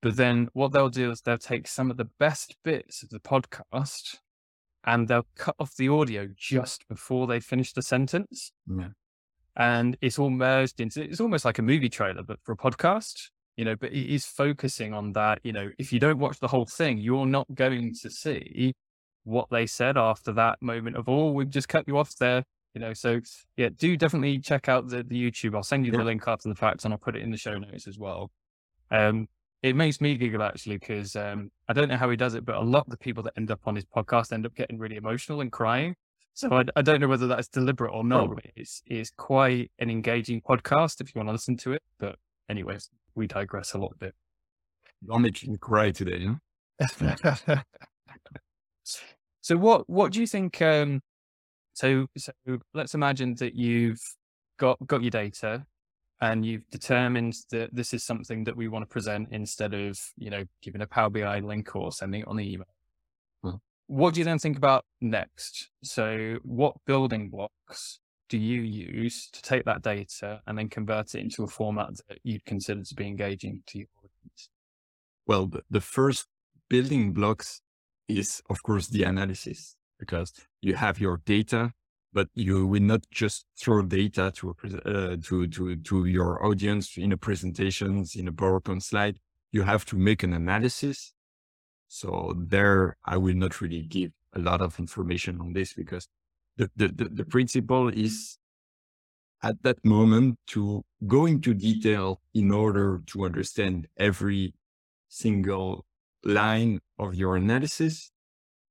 But 0.00 0.16
then 0.16 0.48
what 0.52 0.72
they'll 0.72 0.88
do 0.88 1.10
is 1.10 1.20
they'll 1.20 1.38
take 1.38 1.66
some 1.68 1.90
of 1.90 1.96
the 1.96 2.08
best 2.18 2.56
bits 2.64 3.02
of 3.02 3.10
the 3.10 3.20
podcast 3.20 4.16
and 4.84 5.06
they'll 5.06 5.26
cut 5.36 5.54
off 5.58 5.76
the 5.76 5.88
audio 5.88 6.28
just 6.36 6.86
before 6.88 7.26
they 7.26 7.40
finish 7.40 7.72
the 7.72 7.82
sentence. 7.82 8.52
Yeah. 8.66 8.88
And 9.56 9.96
it's 10.00 10.18
all 10.18 10.30
merged 10.30 10.80
into 10.80 11.02
it's 11.02 11.20
almost 11.20 11.44
like 11.44 11.58
a 11.58 11.62
movie 11.62 11.90
trailer, 11.90 12.22
but 12.22 12.38
for 12.42 12.52
a 12.52 12.56
podcast, 12.56 13.28
you 13.56 13.64
know, 13.64 13.76
but 13.76 13.92
it 13.92 14.12
is 14.12 14.24
focusing 14.24 14.94
on 14.94 15.12
that. 15.12 15.40
You 15.42 15.52
know, 15.52 15.70
if 15.78 15.92
you 15.92 16.00
don't 16.00 16.18
watch 16.18 16.40
the 16.40 16.48
whole 16.48 16.66
thing, 16.66 16.98
you're 16.98 17.26
not 17.26 17.46
going 17.54 17.94
to 18.02 18.10
see 18.10 18.74
what 19.24 19.48
they 19.50 19.66
said 19.66 19.96
after 19.96 20.32
that 20.32 20.60
moment 20.62 20.96
of, 20.96 21.08
oh, 21.08 21.30
we've 21.30 21.50
just 21.50 21.68
cut 21.68 21.86
you 21.86 21.98
off 21.98 22.16
there 22.16 22.44
you 22.74 22.80
know 22.80 22.92
so 22.92 23.20
yeah 23.56 23.68
do 23.76 23.96
definitely 23.96 24.38
check 24.38 24.68
out 24.68 24.88
the, 24.88 25.02
the 25.02 25.30
youtube 25.30 25.54
i'll 25.54 25.62
send 25.62 25.84
you 25.84 25.92
yeah. 25.92 25.98
the 25.98 26.04
link 26.04 26.22
after 26.26 26.48
the 26.48 26.54
fact 26.54 26.84
and 26.84 26.92
i'll 26.92 26.98
put 26.98 27.16
it 27.16 27.22
in 27.22 27.30
the 27.30 27.36
show 27.36 27.58
notes 27.58 27.86
as 27.86 27.98
well 27.98 28.30
um 28.90 29.28
it 29.62 29.76
makes 29.76 30.00
me 30.00 30.16
giggle 30.16 30.42
actually 30.42 30.78
because 30.78 31.14
um 31.16 31.50
i 31.68 31.72
don't 31.72 31.88
know 31.88 31.96
how 31.96 32.10
he 32.10 32.16
does 32.16 32.34
it 32.34 32.44
but 32.44 32.56
a 32.56 32.60
lot 32.60 32.84
of 32.86 32.90
the 32.90 32.98
people 32.98 33.22
that 33.22 33.32
end 33.36 33.50
up 33.50 33.60
on 33.66 33.76
his 33.76 33.84
podcast 33.84 34.32
end 34.32 34.46
up 34.46 34.54
getting 34.54 34.78
really 34.78 34.96
emotional 34.96 35.40
and 35.40 35.52
crying 35.52 35.94
so 36.34 36.52
i, 36.52 36.64
I 36.76 36.82
don't 36.82 37.00
know 37.00 37.08
whether 37.08 37.26
that's 37.26 37.48
deliberate 37.48 37.92
or 37.92 38.04
not 38.04 38.30
it's 38.56 38.82
it's 38.86 39.10
quite 39.10 39.70
an 39.78 39.90
engaging 39.90 40.40
podcast 40.40 41.00
if 41.00 41.14
you 41.14 41.18
want 41.18 41.28
to 41.28 41.32
listen 41.32 41.56
to 41.58 41.72
it 41.72 41.82
but 41.98 42.16
anyways 42.48 42.90
we 43.14 43.26
digress 43.26 43.74
a 43.74 43.78
lot 43.78 43.98
bit 43.98 44.14
making 45.06 45.52
me 45.52 45.58
cry 45.58 45.90
today 45.90 46.28
huh? 46.96 47.62
so 49.40 49.56
what 49.56 49.88
what 49.88 50.12
do 50.12 50.20
you 50.20 50.26
think 50.26 50.60
um 50.62 51.00
so, 51.74 52.06
so 52.16 52.32
let's 52.74 52.94
imagine 52.94 53.34
that 53.36 53.54
you've 53.54 54.00
got 54.58 54.78
got 54.86 55.02
your 55.02 55.10
data 55.10 55.64
and 56.20 56.44
you've 56.44 56.68
determined 56.70 57.34
that 57.50 57.74
this 57.74 57.92
is 57.92 58.04
something 58.04 58.44
that 58.44 58.56
we 58.56 58.68
want 58.68 58.82
to 58.84 58.86
present 58.86 59.28
instead 59.32 59.74
of, 59.74 59.98
you 60.16 60.30
know, 60.30 60.44
giving 60.62 60.82
a 60.82 60.86
Power 60.86 61.10
BI 61.10 61.40
link 61.40 61.74
or 61.74 61.90
sending 61.90 62.20
it 62.20 62.28
on 62.28 62.36
the 62.36 62.52
email. 62.52 62.68
What 63.92 64.14
do 64.14 64.20
you 64.20 64.24
then 64.24 64.38
think 64.38 64.56
about 64.56 64.86
next? 65.02 65.68
So 65.84 66.38
what 66.44 66.76
building 66.86 67.28
blocks 67.28 68.00
do 68.30 68.38
you 68.38 68.62
use 68.62 69.28
to 69.30 69.42
take 69.42 69.66
that 69.66 69.82
data 69.82 70.40
and 70.46 70.56
then 70.56 70.70
convert 70.70 71.14
it 71.14 71.20
into 71.20 71.44
a 71.44 71.46
format 71.46 71.90
that 72.08 72.18
you'd 72.24 72.46
consider 72.46 72.82
to 72.84 72.94
be 72.94 73.06
engaging 73.06 73.62
to 73.66 73.80
your 73.80 73.88
audience? 73.98 74.48
Well, 75.26 75.50
the, 75.68 75.82
first 75.82 76.26
building 76.70 77.12
blocks 77.12 77.60
is, 78.08 78.40
of 78.48 78.62
course, 78.62 78.88
the 78.88 79.02
analysis 79.02 79.76
because 79.98 80.32
you 80.62 80.74
have 80.76 80.98
your 80.98 81.20
data, 81.26 81.72
but 82.14 82.28
you 82.32 82.66
will 82.66 82.80
not 82.80 83.02
just 83.10 83.44
throw 83.60 83.82
data 83.82 84.32
to 84.36 84.56
uh, 84.86 85.16
to 85.22 85.46
to 85.48 85.76
to 85.76 86.06
your 86.06 86.42
audience 86.42 86.96
in 86.96 87.12
a 87.12 87.18
presentations 87.18 88.16
in 88.16 88.26
a 88.26 88.32
PowerPoint 88.32 88.82
slide. 88.82 89.18
You 89.52 89.64
have 89.64 89.84
to 89.84 89.96
make 89.98 90.22
an 90.22 90.32
analysis. 90.32 91.12
So 91.92 92.32
there, 92.38 92.96
I 93.04 93.18
will 93.18 93.34
not 93.34 93.60
really 93.60 93.82
give 93.82 94.12
a 94.32 94.38
lot 94.38 94.62
of 94.62 94.78
information 94.78 95.38
on 95.42 95.52
this 95.52 95.74
because 95.74 96.08
the 96.56 96.70
the 96.74 96.88
the, 96.88 97.04
the 97.18 97.24
principle 97.26 97.88
is 97.88 98.38
at 99.42 99.62
that 99.62 99.84
moment 99.84 100.38
to 100.46 100.82
go 101.06 101.26
into 101.26 101.52
detail 101.52 102.22
in 102.32 102.50
order 102.50 103.02
to 103.08 103.26
understand 103.26 103.88
every 103.98 104.54
single 105.08 105.84
line 106.24 106.80
of 106.98 107.14
your 107.14 107.36
analysis. 107.36 108.10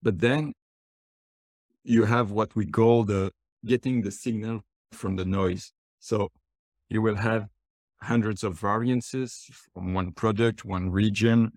But 0.01 0.17
then 0.17 0.53
you 1.83 2.05
have 2.05 2.31
what 2.31 2.55
we 2.55 2.65
call 2.65 3.03
the 3.03 3.31
getting 3.63 4.01
the 4.01 4.11
signal 4.11 4.61
from 4.93 5.15
the 5.15 5.25
noise. 5.25 5.73
So 5.99 6.29
you 6.89 7.03
will 7.03 7.17
have 7.17 7.49
hundreds 8.01 8.43
of 8.43 8.57
variances 8.57 9.47
from 9.71 9.93
one 9.93 10.11
product, 10.11 10.65
one 10.65 10.89
region. 10.89 11.51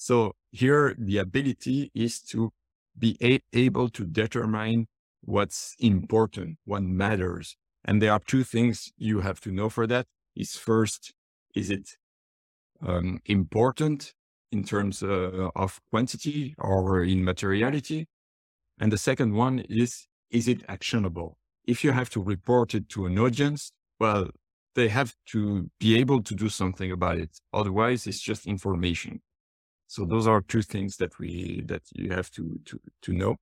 So 0.00 0.32
here 0.50 0.94
the 0.98 1.18
ability 1.18 1.90
is 1.94 2.22
to 2.32 2.54
be 2.98 3.18
a- 3.22 3.42
able 3.52 3.90
to 3.90 4.06
determine 4.06 4.86
what's 5.20 5.76
important, 5.78 6.56
what 6.64 6.82
matters. 6.82 7.54
And 7.84 8.00
there 8.00 8.12
are 8.12 8.20
two 8.20 8.42
things 8.42 8.92
you 8.96 9.20
have 9.20 9.40
to 9.40 9.52
know 9.52 9.68
for 9.68 9.86
that 9.88 10.06
is 10.34 10.56
first, 10.56 11.12
is 11.54 11.68
it 11.68 11.98
um, 12.80 13.20
important 13.26 14.14
in 14.50 14.64
terms 14.64 15.02
uh, 15.02 15.50
of 15.54 15.78
quantity 15.90 16.54
or 16.56 17.04
in 17.04 17.22
materiality? 17.22 18.06
And 18.80 18.90
the 18.90 18.98
second 18.98 19.34
one 19.34 19.58
is, 19.68 20.06
is 20.30 20.48
it 20.48 20.62
actionable? 20.66 21.36
If 21.66 21.84
you 21.84 21.92
have 21.92 22.08
to 22.10 22.22
report 22.22 22.74
it 22.74 22.88
to 22.90 23.04
an 23.04 23.18
audience, 23.18 23.72
well, 23.98 24.30
they 24.74 24.88
have 24.88 25.14
to 25.32 25.68
be 25.78 25.98
able 25.98 26.22
to 26.22 26.34
do 26.34 26.48
something 26.48 26.90
about 26.90 27.18
it. 27.18 27.38
Otherwise, 27.52 28.06
it's 28.06 28.20
just 28.20 28.46
information. 28.46 29.20
So 29.90 30.04
those 30.04 30.28
are 30.28 30.40
two 30.40 30.62
things 30.62 30.98
that 30.98 31.18
we, 31.18 31.64
that 31.66 31.82
you 31.92 32.12
have 32.12 32.30
to, 32.36 32.60
to, 32.66 32.80
to 33.02 33.12
know. 33.12 33.34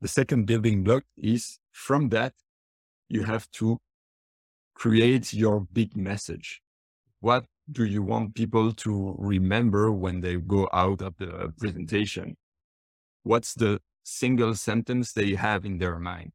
The 0.00 0.08
second 0.08 0.46
building 0.46 0.82
block 0.82 1.04
is 1.16 1.60
from 1.70 2.08
that, 2.08 2.32
you 3.08 3.22
have 3.22 3.48
to 3.52 3.78
create 4.74 5.32
your 5.32 5.60
big 5.60 5.96
message. 5.96 6.62
What 7.20 7.44
do 7.70 7.84
you 7.84 8.02
want 8.02 8.34
people 8.34 8.72
to 8.72 9.14
remember 9.20 9.92
when 9.92 10.20
they 10.20 10.34
go 10.38 10.68
out 10.72 11.00
of 11.00 11.16
the 11.18 11.52
presentation? 11.56 12.36
What's 13.22 13.54
the 13.54 13.78
single 14.02 14.56
sentence 14.56 15.12
they 15.12 15.36
have 15.36 15.64
in 15.64 15.78
their 15.78 16.00
mind? 16.00 16.32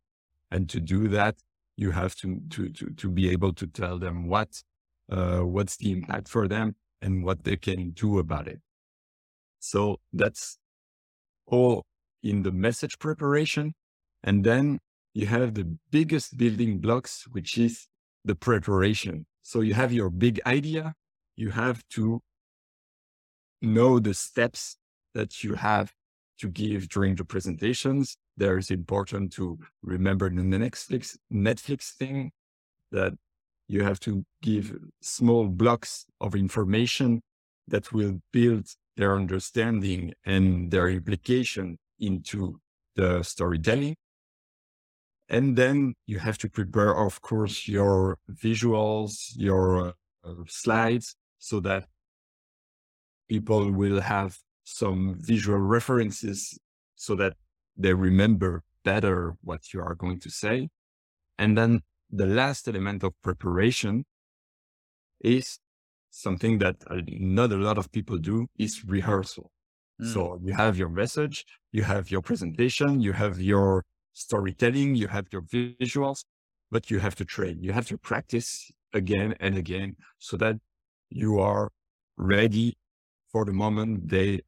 And 0.51 0.69
to 0.69 0.79
do 0.79 1.09
that, 1.09 1.35
you 1.75 1.91
have 1.91 2.15
to, 2.21 2.39
to, 2.51 2.69
to, 2.69 2.91
to 2.91 3.09
be 3.09 3.29
able 3.29 3.51
to 3.55 3.67
tell 3.67 3.99
them 3.99 4.25
what, 4.29 4.63
uh, 5.11 5.39
what's 5.39 5.75
the 5.75 5.91
impact 5.91 6.29
for 6.29 6.47
them 6.47 6.77
and 7.01 7.25
what 7.25 7.43
they 7.43 7.57
can 7.57 7.89
do 7.89 8.19
about 8.19 8.47
it. 8.47 8.61
So 9.63 10.01
that's 10.11 10.57
all 11.47 11.85
in 12.21 12.43
the 12.43 12.51
message 12.51 12.99
preparation. 12.99 13.73
And 14.21 14.43
then 14.43 14.79
you 15.13 15.27
have 15.27 15.53
the 15.53 15.77
biggest 15.89 16.37
building 16.37 16.79
blocks, 16.79 17.25
which 17.31 17.57
is 17.57 17.87
the 18.25 18.35
preparation. 18.35 19.25
So 19.41 19.61
you 19.61 19.73
have 19.73 19.93
your 19.93 20.09
big 20.09 20.41
idea. 20.45 20.95
You 21.37 21.51
have 21.51 21.81
to 21.91 22.19
know 23.61 23.99
the 23.99 24.13
steps 24.13 24.75
that 25.13 25.45
you 25.45 25.53
have 25.53 25.93
to 26.39 26.49
give 26.49 26.89
during 26.89 27.15
the 27.15 27.23
presentations. 27.23 28.17
There 28.35 28.57
is 28.57 28.69
important 28.69 29.31
to 29.33 29.59
remember 29.81 30.29
the 30.29 30.41
Netflix, 30.41 31.17
Netflix 31.31 31.91
thing 31.91 32.31
that 32.91 33.13
you 33.69 33.85
have 33.85 34.01
to 34.01 34.25
give 34.41 34.77
small 35.01 35.47
blocks 35.47 36.05
of 36.19 36.35
information 36.35 37.21
that 37.69 37.93
will 37.93 38.19
build 38.33 38.67
their 38.95 39.15
understanding 39.15 40.13
and 40.25 40.71
their 40.71 40.89
implication 40.89 41.77
into 41.99 42.59
the 42.95 43.23
storytelling. 43.23 43.95
And 45.29 45.55
then 45.55 45.95
you 46.05 46.19
have 46.19 46.37
to 46.39 46.49
prepare, 46.49 46.95
of 46.95 47.21
course, 47.21 47.67
your 47.67 48.17
visuals, 48.31 49.31
your 49.35 49.93
uh, 50.23 50.33
slides, 50.47 51.15
so 51.39 51.59
that 51.61 51.87
people 53.27 53.71
will 53.71 54.01
have 54.01 54.37
some 54.63 55.15
visual 55.19 55.57
references 55.57 56.57
so 56.95 57.15
that 57.15 57.33
they 57.75 57.93
remember 57.93 58.63
better 58.83 59.33
what 59.41 59.73
you 59.73 59.81
are 59.81 59.95
going 59.95 60.19
to 60.19 60.29
say. 60.29 60.69
And 61.37 61.57
then 61.57 61.81
the 62.11 62.27
last 62.27 62.67
element 62.67 63.03
of 63.03 63.13
preparation 63.21 64.05
is 65.21 65.57
something 66.13 66.59
that 66.59 66.75
not 67.07 67.51
a 67.51 67.57
lot 67.57 67.77
of 67.79 67.91
people 67.91 68.17
do 68.19 68.47
is 68.57 68.85
rehearsal. 68.85 69.51
Mm. 69.99 70.13
So 70.13 70.39
you 70.43 70.53
have 70.53 70.77
your 70.77 70.89
message, 70.89 71.43
you 71.71 71.83
have 71.83 72.11
your 72.11 72.21
presentation, 72.21 73.01
you 73.01 73.13
have 73.13 73.41
your 73.41 73.83
storytelling, 74.13 74.93
you 74.95 75.07
have 75.07 75.25
your 75.31 75.41
visuals, 75.41 76.23
but 76.69 76.91
you 76.91 76.99
have 76.99 77.15
to 77.15 77.25
train. 77.25 77.57
You 77.61 77.73
have 77.73 77.87
to 77.87 77.97
practice 77.97 78.71
again 78.93 79.33
and 79.39 79.57
again 79.57 79.95
so 80.19 80.37
that 80.37 80.57
you 81.09 81.39
are 81.39 81.69
ready 82.15 82.77
for 83.31 83.43
the 83.43 83.53
moment 83.53 84.07
they 84.09 84.41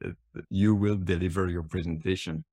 you 0.52 0.76
will 0.76 0.98
deliver 0.98 1.50
your 1.50 1.64
presentation. 1.64 2.46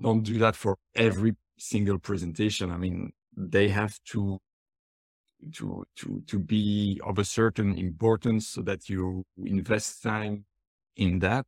Don't 0.00 0.22
do 0.22 0.38
that 0.38 0.56
for 0.56 0.76
every 0.94 1.36
single 1.58 1.98
presentation. 1.98 2.70
I 2.70 2.78
mean, 2.78 3.12
they 3.36 3.68
have 3.68 3.98
to 4.12 4.40
to 5.52 5.84
to 5.96 6.22
to 6.26 6.38
be 6.38 7.00
of 7.04 7.18
a 7.18 7.24
certain 7.24 7.76
importance 7.78 8.48
so 8.48 8.62
that 8.62 8.88
you 8.88 9.24
invest 9.44 10.02
time 10.02 10.44
in 10.96 11.18
that. 11.20 11.46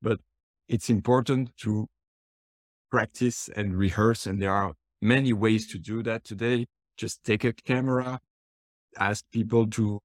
But 0.00 0.20
it's 0.68 0.90
important 0.90 1.56
to 1.58 1.88
practice 2.90 3.48
and 3.56 3.76
rehearse 3.76 4.26
and 4.26 4.40
there 4.40 4.52
are 4.52 4.74
many 5.00 5.32
ways 5.32 5.66
to 5.72 5.78
do 5.78 6.02
that 6.02 6.24
today. 6.24 6.66
Just 6.96 7.24
take 7.24 7.44
a 7.44 7.52
camera 7.52 8.20
ask 8.98 9.24
people 9.32 9.66
to 9.66 10.00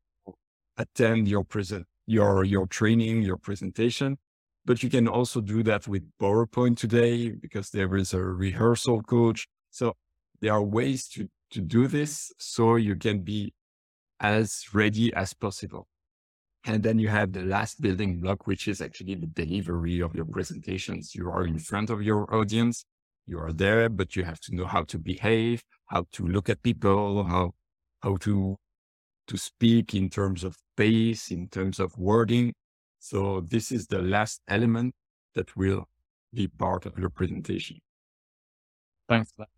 attend 0.78 1.28
your 1.28 1.44
present 1.44 1.86
your 2.06 2.44
your 2.44 2.68
training 2.68 3.22
your 3.22 3.38
presentation. 3.38 4.18
But 4.66 4.84
you 4.84 4.90
can 4.90 5.08
also 5.08 5.42
do 5.42 5.64
that 5.64 5.88
with 5.88 6.04
powerpoint 6.22 6.78
today 6.78 7.30
because 7.30 7.70
there 7.70 7.96
is 7.96 8.14
a 8.14 8.22
rehearsal 8.22 9.02
coach. 9.02 9.48
So 9.70 9.94
there 10.42 10.54
are 10.54 10.64
ways 10.64 11.08
to 11.10 11.30
to 11.52 11.62
do 11.62 11.88
this 11.88 12.32
so 12.38 12.76
you 12.76 12.96
can 12.96 13.22
be 13.22 13.54
as 14.20 14.66
ready 14.74 15.14
as 15.14 15.34
possible. 15.34 15.88
And 16.66 16.84
then 16.84 17.00
you 17.00 17.08
have 17.08 17.32
the 17.32 17.44
last 17.44 17.82
building 17.82 18.20
block, 18.20 18.46
which 18.46 18.68
is 18.68 18.82
actually 18.82 19.16
the 19.16 19.28
delivery 19.28 20.02
of 20.02 20.14
your 20.16 20.26
presentations. 20.26 21.16
You 21.16 21.30
are 21.30 21.46
in 21.46 21.60
front 21.60 21.90
of 21.90 22.02
your 22.02 22.34
audience. 22.34 22.86
You 23.26 23.40
are 23.40 23.54
there, 23.54 23.90
but 23.90 24.16
you 24.16 24.24
have 24.24 24.40
to 24.42 24.56
know 24.56 24.66
how 24.66 24.84
to 24.84 24.98
behave, 24.98 25.64
how 25.88 26.06
to 26.14 26.28
look 26.28 26.50
at 26.50 26.64
people, 26.64 27.24
how, 27.24 27.54
how 28.02 28.18
to, 28.18 28.58
to 29.28 29.38
speak 29.38 29.94
in 29.94 30.10
terms 30.10 30.44
of 30.44 30.58
pace, 30.76 31.32
in 31.32 31.48
terms 31.48 31.80
of 31.80 31.98
wording. 31.98 32.54
So 33.00 33.42
this 33.42 33.72
is 33.72 33.88
the 33.88 34.02
last 34.02 34.42
element 34.48 34.94
that 35.36 35.56
will 35.56 35.88
be 36.34 36.48
part 36.48 36.86
of 36.86 36.98
your 36.98 37.10
presentation. 37.10 37.80
Thanks 39.08 39.32
for 39.32 39.44
that. 39.44 39.50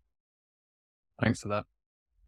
Thanks 1.20 1.40
for 1.40 1.48
that. 1.48 1.64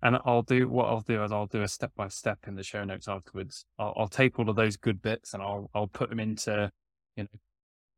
And 0.02 0.18
I'll 0.24 0.42
do 0.42 0.68
what 0.68 0.86
I'll 0.86 1.00
do 1.00 1.22
is 1.22 1.30
I'll 1.30 1.46
do 1.46 1.62
a 1.62 1.68
step 1.68 1.92
by 1.96 2.08
step 2.08 2.38
in 2.46 2.56
the 2.56 2.64
show 2.64 2.82
notes 2.82 3.06
afterwards. 3.06 3.64
I'll, 3.78 3.94
I'll, 3.96 4.08
take 4.08 4.38
all 4.38 4.50
of 4.50 4.56
those 4.56 4.76
good 4.76 5.00
bits 5.00 5.32
and 5.32 5.42
I'll 5.42 5.70
I'll 5.74 5.86
put 5.86 6.10
them 6.10 6.18
into 6.18 6.70
you 7.16 7.24
know 7.24 7.38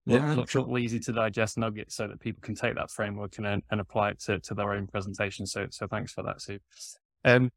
yeah, 0.07 0.35
look, 0.35 0.51
sure. 0.51 0.79
easy 0.79 1.01
to 1.01 1.13
digest 1.13 1.57
nuggets 1.57 1.95
so 1.95 2.07
that 2.07 2.21
people 2.21 2.43
can 2.43 2.55
take 2.55 2.75
that 2.75 2.91
framework 2.91 3.39
and 3.39 3.63
and 3.71 3.81
apply 3.81 4.11
it 4.11 4.21
to, 4.21 4.39
to 4.41 4.55
their 4.55 4.73
own 4.73 4.87
presentation. 4.87 5.47
So 5.47 5.67
so 5.71 5.87
thanks 5.87 6.13
for 6.13 6.23
that, 6.23 6.43
Sue. 6.43 6.59
Um, 7.25 7.51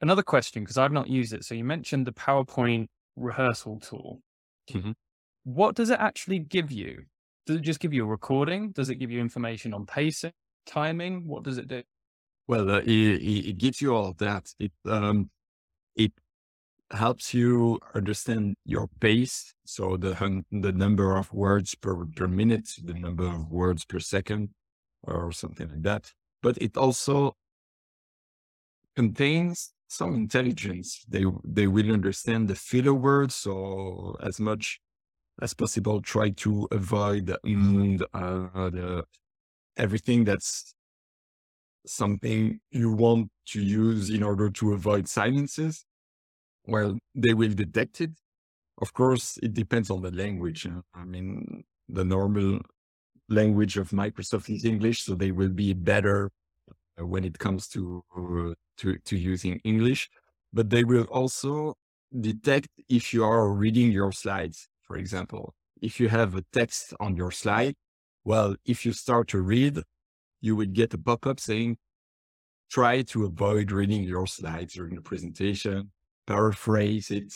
another 0.00 0.22
question 0.22 0.62
because 0.62 0.78
I've 0.78 0.92
not 0.92 1.08
used 1.08 1.32
it. 1.32 1.44
So 1.44 1.54
you 1.56 1.64
mentioned 1.64 2.06
the 2.06 2.12
PowerPoint 2.12 2.86
rehearsal 3.16 3.80
tool. 3.80 4.20
Mm-hmm. 4.72 4.92
What 5.42 5.74
does 5.74 5.90
it 5.90 5.98
actually 5.98 6.38
give 6.38 6.70
you? 6.70 7.04
Does 7.46 7.56
it 7.56 7.62
just 7.62 7.80
give 7.80 7.92
you 7.92 8.04
a 8.04 8.08
recording? 8.08 8.70
Does 8.70 8.88
it 8.88 8.96
give 8.96 9.10
you 9.10 9.20
information 9.20 9.74
on 9.74 9.86
pacing, 9.86 10.32
timing? 10.64 11.26
What 11.26 11.42
does 11.42 11.58
it 11.58 11.66
do? 11.66 11.82
Well, 12.46 12.70
uh, 12.70 12.80
it, 12.80 12.88
it, 12.88 13.58
gives 13.58 13.80
you 13.80 13.94
all 13.94 14.08
of 14.08 14.18
that. 14.18 14.52
It 14.58 14.72
um, 14.86 15.30
it 15.96 16.12
helps 16.92 17.34
you 17.34 17.80
understand 17.94 18.56
your 18.64 18.88
pace, 19.00 19.54
so 19.64 19.96
the 19.96 20.14
hun- 20.16 20.44
the 20.52 20.72
number 20.72 21.16
of 21.16 21.32
words 21.32 21.74
per 21.74 22.06
per 22.16 22.28
minute, 22.28 22.68
the 22.82 22.94
number 22.94 23.26
of 23.26 23.50
words 23.50 23.84
per 23.84 24.00
second, 24.00 24.50
or 25.02 25.32
something 25.32 25.68
like 25.70 25.82
that. 25.82 26.12
But 26.42 26.58
it 26.58 26.76
also 26.76 27.34
contains 28.96 29.72
some 29.88 30.14
intelligence. 30.14 31.04
They 31.08 31.24
they 31.44 31.66
will 31.66 31.92
understand 31.92 32.48
the 32.48 32.54
filler 32.56 32.94
words, 32.94 33.34
so 33.34 34.16
as 34.22 34.40
much 34.40 34.80
as 35.42 35.54
possible, 35.54 36.02
try 36.02 36.30
to 36.30 36.68
avoid 36.70 37.26
mm, 37.44 38.02
uh, 38.14 38.70
the 38.70 39.04
everything 39.76 40.24
that's 40.24 40.73
something 41.86 42.60
you 42.70 42.92
want 42.92 43.30
to 43.46 43.60
use 43.62 44.10
in 44.10 44.22
order 44.22 44.50
to 44.50 44.72
avoid 44.72 45.08
silences, 45.08 45.84
well, 46.66 46.96
they 47.14 47.34
will 47.34 47.52
detect 47.52 48.00
it. 48.00 48.10
Of 48.80 48.92
course, 48.92 49.38
it 49.42 49.54
depends 49.54 49.90
on 49.90 50.02
the 50.02 50.10
language. 50.10 50.66
I 50.94 51.04
mean, 51.04 51.64
the 51.88 52.04
normal 52.04 52.60
language 53.28 53.76
of 53.76 53.90
Microsoft 53.90 54.54
is 54.54 54.64
English, 54.64 55.02
so 55.02 55.14
they 55.14 55.30
will 55.30 55.50
be 55.50 55.72
better 55.74 56.30
when 56.98 57.24
it 57.24 57.38
comes 57.38 57.68
to, 57.68 58.02
uh, 58.16 58.54
to, 58.78 58.98
to 58.98 59.16
using 59.16 59.60
English, 59.64 60.08
but 60.52 60.70
they 60.70 60.84
will 60.84 61.04
also 61.04 61.74
detect 62.20 62.68
if 62.88 63.12
you 63.12 63.24
are 63.24 63.52
reading 63.52 63.90
your 63.90 64.12
slides, 64.12 64.68
for 64.82 64.96
example. 64.96 65.54
If 65.82 66.00
you 66.00 66.08
have 66.08 66.34
a 66.34 66.44
text 66.52 66.94
on 67.00 67.16
your 67.16 67.30
slide, 67.30 67.74
well, 68.24 68.56
if 68.64 68.86
you 68.86 68.92
start 68.92 69.28
to 69.28 69.40
read, 69.40 69.82
you 70.44 70.54
would 70.54 70.74
get 70.74 70.92
a 70.92 70.98
pop-up 70.98 71.40
saying, 71.40 71.78
try 72.70 73.00
to 73.00 73.24
avoid 73.24 73.72
reading 73.72 74.02
your 74.04 74.26
slides 74.26 74.74
during 74.74 74.94
the 74.94 75.00
presentation, 75.00 75.90
paraphrase 76.26 77.10
it. 77.10 77.32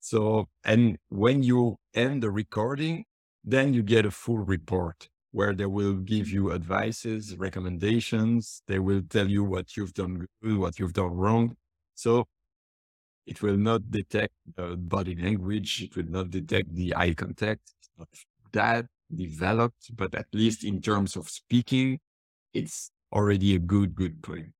So, 0.00 0.48
and 0.64 0.98
when 1.08 1.44
you 1.44 1.76
end 1.94 2.24
the 2.24 2.32
recording, 2.32 3.04
then 3.44 3.72
you 3.74 3.82
get 3.84 4.06
a 4.06 4.10
full 4.10 4.42
report 4.56 5.08
where 5.30 5.54
they 5.54 5.66
will 5.66 5.94
give 5.94 6.28
you 6.30 6.52
advices, 6.52 7.36
recommendations. 7.36 8.62
They 8.66 8.80
will 8.80 9.02
tell 9.08 9.28
you 9.28 9.44
what 9.44 9.76
you've 9.76 9.94
done 9.94 10.26
good, 10.42 10.58
what 10.58 10.78
you've 10.80 10.94
done 10.94 11.14
wrong. 11.22 11.56
So 11.94 12.24
it 13.24 13.40
will 13.40 13.56
not 13.56 13.88
detect 13.88 14.34
the 14.56 14.76
body 14.76 15.14
language. 15.14 15.70
It 15.82 15.96
will 15.96 16.10
not 16.10 16.30
detect 16.30 16.74
the 16.74 16.92
eye 16.96 17.14
contact. 17.14 17.62
It's 17.78 17.90
not 17.96 18.08
that 18.52 18.86
developed, 19.14 19.94
but 19.94 20.12
at 20.16 20.26
least 20.32 20.64
in 20.64 20.80
terms 20.80 21.14
of 21.14 21.28
speaking, 21.28 22.00
it's 22.52 22.90
already 23.12 23.54
a 23.54 23.58
good, 23.58 23.94
good. 23.94 24.52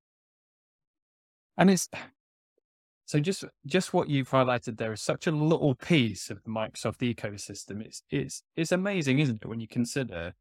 And 1.57 1.69
it's 1.69 1.89
so 3.05 3.19
just 3.19 3.45
just 3.65 3.93
what 3.93 4.09
you've 4.09 4.29
highlighted 4.29 4.77
there 4.77 4.93
is 4.93 5.01
such 5.01 5.27
a 5.27 5.31
little 5.31 5.75
piece 5.75 6.29
of 6.29 6.43
the 6.43 6.49
Microsoft 6.49 7.15
ecosystem. 7.15 7.81
It's 7.81 8.03
it's 8.09 8.43
it's 8.55 8.71
amazing, 8.71 9.19
isn't 9.19 9.41
it? 9.43 9.47
When 9.47 9.59
you 9.59 9.67
consider 9.67 10.33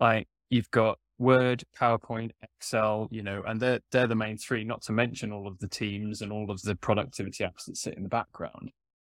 like 0.00 0.28
you've 0.50 0.70
got 0.70 0.98
Word, 1.18 1.62
PowerPoint, 1.78 2.32
Excel, 2.42 3.08
you 3.10 3.22
know, 3.22 3.42
and 3.46 3.60
they're 3.60 3.80
they're 3.92 4.06
the 4.06 4.14
main 4.14 4.36
three, 4.36 4.64
not 4.64 4.82
to 4.82 4.92
mention 4.92 5.32
all 5.32 5.46
of 5.46 5.58
the 5.58 5.68
teams 5.68 6.22
and 6.22 6.32
all 6.32 6.50
of 6.50 6.62
the 6.62 6.74
productivity 6.74 7.44
apps 7.44 7.66
that 7.66 7.76
sit 7.76 7.94
in 7.94 8.02
the 8.02 8.08
background. 8.08 8.70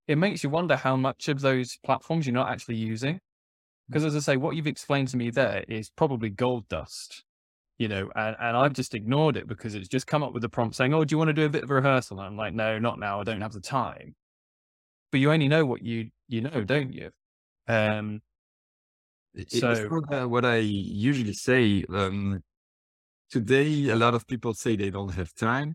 It 0.08 0.18
makes 0.18 0.44
you 0.44 0.50
wonder 0.50 0.76
how 0.76 0.96
much 0.96 1.30
of 1.30 1.42
those 1.42 1.78
platforms 1.86 2.26
you're 2.26 2.34
not 2.34 2.50
actually 2.50 2.76
using. 2.76 3.22
Because 3.88 4.06
as 4.06 4.16
I 4.16 4.20
say, 4.20 4.38
what 4.38 4.56
you've 4.56 4.68
explained 4.68 5.10
to 5.10 5.18
me 5.18 5.30
there 5.30 5.64
is 5.68 5.90
probably 5.90 6.30
gold 6.30 6.68
dust, 6.70 7.24
you 7.82 7.88
know, 7.88 8.12
and, 8.16 8.36
and 8.40 8.56
I've 8.56 8.74
just 8.74 8.94
ignored 8.94 9.36
it 9.36 9.48
because 9.48 9.74
it's 9.74 9.88
just 9.88 10.06
come 10.06 10.22
up 10.22 10.34
with 10.34 10.44
a 10.44 10.50
prompt 10.50 10.76
saying, 10.76 10.94
Oh, 10.94 11.04
do 11.04 11.14
you 11.14 11.18
want 11.18 11.30
to 11.30 11.34
do 11.34 11.46
a 11.46 11.50
bit 11.50 11.64
of 11.64 11.72
a 11.72 11.74
rehearsal? 11.74 12.20
And 12.20 12.28
I'm 12.28 12.38
like, 12.38 12.54
no, 12.54 12.78
not 12.78 13.00
now. 13.00 13.20
I 13.20 13.24
don't 13.24 13.42
have 13.42 13.54
the 13.54 13.60
time. 13.60 14.14
But 15.12 15.20
you 15.20 15.32
only 15.32 15.48
know 15.48 15.66
what 15.66 15.82
you 15.82 16.12
you 16.28 16.42
know, 16.42 16.64
don't 16.64 16.94
you? 16.94 17.10
Um 17.68 18.22
so 19.48 19.88
what, 19.90 20.30
what 20.30 20.46
I 20.46 20.58
usually 20.58 21.34
say, 21.34 21.84
um, 21.90 22.44
today, 23.32 23.90
a 23.90 23.96
lot 23.96 24.14
of 24.14 24.28
people 24.28 24.54
say 24.54 24.76
they 24.76 24.92
don't 24.92 25.14
have 25.16 25.34
time, 25.34 25.74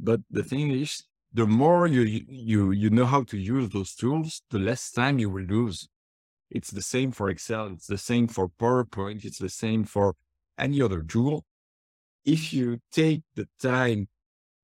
but 0.00 0.20
the 0.30 0.42
thing 0.42 0.72
is, 0.72 1.04
the 1.32 1.46
more 1.46 1.86
you, 1.86 2.02
you, 2.02 2.72
you 2.72 2.90
know 2.90 3.04
how 3.06 3.22
to 3.24 3.36
use 3.36 3.68
those 3.68 3.94
tools, 3.94 4.42
the 4.50 4.58
less 4.58 4.90
time 4.90 5.18
you 5.18 5.30
will 5.30 5.44
lose. 5.44 5.86
It's 6.50 6.70
the 6.70 6.82
same 6.82 7.12
for 7.12 7.28
Excel. 7.28 7.66
It's 7.74 7.86
the 7.86 7.98
same 7.98 8.26
for 8.26 8.48
PowerPoint. 8.48 9.24
It's 9.24 9.38
the 9.38 9.50
same 9.50 9.84
for 9.84 10.14
any 10.58 10.80
other 10.82 11.02
tool. 11.02 11.44
If 12.24 12.52
you 12.52 12.78
take 12.92 13.22
the 13.34 13.46
time, 13.60 14.08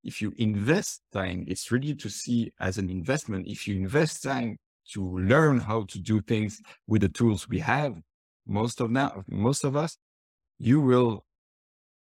if 0.03 0.21
you 0.21 0.33
invest 0.37 1.01
time, 1.13 1.45
it's 1.47 1.71
really 1.71 1.95
to 1.95 2.09
see 2.09 2.51
as 2.59 2.77
an 2.77 2.89
investment. 2.89 3.47
If 3.47 3.67
you 3.67 3.75
invest 3.75 4.23
time 4.23 4.57
to 4.93 5.19
learn 5.19 5.59
how 5.59 5.83
to 5.89 5.99
do 5.99 6.21
things 6.21 6.61
with 6.87 7.01
the 7.01 7.09
tools 7.09 7.47
we 7.47 7.59
have, 7.59 7.95
most 8.47 8.81
of 8.81 8.89
now, 8.89 9.23
most 9.27 9.63
of 9.63 9.75
us, 9.75 9.97
you 10.57 10.81
will 10.81 11.23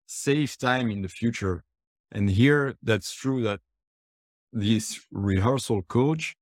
save 0.06 0.58
time 0.58 0.90
in 0.90 1.02
the 1.02 1.08
future. 1.08 1.64
And 2.12 2.30
here 2.30 2.76
that's 2.84 3.14
true 3.14 3.42
that 3.44 3.60
this 4.54 5.00
rehearsal 5.12 5.84
coach, 5.84 6.36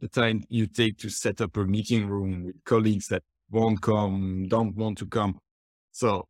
the 0.00 0.08
time 0.08 0.44
you 0.48 0.66
take 0.66 0.98
to 0.98 1.08
set 1.08 1.40
up 1.40 1.56
a 1.56 1.64
meeting 1.64 2.08
room 2.08 2.44
with 2.44 2.64
colleagues 2.64 3.08
that 3.08 3.22
won't 3.50 3.80
come, 3.80 4.46
don't 4.48 4.76
want 4.76 4.98
to 4.98 5.06
come. 5.06 5.38
So 5.92 6.26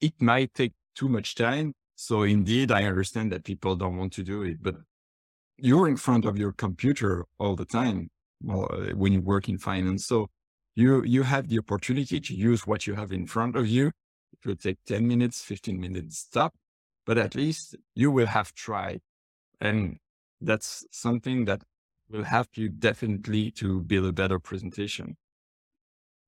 it 0.00 0.14
might 0.20 0.54
take 0.54 0.72
too 0.94 1.08
much 1.08 1.34
time. 1.34 1.74
So 1.96 2.22
indeed, 2.22 2.72
I 2.72 2.84
understand 2.84 3.32
that 3.32 3.44
people 3.44 3.76
don't 3.76 3.96
want 3.96 4.12
to 4.14 4.22
do 4.22 4.42
it, 4.42 4.62
but 4.62 4.76
you're 5.58 5.88
in 5.88 5.96
front 5.96 6.24
of 6.24 6.38
your 6.38 6.52
computer 6.52 7.26
all 7.38 7.54
the 7.54 7.66
time 7.66 8.08
well, 8.42 8.68
uh, 8.72 8.94
when 8.94 9.12
you 9.12 9.20
work 9.20 9.48
in 9.48 9.58
finance. 9.58 10.06
So 10.06 10.28
you 10.74 11.02
you 11.04 11.22
have 11.24 11.48
the 11.48 11.58
opportunity 11.58 12.20
to 12.20 12.34
use 12.34 12.66
what 12.66 12.86
you 12.86 12.94
have 12.94 13.12
in 13.12 13.26
front 13.26 13.56
of 13.56 13.66
you. 13.66 13.88
It 14.32 14.46
will 14.46 14.56
take 14.56 14.78
10 14.86 15.06
minutes, 15.06 15.42
15 15.42 15.78
minutes 15.78 16.18
stop, 16.18 16.54
but 17.04 17.18
at 17.18 17.34
least 17.34 17.76
you 17.94 18.10
will 18.10 18.28
have 18.28 18.54
tried. 18.54 19.00
And 19.60 19.98
that's 20.40 20.86
something 20.90 21.44
that 21.44 21.62
will 22.08 22.24
help 22.24 22.48
you 22.54 22.68
definitely 22.68 23.50
to 23.52 23.80
build 23.82 24.06
a 24.06 24.12
better 24.12 24.38
presentation. 24.38 25.16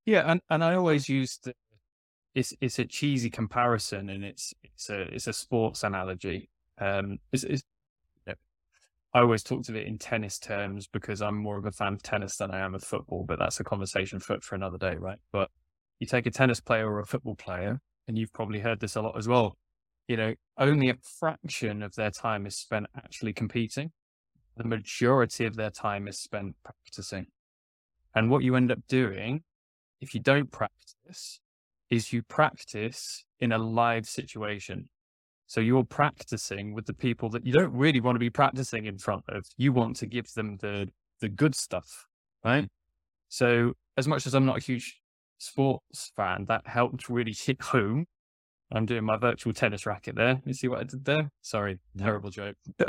Yeah, 0.04 0.30
and, 0.30 0.40
and 0.50 0.64
I 0.64 0.74
always 0.74 1.08
use 1.08 1.38
the 1.42 1.54
it's 2.34 2.54
it's 2.60 2.78
a 2.78 2.84
cheesy 2.84 3.30
comparison 3.30 4.08
and 4.08 4.24
it's 4.24 4.54
it's 4.62 4.90
a 4.90 5.02
it's 5.02 5.26
a 5.26 5.32
sports 5.32 5.82
analogy. 5.82 6.48
Um, 6.80 7.18
it's, 7.32 7.44
it's 7.44 7.62
I 9.14 9.20
always 9.20 9.42
talk 9.42 9.62
to 9.64 9.78
it 9.78 9.86
in 9.86 9.98
tennis 9.98 10.38
terms 10.38 10.86
because 10.86 11.20
I'm 11.20 11.36
more 11.36 11.58
of 11.58 11.66
a 11.66 11.72
fan 11.72 11.92
of 11.92 12.02
tennis 12.02 12.36
than 12.38 12.50
I 12.50 12.60
am 12.60 12.74
of 12.74 12.82
football, 12.82 13.24
but 13.24 13.38
that's 13.38 13.60
a 13.60 13.64
conversation 13.64 14.18
for, 14.20 14.40
for 14.40 14.54
another 14.54 14.78
day, 14.78 14.96
right? 14.96 15.18
But 15.32 15.50
you 16.00 16.06
take 16.06 16.24
a 16.24 16.30
tennis 16.30 16.60
player 16.60 16.90
or 16.90 17.00
a 17.00 17.06
football 17.06 17.34
player, 17.34 17.78
and 18.08 18.16
you've 18.16 18.32
probably 18.32 18.60
heard 18.60 18.80
this 18.80 18.96
a 18.96 19.02
lot 19.02 19.18
as 19.18 19.28
well. 19.28 19.58
You 20.08 20.16
know, 20.16 20.34
only 20.56 20.88
a 20.88 20.96
fraction 21.18 21.82
of 21.82 21.94
their 21.94 22.10
time 22.10 22.46
is 22.46 22.56
spent 22.56 22.86
actually 22.96 23.34
competing. 23.34 23.92
The 24.56 24.64
majority 24.64 25.44
of 25.44 25.56
their 25.56 25.70
time 25.70 26.08
is 26.08 26.18
spent 26.18 26.56
practicing. 26.64 27.26
And 28.14 28.30
what 28.30 28.42
you 28.42 28.56
end 28.56 28.72
up 28.72 28.80
doing, 28.88 29.42
if 30.00 30.14
you 30.14 30.20
don't 30.20 30.50
practice, 30.50 31.38
is 31.92 32.10
you 32.10 32.22
practice 32.22 33.22
in 33.38 33.52
a 33.52 33.58
live 33.58 34.06
situation. 34.06 34.88
So 35.46 35.60
you're 35.60 35.84
practicing 35.84 36.72
with 36.72 36.86
the 36.86 36.94
people 36.94 37.28
that 37.28 37.44
you 37.44 37.52
don't 37.52 37.74
really 37.74 38.00
want 38.00 38.16
to 38.16 38.18
be 38.18 38.30
practicing 38.30 38.86
in 38.86 38.96
front 38.96 39.24
of. 39.28 39.44
You 39.58 39.74
want 39.74 39.96
to 39.96 40.06
give 40.06 40.32
them 40.32 40.56
the 40.56 40.88
the 41.20 41.28
good 41.28 41.54
stuff, 41.54 42.06
right? 42.42 42.66
So 43.28 43.74
as 43.98 44.08
much 44.08 44.26
as 44.26 44.34
I'm 44.34 44.46
not 44.46 44.56
a 44.56 44.60
huge 44.60 45.00
sports 45.36 46.12
fan, 46.16 46.46
that 46.46 46.66
helped 46.66 47.10
really 47.10 47.34
hit 47.34 47.60
home. 47.60 48.06
I'm 48.72 48.86
doing 48.86 49.04
my 49.04 49.18
virtual 49.18 49.52
tennis 49.52 49.84
racket 49.84 50.16
there. 50.16 50.40
You 50.46 50.54
see 50.54 50.68
what 50.68 50.80
I 50.80 50.84
did 50.84 51.04
there? 51.04 51.30
Sorry, 51.42 51.78
terrible 51.98 52.30
joke. 52.30 52.56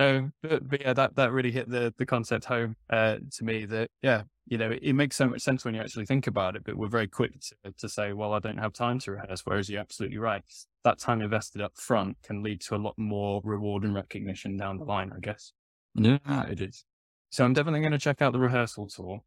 Um, 0.00 0.32
but, 0.42 0.68
but, 0.68 0.80
yeah, 0.80 0.92
that, 0.94 1.16
that 1.16 1.32
really 1.32 1.50
hit 1.50 1.68
the, 1.68 1.92
the 1.98 2.06
concept 2.06 2.46
home 2.46 2.76
uh, 2.90 3.18
to 3.36 3.44
me 3.44 3.66
that, 3.66 3.90
yeah, 4.02 4.22
you 4.46 4.58
know, 4.58 4.70
it, 4.70 4.80
it, 4.82 4.92
makes 4.94 5.16
so 5.16 5.28
much 5.28 5.42
sense 5.42 5.64
when 5.64 5.74
you 5.74 5.80
actually 5.80 6.06
think 6.06 6.26
about 6.26 6.56
it, 6.56 6.64
but 6.64 6.76
we're 6.76 6.88
very 6.88 7.06
quick 7.06 7.32
to, 7.40 7.72
to 7.72 7.88
say, 7.88 8.12
well, 8.12 8.32
I 8.32 8.38
don't 8.38 8.58
have 8.58 8.72
time 8.72 8.98
to 9.00 9.12
rehearse. 9.12 9.42
Whereas 9.44 9.68
you're 9.68 9.80
absolutely 9.80 10.18
right. 10.18 10.42
That 10.84 10.98
time 10.98 11.20
invested 11.20 11.60
up 11.60 11.76
front 11.76 12.16
can 12.22 12.42
lead 12.42 12.60
to 12.62 12.74
a 12.74 12.76
lot 12.76 12.94
more 12.96 13.40
reward 13.44 13.84
and 13.84 13.94
recognition 13.94 14.56
down 14.56 14.78
the 14.78 14.84
line, 14.84 15.12
I 15.14 15.20
guess. 15.20 15.52
Yeah, 15.94 16.18
it 16.48 16.60
is. 16.60 16.84
So 17.30 17.44
I'm 17.44 17.52
definitely 17.52 17.80
going 17.80 17.92
to 17.92 17.98
check 17.98 18.22
out 18.22 18.32
the 18.32 18.38
rehearsal 18.40 18.88
tool. 18.88 19.24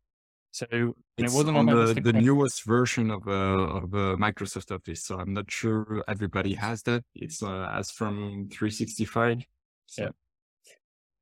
So 0.51 0.65
it 0.71 1.31
wasn't 1.31 1.57
on, 1.57 1.65
the, 1.65 1.99
the 2.01 2.13
newest 2.13 2.63
version 2.63 3.11
of, 3.11 3.27
uh, 3.27 3.31
of 3.31 3.93
uh, 3.93 4.15
Microsoft 4.17 4.73
Office. 4.73 5.03
So 5.03 5.19
I'm 5.19 5.33
not 5.33 5.51
sure 5.51 6.01
everybody 6.07 6.53
has 6.53 6.81
that. 6.83 7.03
It's 7.13 7.43
uh, 7.43 7.69
as 7.73 7.91
from 7.91 8.47
365. 8.51 9.43
So. 9.87 10.03
Yeah. 10.03 10.09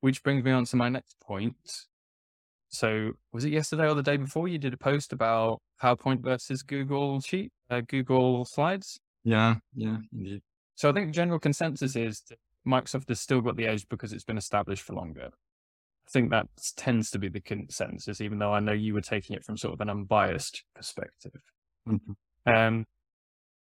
Which 0.03 0.21
brings 0.21 0.43
me 0.43 0.51
on 0.51 0.65
to 0.65 0.75
my 0.75 0.89
next 0.89 1.15
point. 1.21 1.55
So, 2.67 3.11
was 3.31 3.45
it 3.45 3.53
yesterday 3.53 3.87
or 3.87 3.95
the 3.95 4.03
day 4.03 4.17
before 4.17 4.49
you 4.49 4.57
did 4.57 4.73
a 4.73 4.77
post 4.77 5.13
about 5.13 5.61
PowerPoint 5.81 6.19
versus 6.19 6.61
Google 6.61 7.21
Sheet, 7.21 7.53
uh, 7.69 7.79
Google 7.87 8.43
Slides? 8.43 8.99
Yeah, 9.23 9.55
yeah, 9.73 9.99
indeed. 10.11 10.41
So, 10.75 10.89
I 10.89 10.91
think 10.91 11.13
general 11.13 11.39
consensus 11.39 11.95
is 11.95 12.21
that 12.27 12.37
Microsoft 12.67 13.07
has 13.07 13.21
still 13.21 13.39
got 13.39 13.55
the 13.55 13.65
edge 13.65 13.87
because 13.87 14.11
it's 14.11 14.25
been 14.25 14.37
established 14.37 14.83
for 14.83 14.91
longer. 14.91 15.29
I 15.31 16.09
think 16.11 16.31
that 16.31 16.47
tends 16.75 17.09
to 17.11 17.17
be 17.17 17.29
the 17.29 17.39
consensus, 17.39 18.19
even 18.19 18.39
though 18.39 18.51
I 18.51 18.59
know 18.59 18.73
you 18.73 18.93
were 18.93 18.99
taking 18.99 19.37
it 19.37 19.45
from 19.45 19.55
sort 19.55 19.73
of 19.73 19.79
an 19.79 19.89
unbiased 19.89 20.65
perspective. 20.75 21.39
Mm-hmm. 21.87 22.53
Um, 22.53 22.85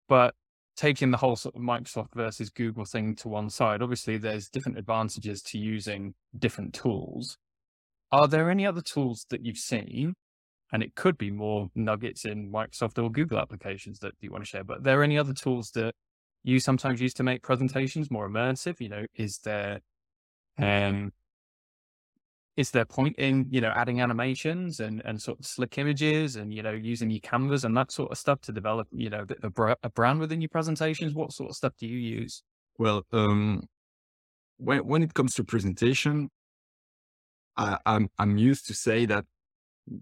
but 0.09 0.37
taking 0.81 1.11
the 1.11 1.19
whole 1.19 1.37
sort 1.37 1.55
of 1.55 1.61
Microsoft 1.61 2.14
versus 2.14 2.49
Google 2.49 2.87
thing 2.87 3.14
to 3.16 3.29
one 3.29 3.51
side, 3.51 3.83
obviously 3.83 4.16
there's 4.16 4.49
different 4.49 4.79
advantages 4.79 5.43
to 5.43 5.59
using 5.59 6.14
different 6.38 6.73
tools. 6.73 7.37
Are 8.11 8.27
there 8.27 8.49
any 8.49 8.66
other 8.66 8.81
tools 8.81 9.27
that 9.29 9.45
you've 9.45 9.59
seen? 9.59 10.14
And 10.73 10.83
it 10.83 10.95
could 10.95 11.19
be 11.19 11.31
more 11.31 11.69
nuggets 11.75 12.25
in 12.25 12.51
Microsoft 12.51 13.03
or 13.03 13.11
Google 13.11 13.38
applications 13.38 13.99
that 13.99 14.14
you 14.21 14.31
want 14.31 14.43
to 14.43 14.49
share, 14.49 14.64
but 14.64 14.79
are 14.79 14.83
there 14.83 15.03
any 15.03 15.19
other 15.19 15.35
tools 15.35 15.71
that 15.73 15.95
you 16.45 16.59
sometimes 16.59 16.99
use 16.99 17.12
to 17.14 17.25
make 17.25 17.43
presentations 17.43 18.11
more 18.11 18.27
immersive? 18.27 18.81
You 18.81 18.88
know, 18.88 19.05
is 19.14 19.38
there 19.45 19.81
um 20.57 21.12
is 22.61 22.70
there 22.70 22.85
point 22.85 23.16
in 23.16 23.46
you 23.51 23.61
know 23.61 23.73
adding 23.75 24.03
animations 24.03 24.81
and 24.81 25.01
and 25.07 25.20
sort 25.20 25.38
of 25.38 25.46
slick 25.46 25.79
images 25.79 26.37
and 26.37 26.53
you 26.53 26.62
know 26.62 26.73
using 26.73 27.11
your 27.11 27.20
canvas 27.20 27.64
and 27.64 27.75
that 27.75 27.90
sort 27.90 28.11
of 28.12 28.18
stuff 28.18 28.38
to 28.42 28.53
develop 28.53 28.87
you 28.92 29.09
know 29.09 29.25
a, 29.42 29.49
br- 29.49 29.81
a 29.83 29.88
brand 29.88 30.20
within 30.20 30.42
your 30.42 30.51
presentations? 30.51 31.14
What 31.14 31.33
sort 31.33 31.49
of 31.51 31.57
stuff 31.57 31.73
do 31.81 31.87
you 31.87 31.99
use? 32.20 32.42
Well 32.79 33.07
um 33.12 33.66
when 34.59 34.81
when 34.87 35.03
it 35.03 35.14
comes 35.14 35.33
to 35.35 35.42
presentation 35.42 36.29
I, 37.57 37.79
i'm 37.87 38.11
i'm 38.18 38.37
used 38.37 38.66
to 38.66 38.75
say 38.75 39.07
that 39.07 39.25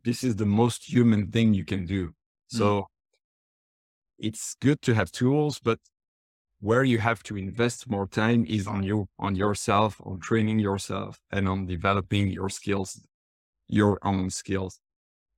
this 0.04 0.24
is 0.24 0.34
the 0.36 0.50
most 0.62 0.80
human 0.92 1.30
thing 1.30 1.54
you 1.54 1.64
can 1.64 1.86
do. 1.86 2.12
So 2.48 2.66
mm. 2.80 2.84
it's 4.18 4.56
good 4.60 4.82
to 4.82 4.94
have 4.94 5.12
tools 5.12 5.60
but 5.62 5.78
where 6.60 6.84
you 6.84 6.98
have 6.98 7.22
to 7.22 7.36
invest 7.36 7.88
more 7.88 8.06
time 8.06 8.44
is 8.48 8.66
on 8.66 8.82
you, 8.82 9.08
on 9.18 9.36
yourself, 9.36 10.00
on 10.04 10.18
training 10.18 10.58
yourself 10.58 11.20
and 11.30 11.48
on 11.48 11.66
developing 11.66 12.28
your 12.28 12.48
skills, 12.48 13.00
your 13.68 13.98
own 14.02 14.30
skills. 14.30 14.80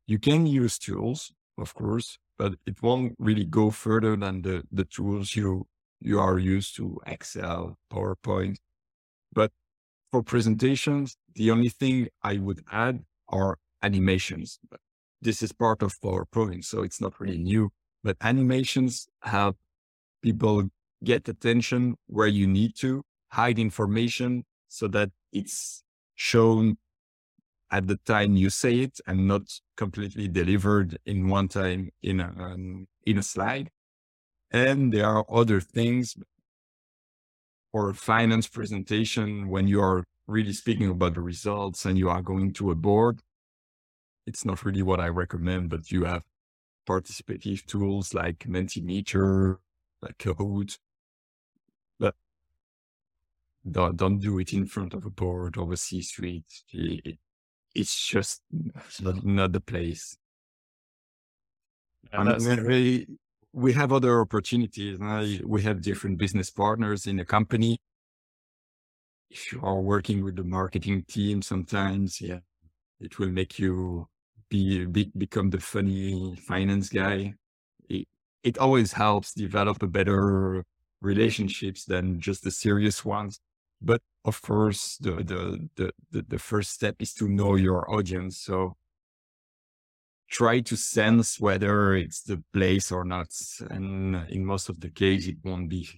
You 0.07 0.19
can 0.19 0.47
use 0.47 0.79
tools, 0.79 1.33
of 1.59 1.75
course, 1.75 2.19
but 2.39 2.55
it 2.67 2.83
won't 2.83 3.15
really 3.19 3.45
go 3.45 3.71
further 3.71 4.17
than 4.17 4.43
the, 4.43 4.65
the 4.73 4.85
tools 4.85 5.37
you, 5.37 5.67
you 6.01 6.19
are 6.19 6.39
used 6.39 6.75
to 6.77 6.99
Excel, 7.07 7.77
PowerPoint. 7.93 8.57
But 9.33 9.53
for 10.11 10.23
presentations, 10.23 11.17
the 11.35 11.51
only 11.51 11.69
thing 11.69 12.09
I 12.23 12.39
would 12.39 12.65
add 12.73 13.05
are 13.29 13.59
animations. 13.83 14.59
This 15.21 15.43
is 15.43 15.53
part 15.53 15.83
of 15.83 16.01
PowerPoint, 16.01 16.65
so 16.65 16.83
it's 16.83 17.01
not 17.01 17.21
really 17.21 17.39
new, 17.39 17.71
but 18.03 18.17
animations 18.23 19.07
help 19.23 19.59
people 20.23 20.71
get 21.03 21.29
attention 21.29 21.97
where 22.07 22.27
you 22.27 22.47
need 22.47 22.77
to, 22.77 23.03
hide 23.29 23.59
information 23.59 24.45
so 24.69 24.89
that 24.89 25.11
it's 25.33 25.83
shown 26.15 26.77
at 27.71 27.87
the 27.87 27.97
time 27.97 28.37
you 28.37 28.51
say 28.51 28.81
it 28.81 29.01
and 29.07 29.29
not 29.29 29.43
completely 29.77 30.29
delivered 30.29 30.99
in 31.07 31.29
one 31.29 31.49
time 31.49 31.91
in 32.03 32.21
a, 32.21 32.35
um, 32.39 32.87
in 33.07 33.19
a 33.19 33.23
slide. 33.23 33.71
And 34.51 34.93
there 34.93 35.07
are 35.07 35.25
other 35.31 35.61
things 35.61 36.17
for 37.71 37.91
a 37.91 37.95
finance 37.95 38.49
presentation 38.49 39.49
when 39.49 39.69
you 39.69 39.81
are 39.81 40.05
really 40.27 40.53
speaking 40.53 40.91
about 40.91 41.15
the 41.15 41.21
results 41.21 41.85
and 41.85 41.97
you 41.97 42.11
are 42.11 42.23
going 42.23 42.53
to 42.55 42.71
a 42.71 42.75
board. 42.75 43.21
It's 44.27 44.45
not 44.45 44.65
really 44.65 44.83
what 44.83 45.01
I 45.01 45.09
recommend, 45.09 45.71
but 45.71 45.91
you 45.91 46.05
have 46.05 46.25
participative 46.89 47.65
tools 47.67 48.13
like 48.15 48.41
Mentimeter, 48.41 49.59
like 50.03 50.19
Kahoot. 50.19 50.79
Don't, 53.69 53.97
don't 53.97 54.19
do 54.19 54.39
it 54.39 54.53
in 54.53 54.67
front 54.67 54.95
of 54.95 55.05
a 55.05 55.11
board 55.11 55.57
or 55.57 55.73
a 55.73 55.77
C-suite. 55.77 56.63
It, 56.73 57.19
it's 57.75 58.07
just 58.09 58.43
not, 59.01 59.25
not 59.25 59.53
the 59.53 59.61
place. 59.61 60.17
Yeah, 62.11 62.21
I 62.21 62.39
mean, 62.39 62.67
we, 62.67 63.07
we 63.53 63.73
have 63.75 63.93
other 63.93 64.21
opportunities. 64.21 64.99
We 65.45 65.63
have 65.63 65.83
different 65.83 66.19
business 66.19 66.51
partners 66.51 67.07
in 67.07 67.17
the 67.17 67.25
company. 67.25 67.79
If 69.31 69.53
you 69.53 69.61
are 69.63 69.81
working 69.81 70.25
with 70.25 70.37
the 70.37 70.45
marketing 70.45 71.05
team, 71.07 71.43
sometimes, 71.43 72.21
yeah, 72.21 72.39
it 72.99 73.19
will 73.19 73.29
make 73.29 73.59
you 73.59 74.09
be, 74.49 74.87
be 74.87 75.13
become 75.17 75.51
the 75.51 75.61
funny 75.61 76.35
finance 76.49 76.89
guy. 76.89 77.35
It, 77.89 78.09
it 78.43 78.59
always 78.59 78.93
helps 78.93 79.33
develop 79.35 79.83
a 79.83 79.87
better 79.87 80.65
relationships 81.01 81.85
than 81.85 82.19
just 82.19 82.43
the 82.43 82.51
serious 82.51 83.05
ones. 83.05 83.39
But 83.81 84.03
of 84.25 84.43
course, 84.43 84.99
the, 84.99 85.13
the, 85.13 85.69
the, 85.77 85.93
the, 86.11 86.23
the 86.29 86.39
first 86.39 86.71
step 86.73 86.97
is 87.01 87.15
to 87.15 87.29
know 87.29 87.55
your 87.55 87.91
audience. 87.91 88.39
So 88.39 88.77
try 90.29 90.61
to 90.61 90.77
sense 90.77 91.41
whether 91.41 91.95
it's 91.95 92.23
the 92.23 92.43
place 92.53 92.93
or 92.93 93.05
not. 93.05 93.29
And 93.71 94.17
in 94.31 94.45
most 94.45 94.69
of 94.69 94.81
the 94.81 94.91
case, 94.91 95.27
it 95.27 95.39
won't 95.43 95.69
be. 95.69 95.89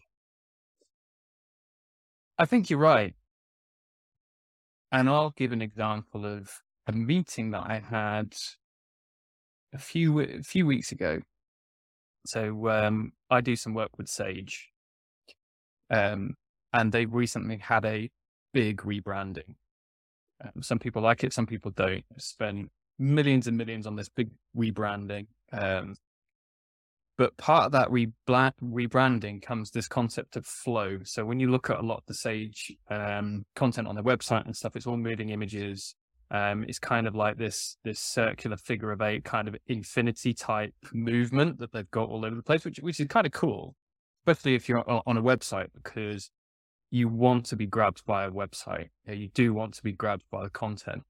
I 2.39 2.47
think 2.47 2.70
you're 2.70 2.78
right. 2.78 3.14
And 4.91 5.09
I'll 5.09 5.30
give 5.30 5.53
an 5.53 5.62
example 5.62 6.26
of 6.26 6.51
a 6.87 6.93
meeting 6.93 7.51
that 7.53 7.64
I 7.66 7.78
had 7.78 8.35
a 9.72 9.78
few 9.78 10.20
a 10.20 10.43
few 10.43 10.66
weeks 10.66 10.93
ago. 10.93 11.20
So 12.26 12.68
um, 12.68 13.12
I 13.30 13.41
do 13.41 13.57
some 13.57 13.74
work 13.74 13.99
with 13.99 14.09
Sage, 14.09 14.70
um, 15.91 16.37
and 16.73 16.93
they 16.93 17.07
recently 17.07 17.59
had 17.59 17.85
a 17.85 18.11
big 18.53 18.79
rebranding. 18.79 19.55
Um, 20.43 20.62
some 20.62 20.79
people 20.79 21.03
like 21.03 21.25
it, 21.25 21.33
some 21.33 21.47
people 21.47 21.70
don't. 21.70 22.05
Spend 22.18 22.70
millions 22.99 23.47
and 23.47 23.57
millions 23.57 23.87
on 23.87 23.97
this 23.97 24.09
big 24.09 24.31
rebranding. 24.57 25.27
Um, 25.53 25.97
but 27.18 27.37
part 27.37 27.66
of 27.66 27.73
that 27.73 27.89
rebranding 27.91 29.43
comes 29.43 29.70
this 29.70 29.87
concept 29.87 30.37
of 30.37 30.47
flow. 30.47 31.01
So 31.05 31.25
when 31.25 31.41
you 31.41 31.51
look 31.51 31.68
at 31.68 31.79
a 31.79 31.83
lot 31.83 31.99
of 31.99 32.07
the 32.07 32.14
Sage 32.14 32.73
um, 32.91 33.45
content 33.55 33.87
on 33.87 33.95
their 33.95 34.05
website 34.05 34.47
and 34.47 34.57
stuff, 34.57 34.77
it's 34.77 34.87
all 34.87 34.97
moving 34.97 35.29
images. 35.29 35.95
Um, 36.31 36.64
it's 36.66 36.79
kind 36.79 37.07
of 37.07 37.14
like 37.14 37.37
this 37.37 37.77
this 37.85 38.01
circular 38.01 38.57
figure 38.57 38.91
of 38.91 39.03
eight 39.03 39.23
kind 39.25 39.47
of 39.47 39.57
infinity 39.66 40.33
type 40.33 40.75
movement 40.93 41.59
that 41.59 41.73
they've 41.73 41.91
got 41.91 42.09
all 42.09 42.25
over 42.25 42.35
the 42.35 42.43
place, 42.43 42.64
which 42.64 42.79
which 42.79 42.99
is 42.99 43.07
kind 43.09 43.27
of 43.27 43.33
cool, 43.33 43.77
especially 44.23 44.55
if 44.55 44.66
you're 44.66 44.83
on 44.89 45.18
a 45.18 45.23
website 45.23 45.68
because 45.75 46.31
you 46.93 47.09
want 47.09 47.47
to 47.47 47.57
be 47.57 47.66
grabbed 47.66 48.05
by 48.05 48.24
a 48.24 48.30
website. 48.30 48.90
You 49.09 49.28
do 49.28 49.55
want 49.55 49.72
to 49.74 49.82
be 49.82 49.93
grabbed 49.93 50.24
by 50.30 50.45
the 50.45 50.51
content. 50.51 51.03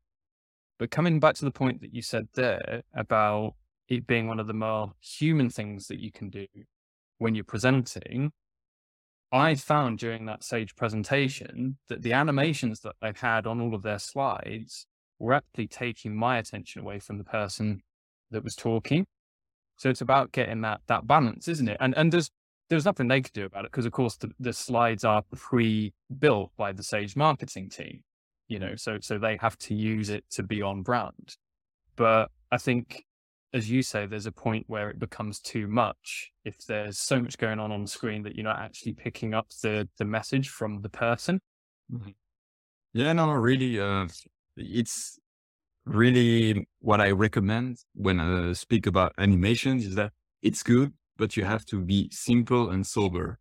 But 0.79 0.93
coming 0.93 1.19
back 1.19 1.35
to 1.37 1.45
the 1.45 1.51
point 1.51 1.81
that 1.81 1.93
you 1.93 2.03
said 2.03 2.29
there 2.35 2.83
about 2.95 3.55
it 3.89 4.07
being 4.07 4.29
one 4.29 4.39
of 4.39 4.47
the 4.47 4.55
more 4.55 4.93
human 5.01 5.51
things 5.51 5.89
that 5.89 5.99
you 5.99 6.13
can 6.13 6.31
do 6.31 6.47
when 7.19 7.35
you're 7.35 7.45
presenting, 7.45 8.31
I 9.33 9.57
found 9.57 9.99
during 9.99 10.25
that 10.27 10.45
Sage 10.45 10.77
presentation 10.77 11.79
that 11.89 12.03
the 12.03 12.13
animations 12.13 12.81
that 12.81 12.95
they've 13.03 13.19
had 13.19 13.45
on 13.45 13.61
all 13.61 13.75
of 13.75 13.83
their 13.83 13.99
slides 13.99 14.87
were 15.19 15.33
actually 15.33 15.67
taking 15.67 16.15
my 16.15 16.39
attention 16.39 16.81
away 16.81 17.01
from 17.01 17.19
the 17.19 17.25
person 17.25 17.83
that 18.31 18.45
was 18.45 18.55
talking. 18.55 19.05
So 19.79 19.91
it's 19.91 20.01
about 20.01 20.31
getting 20.31 20.61
that 20.61 20.83
that 20.87 21.09
balance, 21.09 21.49
isn't 21.49 21.69
it? 21.69 21.77
And 21.81 21.93
and 21.97 22.13
there's 22.13 22.31
there's 22.73 22.85
nothing 22.85 23.09
they 23.09 23.21
could 23.21 23.33
do 23.33 23.45
about 23.45 23.65
it 23.65 23.71
because 23.71 23.87
of 23.87 23.93
course 23.93 24.17
the, 24.17 24.31
the 24.41 24.53
slides 24.53 25.05
are 25.05 25.23
pre-built 25.35 26.51
by 26.57 26.73
the 26.73 26.83
Sage 26.83 27.15
marketing 27.17 27.69
team 27.69 28.03
you 28.53 28.59
know, 28.59 28.77
so 28.77 28.99
so 29.01 29.19
they 29.19 29.39
have 29.41 29.57
to 29.59 29.75
use 29.75 30.11
it 30.11 30.25
to 30.33 30.43
be 30.43 30.61
on 30.61 30.83
brand. 30.83 31.37
But 31.97 32.31
I 32.51 32.59
think, 32.59 33.05
as 33.55 33.71
you 33.71 33.83
say, 33.83 34.05
there's 34.05 34.27
a 34.27 34.33
point 34.33 34.65
where 34.67 34.91
it 34.91 34.99
becomes 34.99 35.41
too 35.41 35.67
much. 35.67 36.31
If 36.45 36.59
there's 36.67 36.99
so 36.99 37.19
much 37.21 37.39
going 37.39 37.59
on 37.59 37.73
on 37.73 37.87
screen 37.87 38.23
that 38.25 38.35
you're 38.35 38.45
not 38.45 38.59
actually 38.59 38.93
picking 38.93 39.33
up 39.33 39.49
the 39.63 39.89
the 39.97 40.05
message 40.05 40.51
from 40.51 40.83
the 40.83 40.91
person. 40.91 41.41
Mm-hmm. 41.91 42.11
Yeah, 42.93 43.15
no, 43.15 43.31
really, 43.31 43.81
uh, 43.81 44.07
it's 44.59 45.19
really 45.87 46.69
what 46.81 47.01
I 47.01 47.13
recommend 47.13 47.79
when 47.95 48.21
I 48.21 48.53
speak 48.53 48.87
about 48.87 49.15
animations 49.17 49.87
is 49.87 49.95
that 49.95 50.13
it's 50.43 50.63
good, 50.63 50.93
but 51.23 51.37
you 51.37 51.45
have 51.45 51.65
to 51.65 51.79
be 51.81 52.09
simple 52.11 52.71
and 52.71 52.85
sober. 52.85 53.39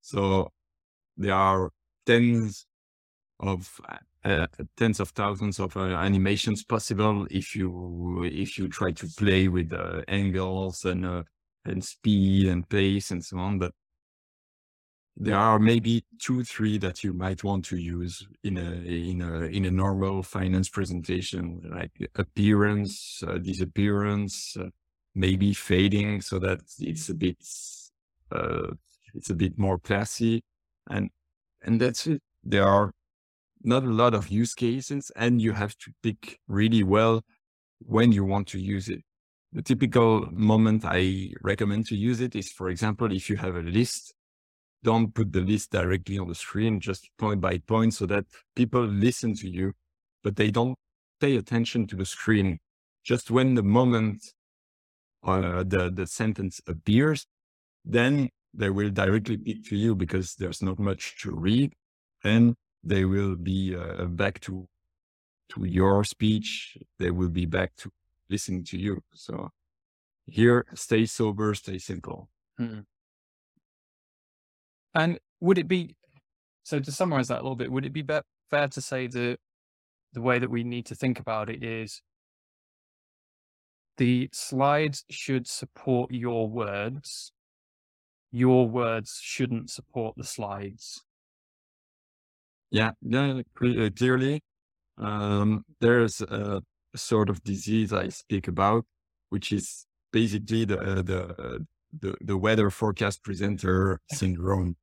So 0.00 0.50
there 1.16 1.32
are 1.32 1.70
tens 2.04 2.66
of 3.38 3.80
uh, 4.24 4.48
tens 4.76 4.98
of 4.98 5.10
thousands 5.10 5.60
of 5.60 5.76
uh, 5.76 5.82
animations 6.08 6.64
possible 6.64 7.28
if 7.30 7.54
you 7.54 8.24
if 8.24 8.58
you 8.58 8.66
try 8.66 8.90
to 8.90 9.06
play 9.16 9.46
with 9.46 9.72
uh, 9.72 10.02
angles 10.08 10.84
and 10.84 11.06
uh, 11.06 11.22
and 11.64 11.84
speed 11.84 12.48
and 12.48 12.68
pace 12.68 13.12
and 13.12 13.24
so 13.24 13.38
on 13.38 13.60
but 13.60 13.72
there 15.16 15.36
are 15.36 15.60
maybe 15.60 16.04
two 16.18 16.42
three 16.42 16.78
that 16.78 17.04
you 17.04 17.12
might 17.12 17.44
want 17.44 17.64
to 17.66 17.76
use 17.76 18.26
in 18.42 18.58
a 18.58 18.70
in 19.10 19.22
a 19.22 19.34
in 19.56 19.66
a 19.66 19.70
normal 19.70 20.24
finance 20.24 20.68
presentation 20.68 21.60
like 21.76 21.92
appearance 22.16 23.22
uh, 23.28 23.38
disappearance 23.38 24.56
uh, 24.58 24.68
maybe 25.14 25.52
fading 25.52 26.20
so 26.20 26.38
that 26.38 26.60
it's 26.78 27.08
a 27.08 27.14
bit 27.14 27.36
uh, 28.32 28.68
it's 29.14 29.30
a 29.30 29.34
bit 29.34 29.58
more 29.58 29.78
classy 29.78 30.42
and 30.88 31.10
and 31.62 31.80
that's 31.80 32.06
it 32.06 32.22
there 32.44 32.66
are 32.66 32.92
not 33.62 33.84
a 33.84 33.90
lot 33.90 34.14
of 34.14 34.28
use 34.28 34.54
cases 34.54 35.10
and 35.16 35.40
you 35.40 35.52
have 35.52 35.76
to 35.78 35.92
pick 36.02 36.38
really 36.48 36.82
well 36.82 37.22
when 37.80 38.12
you 38.12 38.24
want 38.24 38.46
to 38.48 38.58
use 38.58 38.88
it. 38.88 39.02
The 39.52 39.62
typical 39.62 40.28
moment 40.30 40.84
I 40.86 41.32
recommend 41.42 41.86
to 41.86 41.96
use 41.96 42.20
it 42.20 42.36
is, 42.36 42.52
for 42.52 42.70
example, 42.70 43.12
if 43.12 43.28
you 43.28 43.36
have 43.36 43.56
a 43.56 43.62
list, 43.62 44.14
don't 44.82 45.12
put 45.12 45.32
the 45.32 45.40
list 45.40 45.72
directly 45.72 46.18
on 46.18 46.28
the 46.28 46.34
screen, 46.34 46.80
just 46.80 47.10
point 47.18 47.40
by 47.40 47.58
point 47.58 47.94
so 47.94 48.06
that 48.06 48.24
people 48.54 48.82
listen 48.82 49.34
to 49.36 49.48
you, 49.48 49.72
but 50.22 50.36
they 50.36 50.50
don't 50.50 50.76
pay 51.20 51.36
attention 51.36 51.86
to 51.88 51.96
the 51.96 52.06
screen. 52.06 52.58
Just 53.04 53.30
when 53.30 53.54
the 53.54 53.62
moment 53.62 54.22
uh, 55.24 55.64
the, 55.66 55.90
the 55.92 56.06
sentence 56.06 56.60
appears, 56.66 57.26
then 57.84 58.30
they 58.52 58.70
will 58.70 58.90
directly 58.90 59.36
pick 59.36 59.64
to 59.66 59.76
you 59.76 59.94
because 59.94 60.34
there's 60.34 60.62
not 60.62 60.78
much 60.78 61.20
to 61.22 61.30
read. 61.32 61.72
And 62.24 62.54
they 62.82 63.04
will 63.04 63.36
be 63.36 63.76
uh, 63.76 64.06
back 64.06 64.40
to 64.40 64.66
to 65.50 65.64
your 65.64 66.04
speech. 66.04 66.78
They 66.98 67.10
will 67.10 67.28
be 67.28 67.46
back 67.46 67.74
to 67.78 67.90
listening 68.28 68.64
to 68.64 68.78
you. 68.78 69.02
So 69.14 69.50
here, 70.26 70.66
stay 70.74 71.06
sober, 71.06 71.54
stay 71.54 71.78
simple. 71.78 72.28
Hmm. 72.56 72.80
And 74.94 75.18
would 75.40 75.58
it 75.58 75.68
be 75.68 75.96
so? 76.62 76.80
To 76.80 76.92
summarize 76.92 77.28
that 77.28 77.40
a 77.40 77.42
little 77.42 77.56
bit, 77.56 77.70
would 77.70 77.86
it 77.86 77.92
be, 77.92 78.02
be 78.02 78.20
fair 78.50 78.68
to 78.68 78.80
say 78.80 79.06
that 79.08 79.38
the 80.12 80.20
way 80.20 80.38
that 80.38 80.50
we 80.50 80.64
need 80.64 80.86
to 80.86 80.94
think 80.94 81.20
about 81.20 81.48
it 81.50 81.62
is 81.62 82.02
the 84.00 84.30
slides 84.32 85.04
should 85.10 85.46
support 85.46 86.10
your 86.10 86.48
words. 86.48 87.32
Your 88.32 88.66
words 88.66 89.20
shouldn't 89.22 89.68
support 89.68 90.14
the 90.16 90.24
slides. 90.24 91.04
Yeah, 92.70 92.92
yeah, 93.02 93.40
uh, 93.40 93.90
clearly. 93.94 94.40
Um, 94.96 95.66
there's 95.80 96.22
a 96.22 96.62
sort 96.96 97.28
of 97.28 97.44
disease 97.44 97.92
I 97.92 98.08
speak 98.08 98.48
about, 98.48 98.86
which 99.28 99.52
is 99.52 99.84
basically 100.12 100.64
the 100.64 100.78
uh, 100.80 101.02
the 101.02 101.66
the, 102.00 102.14
the 102.22 102.38
weather 102.38 102.70
forecast 102.70 103.22
presenter 103.22 104.00
syndrome. 104.12 104.76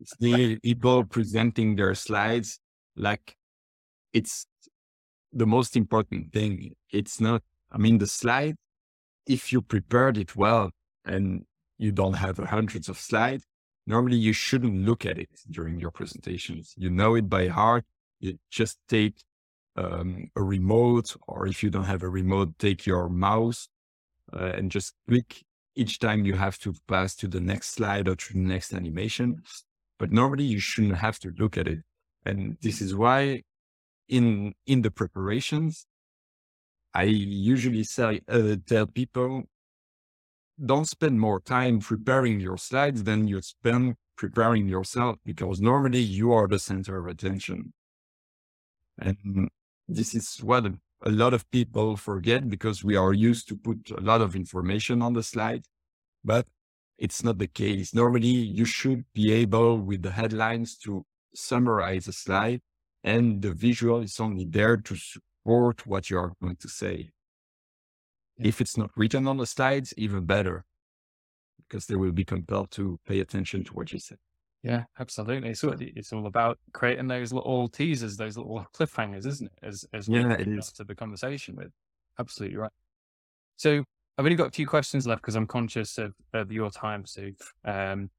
It's 0.00 0.16
the 0.18 0.58
people 0.64 1.04
presenting 1.04 1.76
their 1.76 1.94
slides 1.94 2.58
like 2.96 3.36
it's 4.12 4.46
the 5.32 5.46
most 5.46 5.76
important 5.76 6.32
thing. 6.32 6.74
It's 6.90 7.20
not. 7.20 7.42
I 7.70 7.78
mean, 7.78 7.98
the 7.98 8.06
slide, 8.06 8.56
if 9.26 9.52
you 9.52 9.62
prepared 9.62 10.16
it 10.16 10.36
well 10.36 10.70
and 11.04 11.44
you 11.76 11.92
don't 11.92 12.14
have 12.14 12.38
hundreds 12.38 12.88
of 12.88 12.98
slides, 12.98 13.44
normally 13.86 14.16
you 14.16 14.32
shouldn't 14.32 14.84
look 14.86 15.04
at 15.06 15.18
it 15.18 15.30
during 15.50 15.78
your 15.78 15.90
presentations. 15.90 16.74
You 16.76 16.90
know 16.90 17.14
it 17.14 17.28
by 17.28 17.48
heart. 17.48 17.84
You 18.20 18.38
just 18.50 18.78
take 18.88 19.22
um, 19.76 20.30
a 20.34 20.42
remote, 20.42 21.14
or 21.26 21.46
if 21.46 21.62
you 21.62 21.70
don't 21.70 21.84
have 21.84 22.02
a 22.02 22.08
remote, 22.08 22.58
take 22.58 22.84
your 22.86 23.08
mouse 23.08 23.68
uh, 24.32 24.52
and 24.56 24.70
just 24.70 24.94
click 25.06 25.44
each 25.76 26.00
time 26.00 26.24
you 26.24 26.34
have 26.34 26.58
to 26.58 26.74
pass 26.88 27.14
to 27.14 27.28
the 27.28 27.40
next 27.40 27.70
slide 27.70 28.08
or 28.08 28.16
to 28.16 28.32
the 28.32 28.38
next 28.40 28.74
animation. 28.74 29.42
But 29.98 30.10
normally 30.10 30.44
you 30.44 30.58
shouldn't 30.58 30.96
have 30.96 31.18
to 31.20 31.32
look 31.38 31.56
at 31.56 31.68
it. 31.68 31.80
And 32.24 32.56
this 32.60 32.80
is 32.80 32.94
why 32.94 33.42
in, 34.08 34.54
in 34.66 34.82
the 34.82 34.90
preparations, 34.90 35.86
I 36.94 37.04
usually 37.04 37.84
say, 37.84 38.20
uh, 38.28 38.56
tell 38.66 38.86
people, 38.86 39.44
don't 40.64 40.88
spend 40.88 41.20
more 41.20 41.40
time 41.40 41.78
preparing 41.80 42.40
your 42.40 42.56
slides 42.56 43.04
than 43.04 43.28
you 43.28 43.40
spend 43.42 43.94
preparing 44.16 44.66
yourself 44.66 45.16
because 45.24 45.60
normally 45.60 46.00
you 46.00 46.32
are 46.32 46.48
the 46.48 46.58
center 46.58 46.98
of 46.98 47.06
attention. 47.06 47.72
And 48.98 49.48
this 49.86 50.14
is 50.14 50.38
what 50.42 50.66
a 50.66 51.10
lot 51.10 51.32
of 51.32 51.48
people 51.50 51.96
forget 51.96 52.48
because 52.48 52.82
we 52.82 52.96
are 52.96 53.12
used 53.12 53.48
to 53.48 53.56
put 53.56 53.90
a 53.96 54.00
lot 54.00 54.20
of 54.20 54.34
information 54.34 55.00
on 55.00 55.12
the 55.12 55.22
slide, 55.22 55.64
but 56.24 56.46
it's 56.98 57.22
not 57.22 57.38
the 57.38 57.46
case. 57.46 57.94
Normally 57.94 58.26
you 58.26 58.64
should 58.64 59.04
be 59.14 59.32
able 59.32 59.78
with 59.78 60.02
the 60.02 60.10
headlines 60.10 60.76
to 60.78 61.06
summarize 61.32 62.08
a 62.08 62.12
slide 62.12 62.60
and 63.04 63.40
the 63.40 63.52
visual 63.52 64.00
is 64.00 64.18
only 64.18 64.44
there 64.44 64.76
to 64.76 64.96
support 65.48 65.86
what 65.86 66.10
you 66.10 66.18
are 66.18 66.32
going 66.42 66.56
to 66.56 66.68
say. 66.68 67.10
If 68.38 68.60
it's 68.60 68.76
not 68.76 68.90
written 68.96 69.26
on 69.26 69.38
the 69.38 69.46
slides, 69.46 69.92
even 69.96 70.24
better, 70.24 70.64
because 71.58 71.86
they 71.86 71.96
will 71.96 72.12
be 72.12 72.24
compelled 72.24 72.70
to 72.72 73.00
pay 73.06 73.20
attention 73.20 73.64
to 73.64 73.72
what 73.72 73.92
you 73.92 73.98
say. 73.98 74.16
Yeah, 74.62 74.84
absolutely. 74.98 75.54
So 75.54 75.74
it's 75.78 76.12
all 76.12 76.26
about 76.26 76.58
creating 76.72 77.08
those 77.08 77.32
little 77.32 77.68
teasers, 77.68 78.16
those 78.16 78.36
little 78.36 78.64
cliffhangers, 78.76 79.26
isn't 79.26 79.46
it? 79.46 79.66
As 79.66 79.84
as 79.92 80.08
yeah, 80.08 80.32
it 80.32 80.48
is 80.48 80.70
to 80.72 80.84
the 80.84 80.94
conversation 80.94 81.56
with. 81.56 81.70
Absolutely 82.18 82.58
right. 82.58 82.72
So 83.56 83.82
I've 84.16 84.24
only 84.24 84.36
got 84.36 84.48
a 84.48 84.52
few 84.52 84.66
questions 84.66 85.06
left 85.06 85.22
because 85.22 85.36
I'm 85.36 85.46
conscious 85.46 85.98
of, 85.98 86.12
of 86.32 86.52
your 86.52 86.70
time, 86.70 87.04
Souf. 87.04 87.40
Um, 87.64 88.10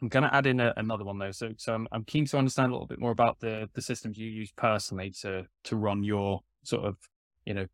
I'm 0.00 0.08
going 0.08 0.24
to 0.24 0.34
add 0.34 0.46
in 0.46 0.60
a, 0.60 0.72
another 0.76 1.04
one 1.04 1.18
though. 1.18 1.30
So, 1.30 1.50
so 1.56 1.74
I'm, 1.74 1.88
I'm 1.92 2.04
keen 2.04 2.26
to 2.26 2.38
understand 2.38 2.70
a 2.70 2.74
little 2.74 2.86
bit 2.86 3.00
more 3.00 3.12
about 3.12 3.40
the 3.40 3.68
the 3.74 3.82
systems 3.82 4.16
you 4.16 4.30
use 4.30 4.52
personally 4.56 5.10
to 5.22 5.46
to 5.64 5.76
run 5.76 6.04
your 6.04 6.40
sort 6.64 6.84
of, 6.84 6.96
you 7.44 7.54
know, 7.54 7.66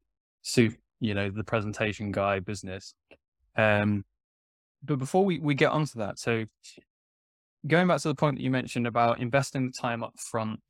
suit, 0.43 0.77
you 1.01 1.15
know, 1.15 1.31
the 1.31 1.45
presentation 1.45 2.13
guy 2.13 2.41
business. 2.41 2.95
Um, 3.57 4.05
but 4.83 4.99
before 4.99 5.25
we, 5.25 5.39
we 5.39 5.55
get 5.55 5.73
onto 5.73 5.99
that, 5.99 6.19
so 6.19 6.45
going 7.67 7.89
back 7.89 8.01
to 8.01 8.09
the 8.09 8.15
point 8.15 8.37
that 8.37 8.43
you 8.43 8.51
mentioned 8.51 8.87
about 8.87 9.21
investing 9.21 9.67
the 9.67 9.73
time 9.73 10.03
up 10.03 10.19
front 10.19 10.61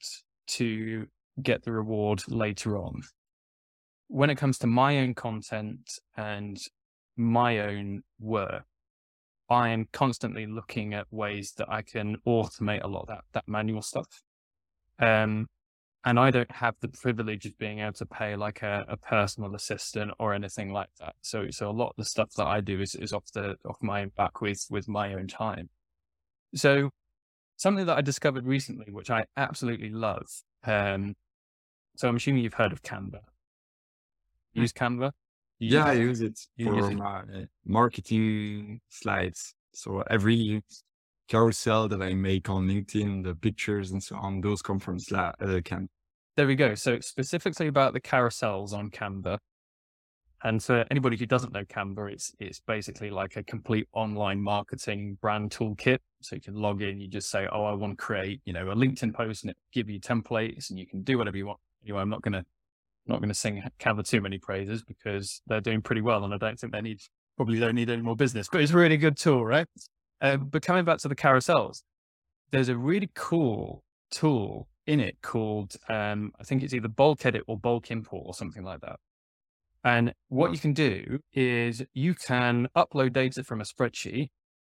to 0.49 1.07
get 1.43 1.63
the 1.63 1.73
reward 1.73 2.23
later 2.29 2.77
on, 2.79 3.03
when 4.09 4.31
it 4.31 4.37
comes 4.37 4.59
to 4.59 4.67
my 4.67 4.99
own 4.99 5.15
content 5.15 6.01
and 6.17 6.59
my 7.17 7.61
own 7.61 8.03
work, 8.19 8.65
I 9.51 9.71
am 9.71 9.87
constantly 9.93 10.47
looking 10.47 10.95
at 10.95 11.07
ways 11.11 11.53
that 11.59 11.71
I 11.71 11.83
can 11.83 12.17
automate 12.27 12.85
a 12.85 12.89
lot 12.89 13.03
of 13.03 13.09
that, 13.09 13.25
that 13.33 13.49
manual 13.49 13.83
stuff. 13.83 14.23
Um, 14.99 15.47
and 16.05 16.19
I 16.19 16.31
don't 16.31 16.51
have 16.51 16.75
the 16.81 16.89
privilege 16.89 17.45
of 17.47 17.59
being 17.59 17.81
able 17.81 17.93
to 17.95 18.07
pay 18.07 18.37
like 18.37 18.63
a, 18.63 18.85
a, 18.89 18.97
personal 18.97 19.55
assistant 19.55 20.13
or 20.19 20.33
anything 20.33 20.73
like 20.73 20.91
that. 21.01 21.17
So, 21.23 21.51
so 21.51 21.69
a 21.69 21.73
lot 21.73 21.89
of 21.89 21.97
the 21.97 22.05
stuff 22.05 22.31
that 22.37 22.47
I 22.47 22.61
do 22.61 22.81
is, 22.81 22.95
is 22.95 23.13
off 23.13 23.25
the, 23.35 23.57
off 23.69 23.77
my 23.83 24.03
own 24.03 24.13
back 24.17 24.41
with, 24.41 24.65
with 24.71 24.89
my 24.89 25.15
own 25.15 25.27
time. 25.27 25.71
So 26.55 26.91
something 27.57 27.87
that 27.87 27.99
I 27.99 28.01
discovered 28.01 28.47
recently, 28.47 28.87
which 28.91 29.11
I 29.11 29.25
absolutely 29.37 29.91
love. 29.91 30.27
Um, 30.65 31.15
so 31.97 32.09
I'm 32.09 32.17
assuming 32.17 32.45
you've 32.45 32.55
heard 32.55 32.73
of 32.73 32.83
Canva. 32.83 33.21
Hmm. 34.55 34.61
Use 34.61 34.73
Canva? 34.73 35.13
You 35.59 35.79
yeah, 35.79 35.93
use 35.93 35.99
I 35.99 36.03
use 36.03 36.21
it 36.21 36.39
for 36.65 36.75
use 36.77 36.89
it. 36.89 36.97
my 36.97 37.23
marketing 37.67 38.81
slides. 38.89 39.55
So 39.75 40.05
every 40.09 40.63
carousel 41.29 41.89
that 41.89 42.03
I 42.03 42.15
make 42.15 42.49
on 42.49 42.67
LinkedIn, 42.67 43.25
the 43.25 43.35
pictures 43.35 43.93
and 43.93 44.03
so 44.03 44.17
on, 44.17 44.41
those 44.41 44.63
come 44.63 44.79
from 44.79 44.99
Sla- 44.99 45.35
uh, 45.41 45.61
Canva. 45.61 45.89
There 46.37 46.47
we 46.47 46.55
go. 46.55 46.75
So 46.75 47.01
specifically 47.01 47.67
about 47.67 47.93
the 47.93 48.01
carousels 48.01 48.73
on 48.73 48.91
Canva, 48.91 49.39
and 50.45 50.63
for 50.63 50.85
anybody 50.91 51.17
who 51.17 51.27
doesn't 51.27 51.53
know 51.53 51.65
Canva, 51.65 52.13
it's 52.13 52.33
it's 52.39 52.61
basically 52.61 53.11
like 53.11 53.37
a 53.37 53.43
complete 53.43 53.89
online 53.93 54.41
marketing 54.41 55.19
brand 55.21 55.51
toolkit. 55.51 55.99
So 56.21 56.37
you 56.37 56.43
can 56.43 56.55
log 56.55 56.81
in, 56.81 57.01
you 57.01 57.09
just 57.09 57.31
say, 57.31 57.49
"Oh, 57.51 57.65
I 57.65 57.73
want 57.73 57.99
to 57.99 58.05
create, 58.05 58.41
you 58.45 58.53
know, 58.53 58.71
a 58.71 58.75
LinkedIn 58.75 59.15
post," 59.15 59.43
and 59.43 59.51
it 59.51 59.57
give 59.73 59.91
you 59.91 60.01
templates, 60.01 60.71
and 60.71 60.79
you 60.79 60.87
can 60.87 61.03
do 61.03 61.19
whatever 61.19 61.37
you 61.37 61.47
want. 61.47 61.59
Anyway, 61.85 62.01
I'm 62.01 62.11
not 62.11 62.23
gonna 62.23 62.45
not 63.07 63.21
gonna 63.21 63.35
sing 63.35 63.63
Canva 63.81 64.09
too 64.09 64.21
many 64.21 64.39
praises 64.39 64.85
because 64.85 65.43
they're 65.49 65.61
doing 65.61 65.83
pretty 65.83 66.03
well, 66.03 66.25
and 66.25 66.33
I 66.33 66.39
don't 66.39 66.59
think 66.59 66.73
they 66.73 66.83
need 66.83 67.01
probably 67.37 67.59
don't 67.59 67.75
need 67.75 67.91
any 67.91 68.03
more 68.03 68.17
business. 68.17 68.49
But 68.51 68.61
it's 68.61 68.73
a 68.73 68.77
really 68.77 68.97
good 68.97 69.17
tool, 69.17 69.45
right? 69.45 69.67
Uh, 70.21 70.37
but 70.37 70.63
coming 70.63 70.85
back 70.85 70.99
to 70.99 71.09
the 71.09 71.15
carousels, 71.15 71.83
there's 72.51 72.69
a 72.69 72.77
really 72.77 73.11
cool 73.15 73.85
tool 74.11 74.69
in 74.87 75.01
it 75.01 75.19
called 75.23 75.77
um, 75.89 76.33
I 76.41 76.45
think 76.45 76.63
it's 76.63 76.73
either 76.73 76.89
bulk 76.89 77.27
edit 77.27 77.43
or 77.47 77.59
bulk 77.59 77.91
import 77.91 78.25
or 78.27 78.35
something 78.35 78.65
like 78.65 78.81
that 78.81 78.99
and 79.85 80.13
what 80.29 80.53
you 80.53 80.59
can 80.59 80.73
do 80.73 81.21
is 81.33 81.83
you 81.95 82.15
can 82.15 82.69
upload 82.77 83.13
data 83.13 83.45
from 83.45 83.61
a 83.61 83.65
spreadsheet 83.65 84.31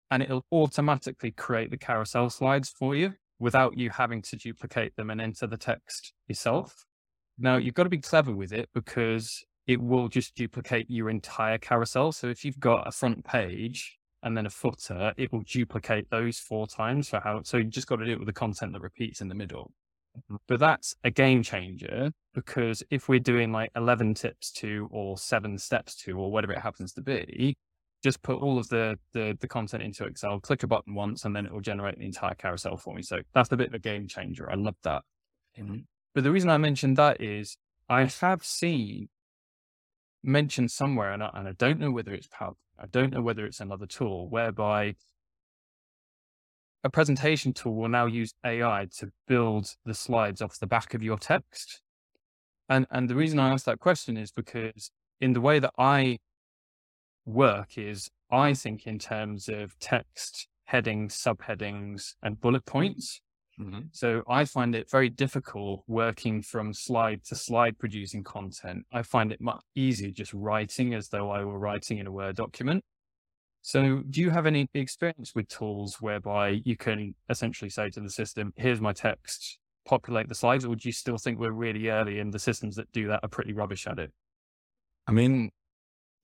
and 0.09 0.23
it'll 0.23 0.45
automatically 0.51 1.31
create 1.31 1.71
the 1.71 1.77
carousel 1.77 2.29
slides 2.29 2.69
for 2.69 2.95
you 2.95 3.13
without 3.39 3.77
you 3.77 3.89
having 3.89 4.21
to 4.21 4.35
duplicate 4.35 4.95
them 4.95 5.09
and 5.09 5.19
enter 5.19 5.45
the 5.47 5.57
text 5.57 6.13
yourself. 6.27 6.85
Now, 7.37 7.57
you've 7.57 7.73
got 7.73 7.83
to 7.83 7.89
be 7.89 7.97
clever 7.97 8.33
with 8.33 8.53
it 8.53 8.69
because 8.73 9.43
it 9.67 9.81
will 9.81 10.07
just 10.07 10.35
duplicate 10.35 10.85
your 10.89 11.09
entire 11.09 11.57
carousel. 11.57 12.11
So 12.11 12.27
if 12.27 12.45
you've 12.45 12.59
got 12.59 12.87
a 12.87 12.91
front 12.91 13.25
page 13.25 13.97
and 14.24 14.36
then 14.36 14.45
a 14.45 14.49
footer, 14.49 15.13
it 15.17 15.32
will 15.32 15.41
duplicate 15.41 16.09
those 16.09 16.39
four 16.39 16.65
times 16.65 17.09
for 17.09 17.19
how, 17.19 17.43
so 17.43 17.57
you 17.57 17.65
just 17.65 17.88
got 17.88 17.97
to 17.97 18.05
do 18.05 18.13
it 18.13 18.19
with 18.19 18.28
the 18.28 18.34
content 18.34 18.74
that 18.74 18.82
repeats 18.82 19.21
in 19.21 19.28
the 19.28 19.36
middle. 19.36 19.71
Mm-hmm. 20.17 20.36
But 20.47 20.59
that's 20.59 20.95
a 21.03 21.11
game 21.11 21.43
changer 21.43 22.11
because 22.34 22.82
if 22.89 23.09
we're 23.09 23.19
doing 23.19 23.51
like 23.51 23.71
11 23.76 24.13
tips 24.15 24.51
to 24.53 24.88
or 24.91 25.17
seven 25.17 25.57
steps 25.57 25.95
to 26.03 26.17
or 26.17 26.32
whatever 26.32 26.53
it 26.53 26.59
happens 26.59 26.93
to 26.93 27.01
be, 27.01 27.57
just 28.03 28.21
put 28.21 28.41
all 28.41 28.57
of 28.57 28.67
the, 28.69 28.97
the, 29.13 29.38
the 29.39 29.47
content 29.47 29.84
into 29.84 30.05
Excel, 30.05 30.39
click 30.39 30.63
a 30.63 30.67
button 30.67 30.93
once, 30.93 31.26
and 31.26 31.36
then 31.36 31.45
it 31.45 31.53
will 31.53 31.61
generate 31.61 31.97
the 31.97 32.05
entire 32.05 32.34
carousel 32.36 32.78
for 32.78 32.93
me. 32.93 33.01
So 33.01 33.19
that's 33.34 33.51
a 33.51 33.57
bit 33.57 33.67
of 33.67 33.74
a 33.74 33.80
game 33.80 34.07
changer. 34.07 34.49
I 34.49 34.55
love 34.55 34.76
that. 34.84 35.03
Mm-hmm. 35.59 35.80
But 36.13 36.24
the 36.24 36.32
reason 36.32 36.49
I 36.49 36.57
mentioned 36.57 36.97
that 36.97 37.21
is 37.21 37.57
I 37.89 38.05
have 38.05 38.43
seen 38.43 39.09
mentioned 40.24 40.71
somewhere, 40.71 41.11
and 41.11 41.24
I, 41.24 41.30
and 41.34 41.47
I 41.47 41.53
don't 41.53 41.80
know 41.80 41.91
whether 41.91 42.13
it's 42.13 42.28
Power, 42.28 42.53
I 42.80 42.86
don't 42.88 43.13
know 43.13 43.21
whether 43.21 43.45
it's 43.45 43.59
another 43.59 43.86
tool 43.86 44.30
whereby 44.30 44.95
a 46.84 46.89
presentation 46.89 47.53
tool 47.53 47.76
will 47.76 47.89
now 47.89 48.05
use 48.05 48.34
AI 48.45 48.88
to 48.97 49.09
build 49.28 49.76
the 49.86 49.93
slides 49.93 50.41
off 50.41 50.59
the 50.59 50.67
back 50.67 50.93
of 50.93 51.01
your 51.01 51.17
text. 51.17 51.82
And, 52.67 52.86
and 52.91 53.09
the 53.09 53.15
reason 53.15 53.39
I 53.39 53.51
ask 53.51 53.65
that 53.65 53.80
question 53.80 54.17
is 54.17 54.32
because 54.32 54.91
in 55.21 55.34
the 55.34 55.41
way 55.41 55.59
that 55.59 55.74
I 55.78 56.19
work 57.26 57.78
is 57.78 58.09
I 58.32 58.53
think 58.53 58.86
in 58.88 58.99
terms 58.99 59.47
of 59.47 59.78
text, 59.80 60.47
headings, 60.65 61.15
subheadings, 61.15 62.15
and 62.21 62.41
bullet 62.41 62.65
points. 62.65 63.21
Mm-hmm. 63.60 63.82
So 63.91 64.24
I 64.28 64.45
find 64.45 64.74
it 64.74 64.89
very 64.89 65.10
difficult 65.10 65.84
working 65.88 66.41
from 66.41 66.74
slide 66.74 67.24
to 67.26 67.36
slide 67.36 67.78
producing 67.78 68.24
content. 68.24 68.86
I 68.91 69.04
find 69.04 69.32
it 69.32 69.39
much 69.39 69.62
easier 69.76 70.12
just 70.12 70.34
writing 70.34 70.93
as 70.93 71.10
though 71.10 71.30
I 71.30 71.43
were 71.43 71.60
writing 71.60 71.99
in 71.99 72.08
a 72.08 72.12
Word 72.12 72.36
document. 72.36 72.84
So, 73.66 74.04
do 74.10 74.20
you 74.20 74.30
have 74.30 74.45
any 74.45 74.68
experience 74.74 75.34
with 75.34 75.47
tools 75.47 76.01
whereby 76.01 76.62
you 76.66 76.76
can 76.76 77.16
essentially 77.30 77.70
say 77.70 77.89
to 77.91 78.01
the 78.01 78.10
system, 78.10 78.51
here's 78.58 78.82
my 78.82 78.91
text, 78.91 79.58
populate 79.86 80.28
the 80.28 80.36
slides, 80.36 80.66
or 80.66 80.76
do 80.76 80.89
you 80.89 80.91
still 80.91 81.18
think 81.18 81.39
we're 81.39 81.51
really 81.51 81.88
early 81.88 82.20
and 82.20 82.34
the 82.34 82.39
systems 82.39 82.76
that 82.76 82.91
do 82.91 83.08
that 83.08 83.22
are 83.24 83.30
pretty 83.30 83.54
rubbish 83.54 83.88
at 83.88 83.99
it? 83.99 84.12
I 85.08 85.14
mean, 85.14 85.49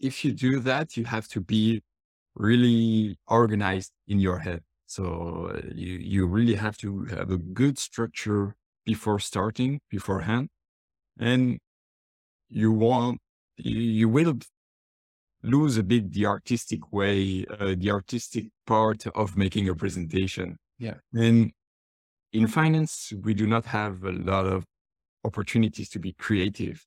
if 0.01 0.25
you 0.25 0.33
do 0.33 0.59
that, 0.59 0.97
you 0.97 1.05
have 1.05 1.29
to 1.29 1.39
be 1.39 1.81
really 2.35 3.17
organized 3.25 3.93
in 4.05 4.19
your 4.19 4.39
head. 4.39 4.61
So 4.89 5.51
uh, 5.53 5.61
you, 5.75 5.99
you 5.99 6.25
really 6.25 6.55
have 6.55 6.75
to 6.77 7.05
have 7.05 7.29
a 7.29 7.37
good 7.37 7.77
structure 7.77 8.55
before 8.85 9.19
starting 9.19 9.81
beforehand. 9.87 10.49
And 11.19 11.59
you 12.49 12.71
want, 12.71 13.19
you 13.57 14.09
will 14.09 14.39
lose 15.43 15.77
a 15.77 15.83
bit 15.83 16.11
the 16.11 16.25
artistic 16.25 16.91
way, 16.91 17.45
uh, 17.59 17.75
the 17.77 17.91
artistic 17.91 18.45
part 18.65 19.05
of 19.13 19.37
making 19.37 19.69
a 19.69 19.75
presentation. 19.75 20.57
Yeah. 20.79 20.95
And 21.13 21.51
in 22.33 22.47
finance, 22.47 23.13
we 23.21 23.35
do 23.35 23.45
not 23.45 23.65
have 23.65 24.03
a 24.03 24.11
lot 24.11 24.47
of 24.47 24.65
opportunities 25.23 25.89
to 25.89 25.99
be 25.99 26.13
creative. 26.13 26.83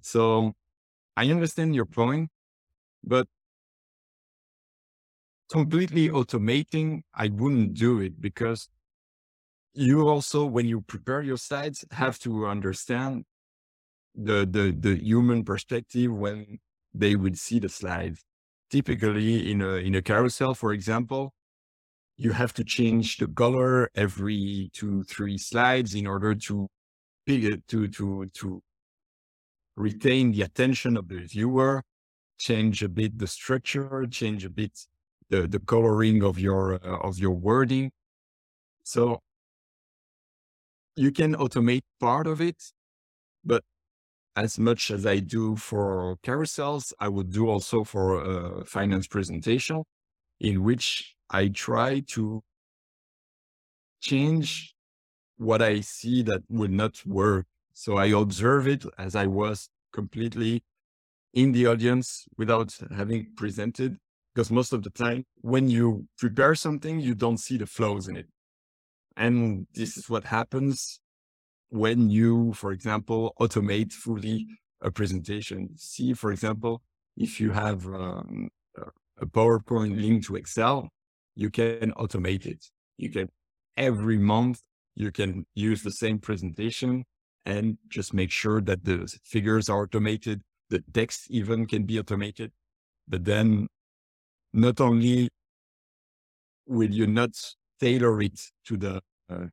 So 0.00 0.54
I 1.16 1.30
understand 1.30 1.76
your 1.76 1.86
point, 1.86 2.28
but 3.04 3.28
completely 5.50 6.08
automating, 6.08 7.02
I 7.14 7.28
wouldn't 7.28 7.74
do 7.74 8.00
it 8.00 8.20
because 8.20 8.68
you 9.74 10.08
also, 10.08 10.44
when 10.46 10.66
you 10.66 10.80
prepare 10.80 11.22
your 11.22 11.36
slides, 11.36 11.84
have 11.90 12.18
to 12.20 12.46
understand 12.46 13.24
the, 14.14 14.46
the, 14.50 14.74
the 14.78 14.96
human 14.96 15.44
perspective 15.44 16.10
when 16.10 16.58
they 16.94 17.14
would 17.14 17.38
see 17.38 17.58
the 17.58 17.68
slides. 17.68 18.24
Typically 18.70 19.50
in 19.52 19.60
a, 19.62 19.74
in 19.74 19.94
a 19.94 20.02
carousel, 20.02 20.54
for 20.54 20.72
example, 20.72 21.32
you 22.16 22.32
have 22.32 22.54
to 22.54 22.64
change 22.64 23.18
the 23.18 23.28
color 23.28 23.90
every 23.94 24.70
two, 24.72 25.04
three 25.04 25.38
slides 25.38 25.94
in 25.94 26.06
order 26.06 26.34
to, 26.34 26.66
to, 27.28 27.58
to, 27.68 28.26
to 28.26 28.62
retain 29.76 30.32
the 30.32 30.42
attention 30.42 30.96
of 30.96 31.08
the 31.08 31.18
viewer, 31.18 31.82
change 32.38 32.82
a 32.82 32.88
bit 32.88 33.18
the 33.18 33.26
structure, 33.26 34.06
change 34.10 34.44
a 34.44 34.50
bit 34.50 34.72
the, 35.30 35.46
the 35.46 35.58
coloring 35.58 36.22
of 36.22 36.38
your, 36.38 36.74
uh, 36.74 36.98
of 36.98 37.18
your 37.18 37.32
wording. 37.32 37.90
So 38.82 39.20
you 40.96 41.12
can 41.12 41.34
automate 41.34 41.82
part 42.00 42.26
of 42.26 42.40
it, 42.40 42.62
but 43.44 43.62
as 44.36 44.58
much 44.58 44.90
as 44.90 45.06
I 45.06 45.18
do 45.18 45.56
for 45.56 46.16
carousels, 46.22 46.92
I 47.00 47.08
would 47.08 47.32
do 47.32 47.48
also 47.48 47.84
for 47.84 48.60
a 48.60 48.64
finance 48.64 49.06
presentation 49.06 49.82
in 50.40 50.62
which 50.62 51.14
I 51.30 51.48
try 51.48 52.00
to 52.08 52.42
change 54.00 54.74
what 55.38 55.62
I 55.62 55.80
see 55.80 56.22
that 56.22 56.42
would 56.48 56.70
not 56.70 57.04
work. 57.06 57.46
So 57.72 57.96
I 57.96 58.06
observe 58.06 58.68
it 58.68 58.84
as 58.98 59.14
I 59.16 59.26
was 59.26 59.68
completely 59.92 60.62
in 61.34 61.52
the 61.52 61.66
audience 61.66 62.26
without 62.36 62.76
having 62.94 63.28
presented. 63.36 63.98
Because 64.36 64.50
most 64.50 64.74
of 64.74 64.82
the 64.82 64.90
time, 64.90 65.24
when 65.40 65.70
you 65.70 66.06
prepare 66.18 66.54
something, 66.54 67.00
you 67.00 67.14
don't 67.14 67.38
see 67.38 67.56
the 67.56 67.64
flows 67.64 68.06
in 68.06 68.18
it. 68.18 68.26
And 69.16 69.66
this 69.72 69.96
is 69.96 70.10
what 70.10 70.24
happens 70.24 71.00
when 71.70 72.10
you, 72.10 72.52
for 72.52 72.70
example, 72.70 73.32
automate 73.40 73.94
fully 73.94 74.46
a 74.82 74.90
presentation. 74.90 75.70
See, 75.78 76.12
for 76.12 76.32
example, 76.32 76.82
if 77.16 77.40
you 77.40 77.52
have 77.52 77.86
um, 77.86 78.50
a 79.18 79.24
PowerPoint 79.24 79.98
link 79.98 80.26
to 80.26 80.36
Excel, 80.36 80.90
you 81.34 81.48
can 81.48 81.92
automate 81.92 82.44
it. 82.44 82.62
You 82.98 83.08
can 83.08 83.30
every 83.78 84.18
month, 84.18 84.60
you 84.96 85.12
can 85.12 85.46
use 85.54 85.82
the 85.82 85.92
same 85.92 86.18
presentation 86.18 87.06
and 87.46 87.78
just 87.88 88.12
make 88.12 88.30
sure 88.30 88.60
that 88.60 88.84
the 88.84 89.10
figures 89.24 89.70
are 89.70 89.84
automated. 89.84 90.42
The 90.68 90.84
text 90.92 91.30
even 91.30 91.64
can 91.64 91.84
be 91.84 91.98
automated, 91.98 92.52
but 93.08 93.24
then 93.24 93.68
not 94.56 94.80
only 94.80 95.28
will 96.66 96.90
you 96.90 97.06
not 97.06 97.30
tailor 97.78 98.20
it 98.22 98.40
to 98.64 98.76
the 98.76 99.00
uh, 99.30 99.46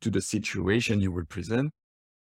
to 0.00 0.10
the 0.10 0.20
situation 0.20 1.00
you 1.00 1.12
will 1.12 1.24
present, 1.24 1.72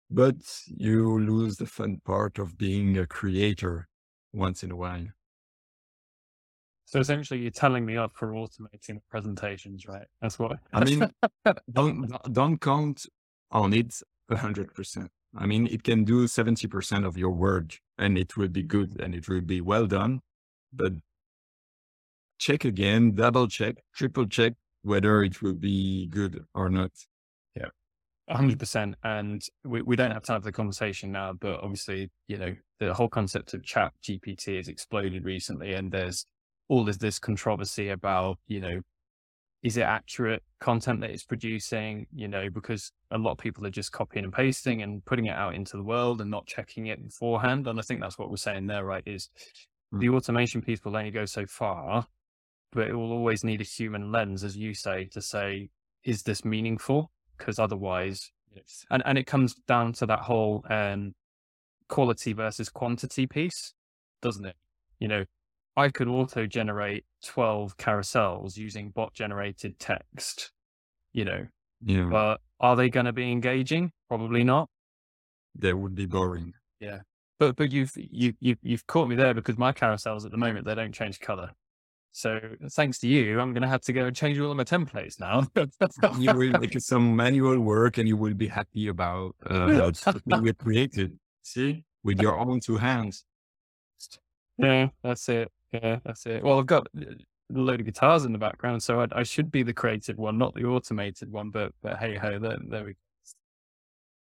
but 0.09 0.35
you 0.67 1.19
lose 1.19 1.57
the 1.57 1.65
fun 1.65 1.99
part 2.05 2.39
of 2.39 2.57
being 2.57 2.97
a 2.97 3.05
creator 3.05 3.87
once 4.33 4.63
in 4.63 4.71
a 4.71 4.75
while. 4.75 5.07
So 6.85 6.99
essentially, 6.99 7.39
you're 7.39 7.51
telling 7.51 7.85
me 7.85 7.97
up 7.97 8.11
for 8.15 8.31
automating 8.31 8.95
the 8.95 9.01
presentations, 9.09 9.85
right? 9.87 10.07
That's 10.21 10.39
what 10.39 10.59
I 10.73 10.83
mean. 10.83 11.11
don't 11.71 12.33
don't 12.33 12.59
count 12.59 13.05
on 13.51 13.73
it 13.73 14.01
hundred 14.31 14.73
percent. 14.73 15.09
I 15.35 15.45
mean, 15.45 15.67
it 15.67 15.83
can 15.83 16.03
do 16.03 16.27
seventy 16.27 16.67
percent 16.67 17.05
of 17.05 17.17
your 17.17 17.31
work, 17.31 17.79
and 17.97 18.17
it 18.17 18.37
will 18.37 18.47
be 18.47 18.63
good 18.63 18.99
and 18.99 19.13
it 19.13 19.27
will 19.29 19.41
be 19.41 19.61
well 19.61 19.85
done. 19.85 20.21
But 20.73 20.93
check 22.39 22.65
again, 22.65 23.13
double 23.13 23.47
check, 23.47 23.75
triple 23.93 24.25
check 24.25 24.53
whether 24.83 25.23
it 25.23 25.41
will 25.41 25.53
be 25.53 26.07
good 26.07 26.43
or 26.53 26.69
not. 26.69 26.91
Yeah, 27.55 27.67
hundred 28.29 28.59
percent. 28.59 28.95
And 29.03 29.41
we, 29.63 29.81
we 29.81 29.95
don't 29.95 30.11
have 30.11 30.23
time 30.23 30.41
for 30.41 30.45
the 30.45 30.51
conversation 30.51 31.11
now, 31.11 31.33
but 31.33 31.61
obviously, 31.61 32.09
you 32.27 32.37
know, 32.37 32.55
the 32.79 32.93
whole 32.93 33.09
concept 33.09 33.53
of 33.53 33.63
chat 33.63 33.93
GPT 34.03 34.57
has 34.57 34.67
exploded 34.67 35.25
recently 35.25 35.73
and 35.73 35.91
there's 35.91 36.25
all 36.69 36.87
is 36.87 36.97
this 36.99 37.19
controversy 37.19 37.89
about, 37.89 38.37
you 38.47 38.61
know, 38.61 38.81
is 39.61 39.75
it 39.75 39.81
accurate 39.81 40.41
content 40.61 41.01
that 41.01 41.09
it's 41.09 41.25
producing? 41.25 42.07
You 42.15 42.29
know, 42.29 42.49
because 42.49 42.91
a 43.11 43.17
lot 43.17 43.31
of 43.31 43.37
people 43.37 43.65
are 43.65 43.71
just 43.71 43.91
copying 43.91 44.23
and 44.23 44.33
pasting 44.33 44.81
and 44.81 45.03
putting 45.03 45.25
it 45.25 45.35
out 45.35 45.55
into 45.55 45.75
the 45.75 45.83
world 45.83 46.21
and 46.21 46.31
not 46.31 46.45
checking 46.45 46.87
it 46.87 47.03
beforehand. 47.03 47.67
And 47.67 47.77
I 47.77 47.81
think 47.81 47.99
that's 47.99 48.17
what 48.17 48.29
we're 48.29 48.37
saying 48.37 48.67
there, 48.67 48.85
right? 48.85 49.03
Is 49.05 49.29
mm. 49.93 49.99
the 49.99 50.09
automation 50.09 50.61
piece 50.61 50.85
will 50.85 50.95
only 50.95 51.11
go 51.11 51.25
so 51.25 51.45
far, 51.45 52.07
but 52.71 52.87
it 52.87 52.93
will 52.93 53.11
always 53.11 53.43
need 53.43 53.61
a 53.61 53.65
human 53.65 54.11
lens, 54.11 54.43
as 54.43 54.55
you 54.55 54.73
say, 54.73 55.05
to 55.05 55.21
say, 55.21 55.69
is 56.03 56.23
this 56.23 56.45
meaningful? 56.45 57.11
Because 57.37 57.59
otherwise, 57.59 58.31
yes. 58.53 58.85
and, 58.91 59.01
and 59.05 59.17
it 59.17 59.25
comes 59.25 59.55
down 59.67 59.93
to 59.93 60.05
that 60.05 60.19
whole 60.19 60.63
um, 60.69 61.13
quality 61.87 62.33
versus 62.33 62.69
quantity 62.69 63.27
piece, 63.27 63.73
doesn't 64.21 64.45
it? 64.45 64.55
You 64.99 65.07
know, 65.07 65.25
I 65.75 65.89
could 65.89 66.07
auto 66.07 66.45
generate 66.45 67.05
12 67.25 67.77
carousels 67.77 68.57
using 68.57 68.89
bot 68.89 69.13
generated 69.13 69.79
text, 69.79 70.51
you 71.13 71.25
know. 71.25 71.47
Yeah. 71.83 72.09
But 72.11 72.41
are 72.59 72.75
they 72.75 72.89
going 72.89 73.05
to 73.05 73.13
be 73.13 73.31
engaging? 73.31 73.91
Probably 74.09 74.43
not. 74.43 74.69
They 75.55 75.73
would 75.73 75.95
be 75.95 76.05
boring. 76.05 76.53
Yeah. 76.79 76.99
But 77.39 77.55
but 77.55 77.71
you've 77.71 77.93
you 77.95 78.33
you 78.41 78.57
you've 78.61 78.85
caught 78.85 79.07
me 79.07 79.15
there 79.15 79.33
because 79.33 79.57
my 79.57 79.71
carousels 79.71 80.25
at 80.25 80.31
the 80.31 80.37
moment 80.37 80.65
they 80.65 80.75
don't 80.75 80.93
change 80.93 81.19
color. 81.21 81.51
So 82.11 82.39
thanks 82.71 82.99
to 82.99 83.07
you, 83.07 83.39
I'm 83.39 83.53
going 83.53 83.61
to 83.61 83.67
have 83.67 83.81
to 83.81 83.93
go 83.93 84.05
and 84.05 84.15
change 84.15 84.39
all 84.39 84.51
of 84.51 84.57
my 84.57 84.63
templates 84.63 85.19
now. 85.19 85.47
you 86.17 86.33
will 86.33 86.59
make 86.59 86.79
some 86.81 87.15
manual 87.15 87.59
work, 87.59 87.97
and 87.97 88.07
you 88.07 88.17
will 88.17 88.33
be 88.33 88.47
happy 88.47 88.87
about 88.87 89.35
uh, 89.45 89.91
how 90.03 90.39
we 90.41 90.53
created. 90.53 91.17
See, 91.43 91.83
with 92.03 92.19
your 92.19 92.37
own 92.37 92.59
two 92.59 92.77
hands. 92.77 93.25
Yeah, 94.57 94.89
that's 95.03 95.29
it. 95.29 95.51
Yeah, 95.71 95.99
that's 96.03 96.25
it. 96.25 96.43
Well, 96.43 96.59
I've 96.59 96.65
got 96.65 96.87
a 96.99 97.15
load 97.49 97.79
of 97.79 97.85
guitars 97.85 98.25
in 98.25 98.33
the 98.33 98.37
background, 98.37 98.83
so 98.83 99.01
I, 99.01 99.07
I 99.11 99.23
should 99.23 99.51
be 99.51 99.63
the 99.63 99.73
creative 99.73 100.17
one, 100.17 100.37
not 100.37 100.53
the 100.53 100.65
automated 100.65 101.31
one. 101.31 101.49
But 101.49 101.73
but 101.81 101.97
hey 101.97 102.15
ho, 102.15 102.39
there, 102.39 102.57
there 102.67 102.83
we 102.83 102.93
go. 102.93 102.97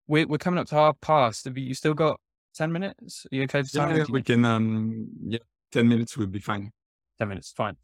We're 0.07 0.27
we're 0.27 0.37
coming 0.37 0.59
up 0.59 0.67
to 0.67 0.75
half 0.75 0.99
past. 1.01 1.45
Have 1.45 1.57
you 1.57 1.73
still 1.73 1.93
got 1.93 2.19
ten 2.53 2.71
minutes? 2.71 3.25
Are 3.31 3.35
you 3.35 3.43
okay 3.43 3.63
time? 3.63 3.97
Yeah, 3.97 4.05
we 4.09 4.21
can. 4.21 4.45
Um, 4.45 5.07
yeah, 5.25 5.39
ten 5.71 5.87
minutes 5.87 6.17
will 6.17 6.27
be 6.27 6.39
fine. 6.39 6.71
Ten 7.19 7.29
minutes, 7.29 7.51
fine. 7.55 7.75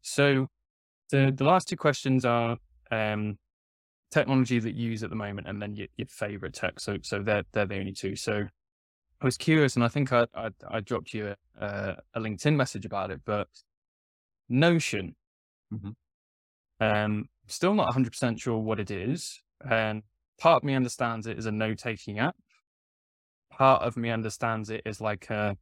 So 0.00 0.48
the 1.10 1.32
the 1.34 1.44
last 1.44 1.68
two 1.68 1.76
questions 1.76 2.24
are 2.24 2.56
um 2.90 3.38
technology 4.10 4.58
that 4.58 4.74
you 4.74 4.90
use 4.90 5.02
at 5.02 5.10
the 5.10 5.16
moment, 5.16 5.48
and 5.48 5.60
then 5.60 5.74
your, 5.74 5.88
your 5.96 6.06
favorite 6.08 6.54
tech. 6.54 6.78
So 6.78 6.98
so 7.02 7.22
they're 7.22 7.44
they're 7.52 7.66
the 7.66 7.78
only 7.78 7.92
two. 7.92 8.14
So 8.16 8.44
I 9.20 9.24
was 9.24 9.36
curious, 9.36 9.74
and 9.74 9.84
I 9.84 9.88
think 9.88 10.12
I 10.12 10.26
I, 10.34 10.50
I 10.68 10.80
dropped 10.80 11.14
you 11.14 11.34
a, 11.58 11.96
a, 12.14 12.20
LinkedIn 12.20 12.54
message 12.54 12.84
about 12.84 13.10
it, 13.10 13.20
but 13.24 13.48
Notion. 14.48 15.16
Mm-hmm. 15.72 15.90
Um, 16.80 17.28
still 17.46 17.74
not 17.74 17.86
100 17.86 18.10
percent 18.10 18.40
sure 18.40 18.58
what 18.58 18.78
it 18.78 18.90
is, 18.90 19.40
and 19.68 20.02
part 20.38 20.62
of 20.62 20.64
me 20.64 20.74
understands 20.74 21.26
it 21.26 21.38
as 21.38 21.46
a 21.46 21.52
note 21.52 21.78
taking 21.78 22.18
app. 22.18 22.36
Part 23.50 23.82
of 23.82 23.96
me 23.96 24.10
understands 24.10 24.70
it 24.70 24.82
as 24.84 25.00
like 25.00 25.30
a 25.30 25.56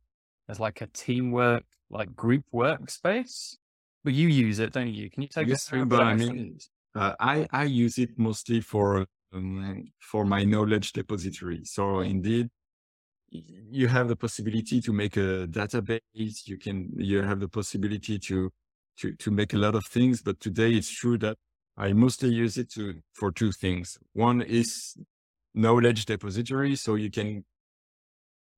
as 0.51 0.61
like 0.61 0.80
a 0.80 0.88
teamwork, 0.88 1.64
like 1.90 2.14
group 2.14 2.44
workspace. 2.53 3.57
But 4.05 4.14
you 4.14 4.28
use 4.28 4.59
it, 4.59 4.72
don't 4.72 4.94
you? 4.98 5.11
Can 5.11 5.22
you 5.22 5.28
take 5.28 5.48
yes, 5.48 5.59
us 5.59 5.68
through? 5.68 5.86
But 5.86 6.01
I 6.01 6.14
mean, 6.14 6.59
uh, 6.94 7.14
I 7.20 7.46
I 7.53 7.64
use 7.64 7.96
it 7.98 8.18
mostly 8.18 8.61
for 8.61 9.07
um, 9.32 9.84
for 10.01 10.24
my 10.24 10.42
knowledge 10.44 10.92
depository. 10.92 11.61
So 11.64 12.01
indeed, 12.01 12.48
you 13.30 13.88
have 13.88 14.09
the 14.09 14.16
possibility 14.16 14.80
to 14.80 14.92
make 14.92 15.16
a 15.16 15.46
database. 15.46 16.46
You 16.46 16.59
can, 16.59 16.90
you 16.96 17.22
have 17.22 17.40
the 17.40 17.48
possibility 17.48 18.18
to, 18.18 18.51
to, 18.98 19.14
to 19.14 19.30
make 19.30 19.53
a 19.55 19.59
lot 19.59 19.74
of 19.74 19.84
things. 19.86 20.22
But 20.22 20.40
today 20.40 20.72
it's 20.72 20.90
true 20.90 21.16
that 21.18 21.36
I 21.76 21.92
mostly 21.92 22.30
use 22.30 22.59
it 22.59 22.70
to, 22.72 22.94
for 23.12 23.30
two 23.30 23.53
things. 23.53 23.98
One 24.14 24.42
is 24.42 24.96
knowledge 25.55 26.07
depository. 26.07 26.74
So 26.76 26.96
you 26.96 27.11
can 27.11 27.44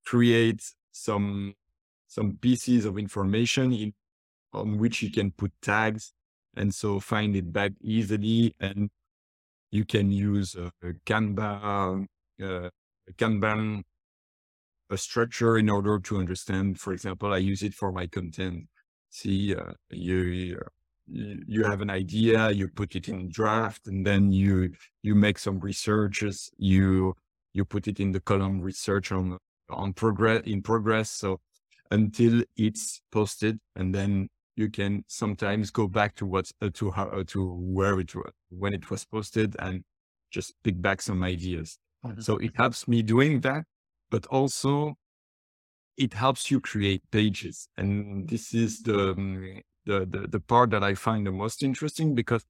create 0.06 0.62
some, 0.92 1.54
some 2.12 2.36
pieces 2.40 2.84
of 2.84 2.98
information 2.98 3.72
in, 3.72 3.94
on 4.52 4.78
which 4.78 5.02
you 5.02 5.10
can 5.10 5.30
put 5.30 5.50
tags 5.62 6.12
and 6.54 6.74
so 6.74 7.00
find 7.00 7.34
it 7.34 7.50
back 7.52 7.72
easily. 7.80 8.54
And 8.60 8.90
you 9.70 9.84
can 9.86 10.12
use 10.12 10.54
a, 10.54 10.66
a 10.86 10.92
Kanban, 11.06 12.06
uh, 12.42 12.68
a 13.08 13.12
Kanban 13.16 13.82
a 14.90 14.98
structure 14.98 15.56
in 15.56 15.70
order 15.70 15.98
to 15.98 16.18
understand. 16.18 16.78
For 16.78 16.92
example, 16.92 17.32
I 17.32 17.38
use 17.38 17.62
it 17.62 17.72
for 17.72 17.90
my 17.92 18.06
content. 18.06 18.66
See, 19.08 19.54
uh, 19.54 19.72
you 19.90 20.60
you 21.06 21.64
have 21.64 21.80
an 21.80 21.90
idea, 21.90 22.50
you 22.50 22.68
put 22.68 22.94
it 22.94 23.08
in 23.08 23.28
draft, 23.30 23.86
and 23.86 24.06
then 24.06 24.32
you 24.32 24.72
you 25.02 25.14
make 25.14 25.38
some 25.38 25.60
researches. 25.60 26.50
You 26.58 27.14
you 27.54 27.64
put 27.64 27.88
it 27.88 28.00
in 28.00 28.12
the 28.12 28.20
column 28.20 28.60
research 28.60 29.12
on 29.12 29.38
on 29.70 29.94
progress 29.94 30.42
in 30.44 30.60
progress. 30.62 31.10
So 31.10 31.40
until 31.92 32.42
it's 32.56 33.00
posted, 33.12 33.58
and 33.76 33.94
then 33.94 34.28
you 34.56 34.68
can 34.68 35.04
sometimes 35.06 35.70
go 35.70 35.86
back 35.86 36.14
to 36.16 36.26
what 36.26 36.50
uh, 36.60 36.70
to 36.74 36.90
how 36.90 37.06
uh, 37.08 37.24
to 37.28 37.40
where 37.54 38.00
it 38.00 38.14
was 38.14 38.32
when 38.50 38.74
it 38.74 38.90
was 38.90 39.04
posted 39.04 39.54
and 39.60 39.84
just 40.30 40.54
pick 40.64 40.80
back 40.82 41.00
some 41.00 41.22
ideas. 41.22 41.78
Mm-hmm. 42.04 42.20
So 42.20 42.38
it 42.38 42.52
helps 42.56 42.88
me 42.88 43.02
doing 43.02 43.40
that 43.42 43.64
but 44.12 44.26
also 44.26 44.94
it 45.96 46.12
helps 46.12 46.50
you 46.50 46.60
create 46.60 47.02
pages. 47.10 47.68
And 47.76 48.28
this 48.28 48.54
is 48.54 48.82
the, 48.82 49.14
mm, 49.14 49.62
the, 49.86 50.06
the, 50.08 50.28
the 50.28 50.40
part 50.40 50.70
that 50.70 50.84
I 50.84 50.94
find 50.94 51.26
the 51.26 51.32
most 51.32 51.62
interesting 51.62 52.14
because 52.14 52.44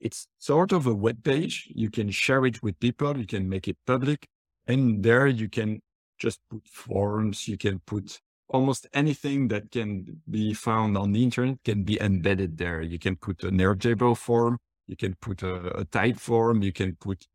it's 0.00 0.28
sort 0.38 0.72
of 0.72 0.86
a 0.86 0.94
web 0.94 1.24
page. 1.24 1.68
You 1.74 1.90
can 1.90 2.10
share 2.10 2.46
it 2.46 2.62
with 2.62 2.78
people. 2.80 3.18
You 3.18 3.26
can 3.26 3.48
make 3.48 3.66
it 3.66 3.76
public 3.86 4.28
and 4.66 5.02
there 5.02 5.26
you 5.26 5.48
can 5.48 5.80
just 6.18 6.38
put 6.50 6.66
forms. 6.68 7.48
You 7.48 7.56
can 7.56 7.80
put 7.86 8.20
almost 8.50 8.86
anything 8.92 9.48
that 9.48 9.70
can 9.70 10.20
be 10.28 10.52
found 10.52 10.98
on 10.98 11.12
the 11.12 11.22
internet 11.22 11.58
can 11.64 11.84
be 11.84 12.00
embedded 12.00 12.58
there. 12.58 12.82
You 12.82 12.98
can 12.98 13.16
put 13.16 13.42
an 13.44 13.58
Airtable 13.58 14.16
form. 14.16 14.58
You 14.88 14.96
can 14.96 15.14
put 15.20 15.42
a, 15.42 15.78
a 15.78 15.84
Typeform. 15.84 16.64
You 16.64 16.72
can 16.72 16.96
put 16.96 17.26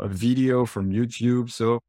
a 0.00 0.08
video 0.08 0.66
from 0.66 0.90
YouTube. 0.90 1.50
So 1.50 1.80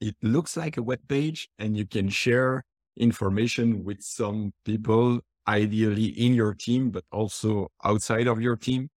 it 0.00 0.14
looks 0.22 0.56
like 0.56 0.76
a 0.76 0.82
web 0.82 1.00
page 1.08 1.48
and 1.58 1.76
you 1.76 1.86
can 1.86 2.08
share 2.08 2.64
information 2.96 3.84
with 3.84 4.00
some 4.02 4.52
people, 4.64 5.20
ideally 5.48 6.06
in 6.06 6.34
your 6.34 6.54
team, 6.54 6.90
but 6.90 7.04
also 7.10 7.68
outside 7.84 8.28
of 8.28 8.40
your 8.40 8.56
team. 8.56 8.88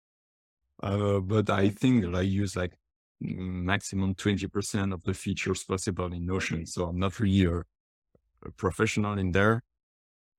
Uh, 0.83 1.21
but 1.21 1.49
I 1.49 1.71
think 1.71 2.05
that 2.05 2.15
I 2.15 2.23
use 2.23 2.55
like 2.55 2.75
maximum 3.21 4.15
20% 4.15 4.93
of 4.93 5.03
the 5.05 5.15
features 5.15 5.65
possible 5.65 6.13
in 6.13 6.27
Notion. 6.27 6.67
So 6.67 6.87
I'm 6.87 6.99
not 6.99 7.19
really 7.19 7.45
a 7.45 7.63
professional 8.51 9.19
in 9.19 9.33
there. 9.33 9.63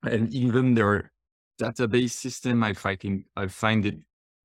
And 0.03 0.33
even 0.33 0.75
their 0.75 1.11
database 1.59 2.11
system, 2.11 2.63
I 2.63 2.73
find, 2.73 3.25
I 3.35 3.47
find 3.47 3.85
it 3.85 3.95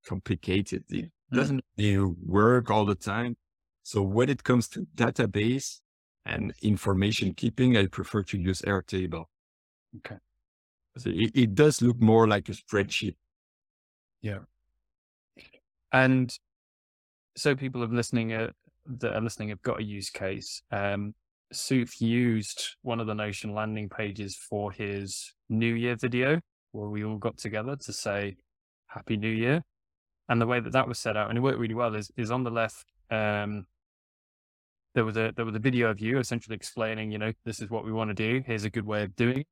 complicated. 0.07 0.85
It 0.89 1.07
mm. 1.07 1.37
doesn't 1.37 1.65
really 1.77 2.15
work 2.25 2.71
all 2.71 2.85
the 2.85 2.95
time. 2.95 3.37
So 3.83 4.03
when 4.03 4.29
it 4.29 4.45
comes 4.45 4.69
to 4.69 4.87
database 4.95 5.81
and 6.25 6.53
information 6.63 7.35
keeping, 7.35 7.77
I 7.77 7.87
prefer 7.87 8.23
to 8.25 8.39
use 8.39 8.63
Airtable. 8.63 9.25
Okay. 9.99 10.17
So 10.97 11.11
it, 11.11 11.33
it 11.35 11.55
does 11.55 11.83
look 11.83 12.01
more 12.01 12.29
like 12.29 12.49
a 12.49 12.53
spreadsheet. 12.53 13.17
Yeah. 14.23 14.41
And 15.93 16.33
so 17.37 17.55
people 17.57 17.83
are 17.83 17.89
listening 17.89 18.33
uh, 18.33 18.49
that 18.87 19.15
are 19.15 19.21
listening 19.21 19.49
have 19.49 19.63
got 19.63 19.81
a 19.81 19.85
use 19.85 20.11
case. 20.11 20.63
Um, 20.71 21.15
Souf 21.53 22.01
used 22.01 22.77
one 22.83 23.01
of 23.01 23.07
the 23.07 23.15
Notion 23.15 23.55
landing 23.55 23.89
pages 23.89 24.37
for 24.37 24.71
his 24.71 25.33
New 25.49 25.75
Year 25.75 25.97
video, 25.97 26.41
where 26.73 26.89
we 26.89 27.05
all 27.05 27.19
got 27.19 27.37
together 27.37 27.77
to 27.77 27.93
say 27.93 28.37
Happy 28.87 29.17
New 29.17 29.31
Year. 29.31 29.63
And 30.29 30.41
the 30.41 30.47
way 30.47 30.61
that 30.61 30.73
that 30.73 30.87
was 30.87 30.99
set 30.99 31.17
out, 31.17 31.29
and 31.29 31.37
it 31.37 31.41
worked 31.41 31.59
really 31.59 31.75
well, 31.75 31.95
is 31.95 32.11
is 32.17 32.31
on 32.31 32.45
the 32.45 32.51
left. 32.51 32.85
Um, 33.11 33.67
there 34.95 35.05
was 35.05 35.17
a 35.17 35.33
there 35.35 35.45
was 35.45 35.57
a 35.57 35.61
video 35.61 35.89
of 35.91 36.01
you 36.01 36.19
essentially 36.19 36.55
explaining, 36.55 37.11
you 37.11 37.19
know, 37.19 37.33
this 37.45 37.61
is 37.61 37.71
what 37.71 37.85
we 37.85 37.93
want 37.93 38.11
to 38.11 38.15
do. 38.15 38.43
Here's 38.47 38.65
a 38.65 38.71
good 38.71 38.87
way 38.87 39.03
of 39.03 39.17
doing. 39.17 39.39
It. 39.39 39.47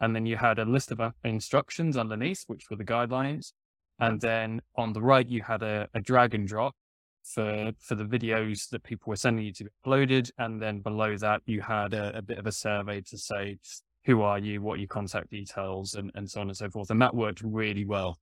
And 0.00 0.16
then 0.16 0.24
you 0.24 0.36
had 0.36 0.58
a 0.58 0.64
list 0.64 0.90
of 0.92 1.00
instructions 1.24 1.96
underneath, 1.96 2.44
which 2.46 2.70
were 2.70 2.76
the 2.76 2.84
guidelines. 2.84 3.52
And 3.98 4.18
then 4.18 4.62
on 4.76 4.94
the 4.94 5.02
right, 5.02 5.28
you 5.28 5.42
had 5.42 5.62
a, 5.62 5.86
a 5.92 6.00
drag 6.00 6.34
and 6.34 6.48
drop 6.48 6.74
for 7.34 7.72
for 7.78 7.94
the 7.94 8.04
videos 8.04 8.68
that 8.70 8.82
people 8.82 9.10
were 9.10 9.16
sending 9.16 9.44
you 9.44 9.52
to 9.54 9.64
be 9.64 9.70
uploaded, 9.84 10.30
and 10.38 10.60
then 10.60 10.80
below 10.80 11.16
that 11.16 11.42
you 11.46 11.60
had 11.60 11.94
a, 11.94 12.16
a 12.18 12.22
bit 12.22 12.38
of 12.38 12.46
a 12.46 12.52
survey 12.52 13.00
to 13.02 13.18
say 13.18 13.58
who 14.04 14.22
are 14.22 14.38
you, 14.38 14.62
what 14.62 14.74
are 14.74 14.80
your 14.80 14.88
contact 14.88 15.30
details, 15.30 15.94
and 15.94 16.10
and 16.14 16.30
so 16.30 16.40
on 16.40 16.48
and 16.48 16.56
so 16.56 16.70
forth. 16.70 16.90
And 16.90 17.00
that 17.02 17.14
worked 17.14 17.42
really 17.42 17.84
well. 17.84 18.18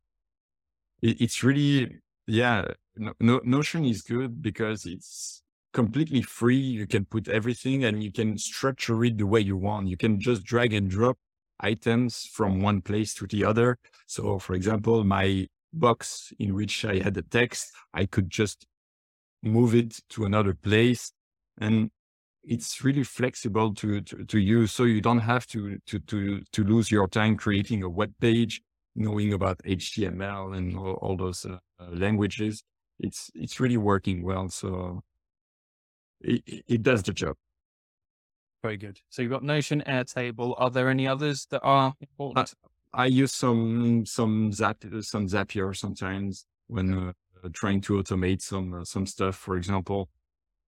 It's 1.02 1.42
really 1.42 1.96
yeah. 2.26 2.64
No, 2.96 3.40
Notion 3.44 3.84
is 3.84 4.02
good 4.02 4.42
because 4.42 4.84
it's 4.84 5.42
completely 5.72 6.22
free. 6.22 6.56
You 6.56 6.86
can 6.86 7.04
put 7.04 7.28
everything 7.28 7.84
and 7.84 8.02
you 8.02 8.10
can 8.10 8.36
structure 8.38 9.04
it 9.04 9.18
the 9.18 9.26
way 9.26 9.40
you 9.40 9.56
want. 9.56 9.88
You 9.88 9.96
can 9.96 10.18
just 10.18 10.42
drag 10.42 10.72
and 10.72 10.90
drop 10.90 11.16
items 11.60 12.28
from 12.32 12.60
one 12.60 12.80
place 12.82 13.14
to 13.14 13.26
the 13.26 13.44
other. 13.44 13.78
So, 14.06 14.38
for 14.38 14.54
example, 14.54 15.04
my 15.04 15.46
box 15.72 16.32
in 16.38 16.54
which 16.54 16.84
I 16.84 16.98
had 16.98 17.14
the 17.14 17.22
text, 17.22 17.72
I 17.94 18.06
could 18.06 18.30
just 18.30 18.66
move 19.42 19.74
it 19.74 20.00
to 20.10 20.24
another 20.24 20.54
place. 20.54 21.12
And 21.60 21.90
it's 22.44 22.82
really 22.82 23.04
flexible 23.04 23.74
to, 23.74 24.00
to, 24.00 24.24
to 24.24 24.38
use. 24.38 24.72
So 24.72 24.84
you 24.84 25.00
don't 25.00 25.18
have 25.20 25.46
to, 25.48 25.78
to, 25.86 25.98
to, 25.98 26.42
to 26.52 26.64
lose 26.64 26.90
your 26.90 27.06
time 27.08 27.36
creating 27.36 27.82
a 27.82 27.88
web 27.88 28.12
page, 28.20 28.62
knowing 28.94 29.32
about 29.32 29.58
HTML 29.64 30.56
and 30.56 30.76
all, 30.76 30.94
all 30.94 31.16
those 31.16 31.44
uh, 31.44 31.58
languages. 31.90 32.62
It's, 32.98 33.30
it's 33.34 33.60
really 33.60 33.76
working 33.76 34.22
well. 34.22 34.48
So 34.48 35.02
it, 36.20 36.42
it 36.66 36.82
does 36.82 37.02
the 37.02 37.12
job. 37.12 37.36
Very 38.62 38.76
good. 38.76 39.00
So 39.08 39.22
you've 39.22 39.30
got 39.30 39.44
Notion, 39.44 39.82
Airtable. 39.86 40.54
Are 40.58 40.70
there 40.70 40.88
any 40.88 41.06
others 41.06 41.46
that 41.50 41.60
are 41.62 41.94
important? 42.00 42.54
I, 42.92 43.02
I 43.02 43.06
use 43.06 43.32
some, 43.32 44.04
some 44.04 44.52
Zap, 44.52 44.82
some 45.00 45.28
Zapier 45.28 45.76
sometimes 45.76 46.46
when, 46.66 46.92
uh, 46.92 47.12
trying 47.52 47.80
to 47.82 47.94
automate 47.94 48.42
some 48.42 48.74
uh, 48.74 48.84
some 48.84 49.06
stuff. 49.06 49.36
For 49.36 49.56
example, 49.56 50.08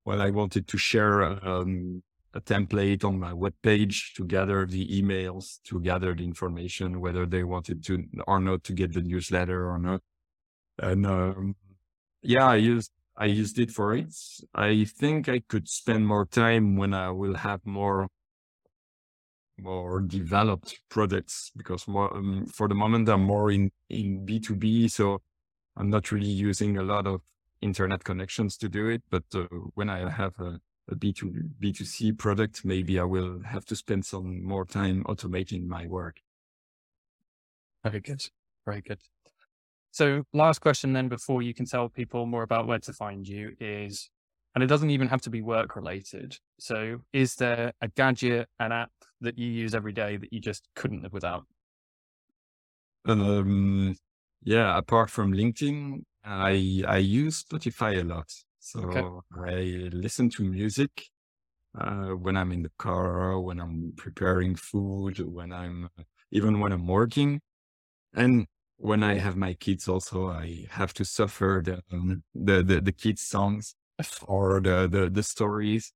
well, 0.05 0.23
I 0.23 0.31
wanted 0.31 0.67
to 0.69 0.79
share 0.79 1.23
um, 1.47 2.03
a 2.35 2.41
template 2.41 3.05
on 3.05 3.19
my 3.19 3.33
web 3.33 3.55
page 3.63 4.15
to 4.15 4.25
gather 4.25 4.67
the 4.67 4.87
emails, 5.03 5.61
to 5.65 5.81
gather 5.81 6.15
the 6.15 6.25
information, 6.25 7.01
whether 7.01 7.27
they 7.27 7.45
wanted 7.45 7.85
to 7.85 8.05
or 8.27 8.41
not 8.41 8.65
to 8.65 8.73
get 8.73 8.93
the 8.93 9.03
newsletter 9.03 9.69
or 9.69 9.79
not. 9.79 10.01
And 10.79 11.07
um, 11.07 11.57
yeah, 12.23 12.47
I 12.47 12.57
used 12.57 12.93
I 13.17 13.27
used 13.27 13.59
it 13.59 13.71
for 13.71 13.95
it. 13.95 14.15
I 14.55 14.85
think 14.85 15.29
I 15.29 15.41
could 15.41 15.69
spend 15.69 16.07
more 16.07 16.27
time 16.27 16.77
when 16.77 16.95
I 16.95 17.11
will 17.11 17.35
have 17.35 17.61
more 17.67 18.09
more 19.59 20.01
developed 20.01 20.81
products 20.89 21.53
because 21.57 21.87
more 21.87 22.17
um, 22.17 22.47
for 22.47 22.67
the 22.69 22.75
moment 22.75 23.09
I'm 23.09 23.25
more 23.25 23.51
in 23.51 23.71
in 23.91 24.25
B2B 24.27 24.91
so 24.91 25.21
I'm 25.77 25.91
not 25.91 26.13
really 26.13 26.29
using 26.29 26.79
a 26.79 26.83
lot 26.83 27.07
of 27.07 27.21
internet 27.61 28.05
connections 28.05 28.57
to 28.59 28.69
do 28.69 28.89
it, 28.89 29.03
but 29.11 29.25
uh, 29.35 29.47
when 29.75 29.89
I 29.89 30.11
have 30.11 30.39
a 30.41 30.61
a 30.91 30.95
B2, 30.95 31.51
B2C 31.63 32.19
product, 32.19 32.65
maybe 32.65 32.99
I 32.99 33.05
will 33.05 33.41
have 33.45 33.65
to 33.67 33.77
spend 33.77 34.05
some 34.05 34.43
more 34.45 34.65
time 34.65 35.05
automating 35.05 35.67
my 35.67 35.87
work. 35.87 36.17
Very 37.85 38.01
good. 38.01 38.23
Very 38.67 38.83
good. 38.83 38.99
So 39.93 40.25
last 40.33 40.61
question 40.61 40.93
then 40.93 41.09
before 41.09 41.43
you 41.43 41.55
can 41.55 41.67
tell 41.67 41.89
people 41.89 42.27
more 42.27 42.43
about 42.43 42.67
where 42.67 42.79
to 42.81 42.93
find 42.93 43.27
you 43.27 43.57
is, 43.59 44.11
and 44.55 44.63
it 44.63 44.69
doesn't 44.69 44.91
even 44.91 45.09
have 45.09 45.21
to 45.23 45.31
be 45.31 45.43
work 45.43 45.77
related. 45.77 46.37
So 46.59 47.01
is 47.13 47.37
there 47.37 47.73
a 47.81 47.89
gadget, 47.89 48.49
an 48.59 48.73
app 48.73 48.91
that 49.21 49.39
you 49.39 49.49
use 49.49 49.75
every 49.75 49.93
day 49.93 50.17
that 50.17 50.33
you 50.33 50.41
just 50.41 50.69
couldn't 50.75 51.03
live 51.03 51.13
without? 51.13 51.45
Um, 53.07 53.97
yeah, 54.43 54.77
apart 54.77 55.11
from 55.11 55.33
LinkedIn, 55.33 56.03
I 56.25 56.83
I 56.87 56.99
use 56.99 57.45
Spotify 57.45 58.01
a 58.01 58.05
lot. 58.05 58.31
So 58.59 58.83
okay. 58.85 59.05
I 59.47 59.89
listen 59.93 60.31
to 60.31 60.45
music 60.45 61.09
uh, 61.79 62.11
when 62.11 62.37
I'm 62.37 62.53
in 62.53 62.63
the 62.63 62.73
car, 62.79 63.41
when 63.41 63.61
I'm 63.61 63.93
preparing 63.97 64.55
food, 64.57 65.21
when 65.21 65.53
I'm 65.53 65.89
even 66.31 66.61
when 66.61 66.73
I'm 66.73 66.87
working, 66.87 67.41
and 68.15 68.47
when 68.77 69.03
I 69.03 69.15
have 69.15 69.37
my 69.37 69.55
kids. 69.55 69.89
Also, 69.89 70.29
I 70.31 70.67
have 70.71 70.93
to 70.95 71.05
suffer 71.05 71.63
the 71.65 71.83
um, 71.93 72.23
the, 72.35 72.63
the 72.63 72.81
the 72.81 72.93
kids 72.93 73.23
songs 73.23 73.75
or 74.23 74.61
the 74.61 74.89
the, 74.89 75.11
the 75.11 75.23
stories. 75.23 75.93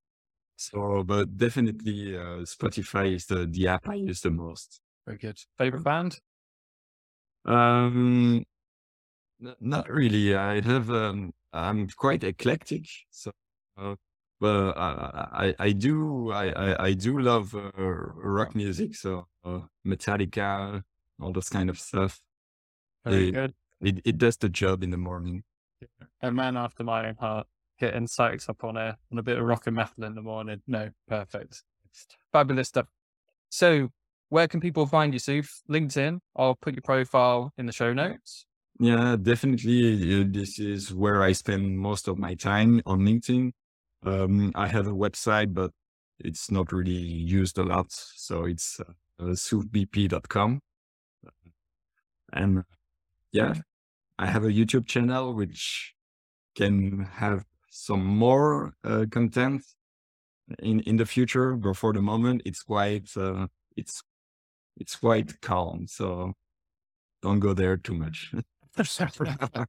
So, 0.57 1.03
but 1.05 1.36
definitely, 1.36 2.16
uh, 2.16 2.45
Spotify 2.47 3.14
is 3.14 3.26
the 3.26 3.47
the 3.47 3.68
app 3.68 3.88
I 3.88 3.95
use 3.95 4.20
the 4.20 4.30
most. 4.30 4.80
Very 5.07 5.18
good. 5.18 5.38
Favorite 5.59 5.82
band? 5.84 6.18
Um, 7.45 8.45
not 9.61 9.90
really. 9.90 10.34
I 10.34 10.61
have, 10.61 10.90
um, 10.90 11.32
I'm 11.53 11.88
quite 11.88 12.24
eclectic. 12.24 12.86
So, 13.11 13.32
uh, 13.76 13.97
but 14.40 14.76
I, 14.76 15.28
I, 15.32 15.55
I 15.59 15.72
do, 15.72 16.30
I, 16.32 16.49
I, 16.49 16.84
I 16.86 16.92
do 16.95 17.18
love 17.18 17.55
uh, 17.55 17.70
rock 17.78 18.55
music. 18.55 18.95
So, 18.95 19.26
uh, 19.45 19.61
Metallica, 19.86 20.82
all 21.20 21.32
those 21.32 21.49
kind 21.49 21.70
of 21.70 21.78
stuff. 21.78 22.20
Very 23.05 23.28
it, 23.28 23.32
good. 23.32 23.55
It, 23.80 24.01
it 24.05 24.18
does 24.18 24.36
the 24.36 24.49
job 24.49 24.82
in 24.82 24.90
the 24.90 24.97
morning. 24.97 25.45
A 26.22 26.30
man 26.30 26.57
after 26.57 26.84
my 26.84 27.09
own 27.09 27.16
heart, 27.16 27.47
getting 27.78 28.07
psyched 28.07 28.49
up 28.49 28.64
on 28.64 28.76
a 28.76 28.97
on 29.12 29.18
a 29.18 29.22
bit 29.22 29.36
of 29.36 29.45
rock 29.45 29.66
and 29.66 29.76
metal 29.76 30.05
in 30.05 30.14
the 30.14 30.22
morning. 30.22 30.62
No, 30.66 30.90
perfect, 31.07 31.62
fabulous 32.32 32.68
stuff. 32.68 32.86
So, 33.51 33.90
where 34.35 34.49
can 34.49 34.61
people 34.61 34.85
find 34.85 35.14
you, 35.14 35.20
Souf? 35.20 35.49
LinkedIn. 35.70 36.18
I'll 36.35 36.57
put 36.57 36.74
your 36.74 36.82
profile 36.82 37.53
in 37.57 37.66
the 37.66 37.72
show 37.72 37.93
notes. 37.93 38.47
Yeah, 38.80 39.14
definitely. 39.14 40.24
This 40.24 40.59
is 40.59 40.93
where 40.93 41.22
I 41.22 41.30
spend 41.30 41.78
most 41.78 42.09
of 42.09 42.18
my 42.18 42.35
time 42.35 42.82
on 42.85 43.03
LinkedIn. 43.03 43.53
Um, 44.05 44.51
I 44.57 44.66
have 44.66 44.89
a 44.89 44.93
website, 45.05 45.55
but 45.55 45.70
it's 46.18 46.51
not 46.51 46.72
really 46.72 46.91
used 47.39 47.59
a 47.59 47.62
lot. 47.62 47.87
So 47.91 48.47
it's 48.47 48.80
uh, 48.80 49.35
soofbp.com. 49.47 50.61
And 52.32 52.64
yeah, 53.30 53.55
I 54.18 54.26
have 54.26 54.43
a 54.43 54.49
YouTube 54.49 54.89
channel 54.89 55.32
which 55.32 55.95
can 56.57 57.05
have 57.22 57.45
some 57.70 58.05
more 58.05 58.74
uh, 58.82 59.05
content. 59.12 59.62
in 60.59 60.80
in 60.80 60.97
the 60.97 61.07
future, 61.07 61.57
but 61.57 61.76
for 61.76 61.93
the 61.93 62.03
moment, 62.03 62.43
it's 62.45 62.62
quite 62.64 63.09
uh, 63.16 63.47
it's 63.76 64.03
it's 64.76 64.96
quite 64.96 65.40
calm. 65.40 65.86
So 65.86 66.32
don't 67.22 67.40
go 67.40 67.54
there 67.54 67.76
too 67.76 67.94
much. 67.94 68.32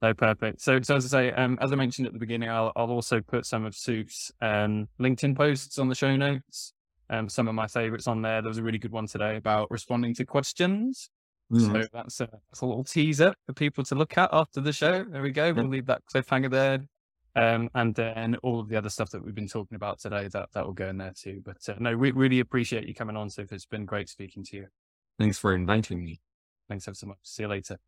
No, 0.00 0.14
perfect. 0.14 0.60
So, 0.60 0.80
so 0.80 0.96
as 0.96 1.04
I 1.06 1.08
say, 1.08 1.32
um, 1.32 1.58
as 1.60 1.72
I 1.72 1.74
mentioned 1.74 2.06
at 2.06 2.12
the 2.12 2.20
beginning, 2.20 2.48
I'll, 2.48 2.72
I'll 2.76 2.90
also 2.90 3.20
put 3.20 3.44
some 3.44 3.64
of 3.64 3.74
Souf's 3.74 4.30
um, 4.40 4.88
LinkedIn 5.00 5.36
posts 5.36 5.78
on 5.78 5.88
the 5.88 5.94
show 5.94 6.14
notes. 6.16 6.72
Um, 7.10 7.28
some 7.28 7.48
of 7.48 7.54
my 7.54 7.66
favorites 7.66 8.06
on 8.06 8.22
there. 8.22 8.40
There 8.40 8.48
was 8.48 8.58
a 8.58 8.62
really 8.62 8.78
good 8.78 8.92
one 8.92 9.06
today 9.06 9.36
about 9.36 9.70
responding 9.70 10.14
to 10.14 10.24
questions. 10.24 11.10
Mm-hmm. 11.52 11.72
So 11.72 11.86
that's 11.92 12.20
a, 12.20 12.28
that's 12.50 12.60
a, 12.60 12.66
little 12.66 12.84
teaser 12.84 13.34
for 13.46 13.54
people 13.54 13.82
to 13.84 13.94
look 13.94 14.16
at 14.18 14.28
after 14.32 14.60
the 14.60 14.72
show. 14.72 15.04
There 15.04 15.22
we 15.22 15.30
go. 15.30 15.52
We'll 15.52 15.66
leave 15.66 15.86
that 15.86 16.02
cliffhanger 16.14 16.50
there. 16.50 16.80
Um, 17.38 17.70
and 17.74 17.94
then 17.94 18.36
all 18.42 18.60
of 18.60 18.68
the 18.68 18.76
other 18.76 18.88
stuff 18.88 19.10
that 19.10 19.24
we've 19.24 19.34
been 19.34 19.48
talking 19.48 19.76
about 19.76 20.00
today, 20.00 20.28
that, 20.28 20.48
that 20.52 20.66
will 20.66 20.72
go 20.72 20.88
in 20.88 20.98
there 20.98 21.12
too. 21.14 21.40
But 21.44 21.68
uh, 21.68 21.74
no, 21.78 21.96
we 21.96 22.10
really 22.10 22.40
appreciate 22.40 22.86
you 22.86 22.94
coming 22.94 23.16
on, 23.16 23.28
Souf. 23.28 23.52
It's 23.52 23.66
been 23.66 23.84
great 23.84 24.08
speaking 24.08 24.44
to 24.44 24.56
you. 24.56 24.66
Thanks 25.18 25.38
for 25.38 25.54
inviting 25.54 26.04
me. 26.04 26.20
Thanks 26.68 26.86
ever 26.86 26.94
so 26.94 27.06
much. 27.06 27.18
See 27.22 27.42
you 27.44 27.48
later. 27.48 27.78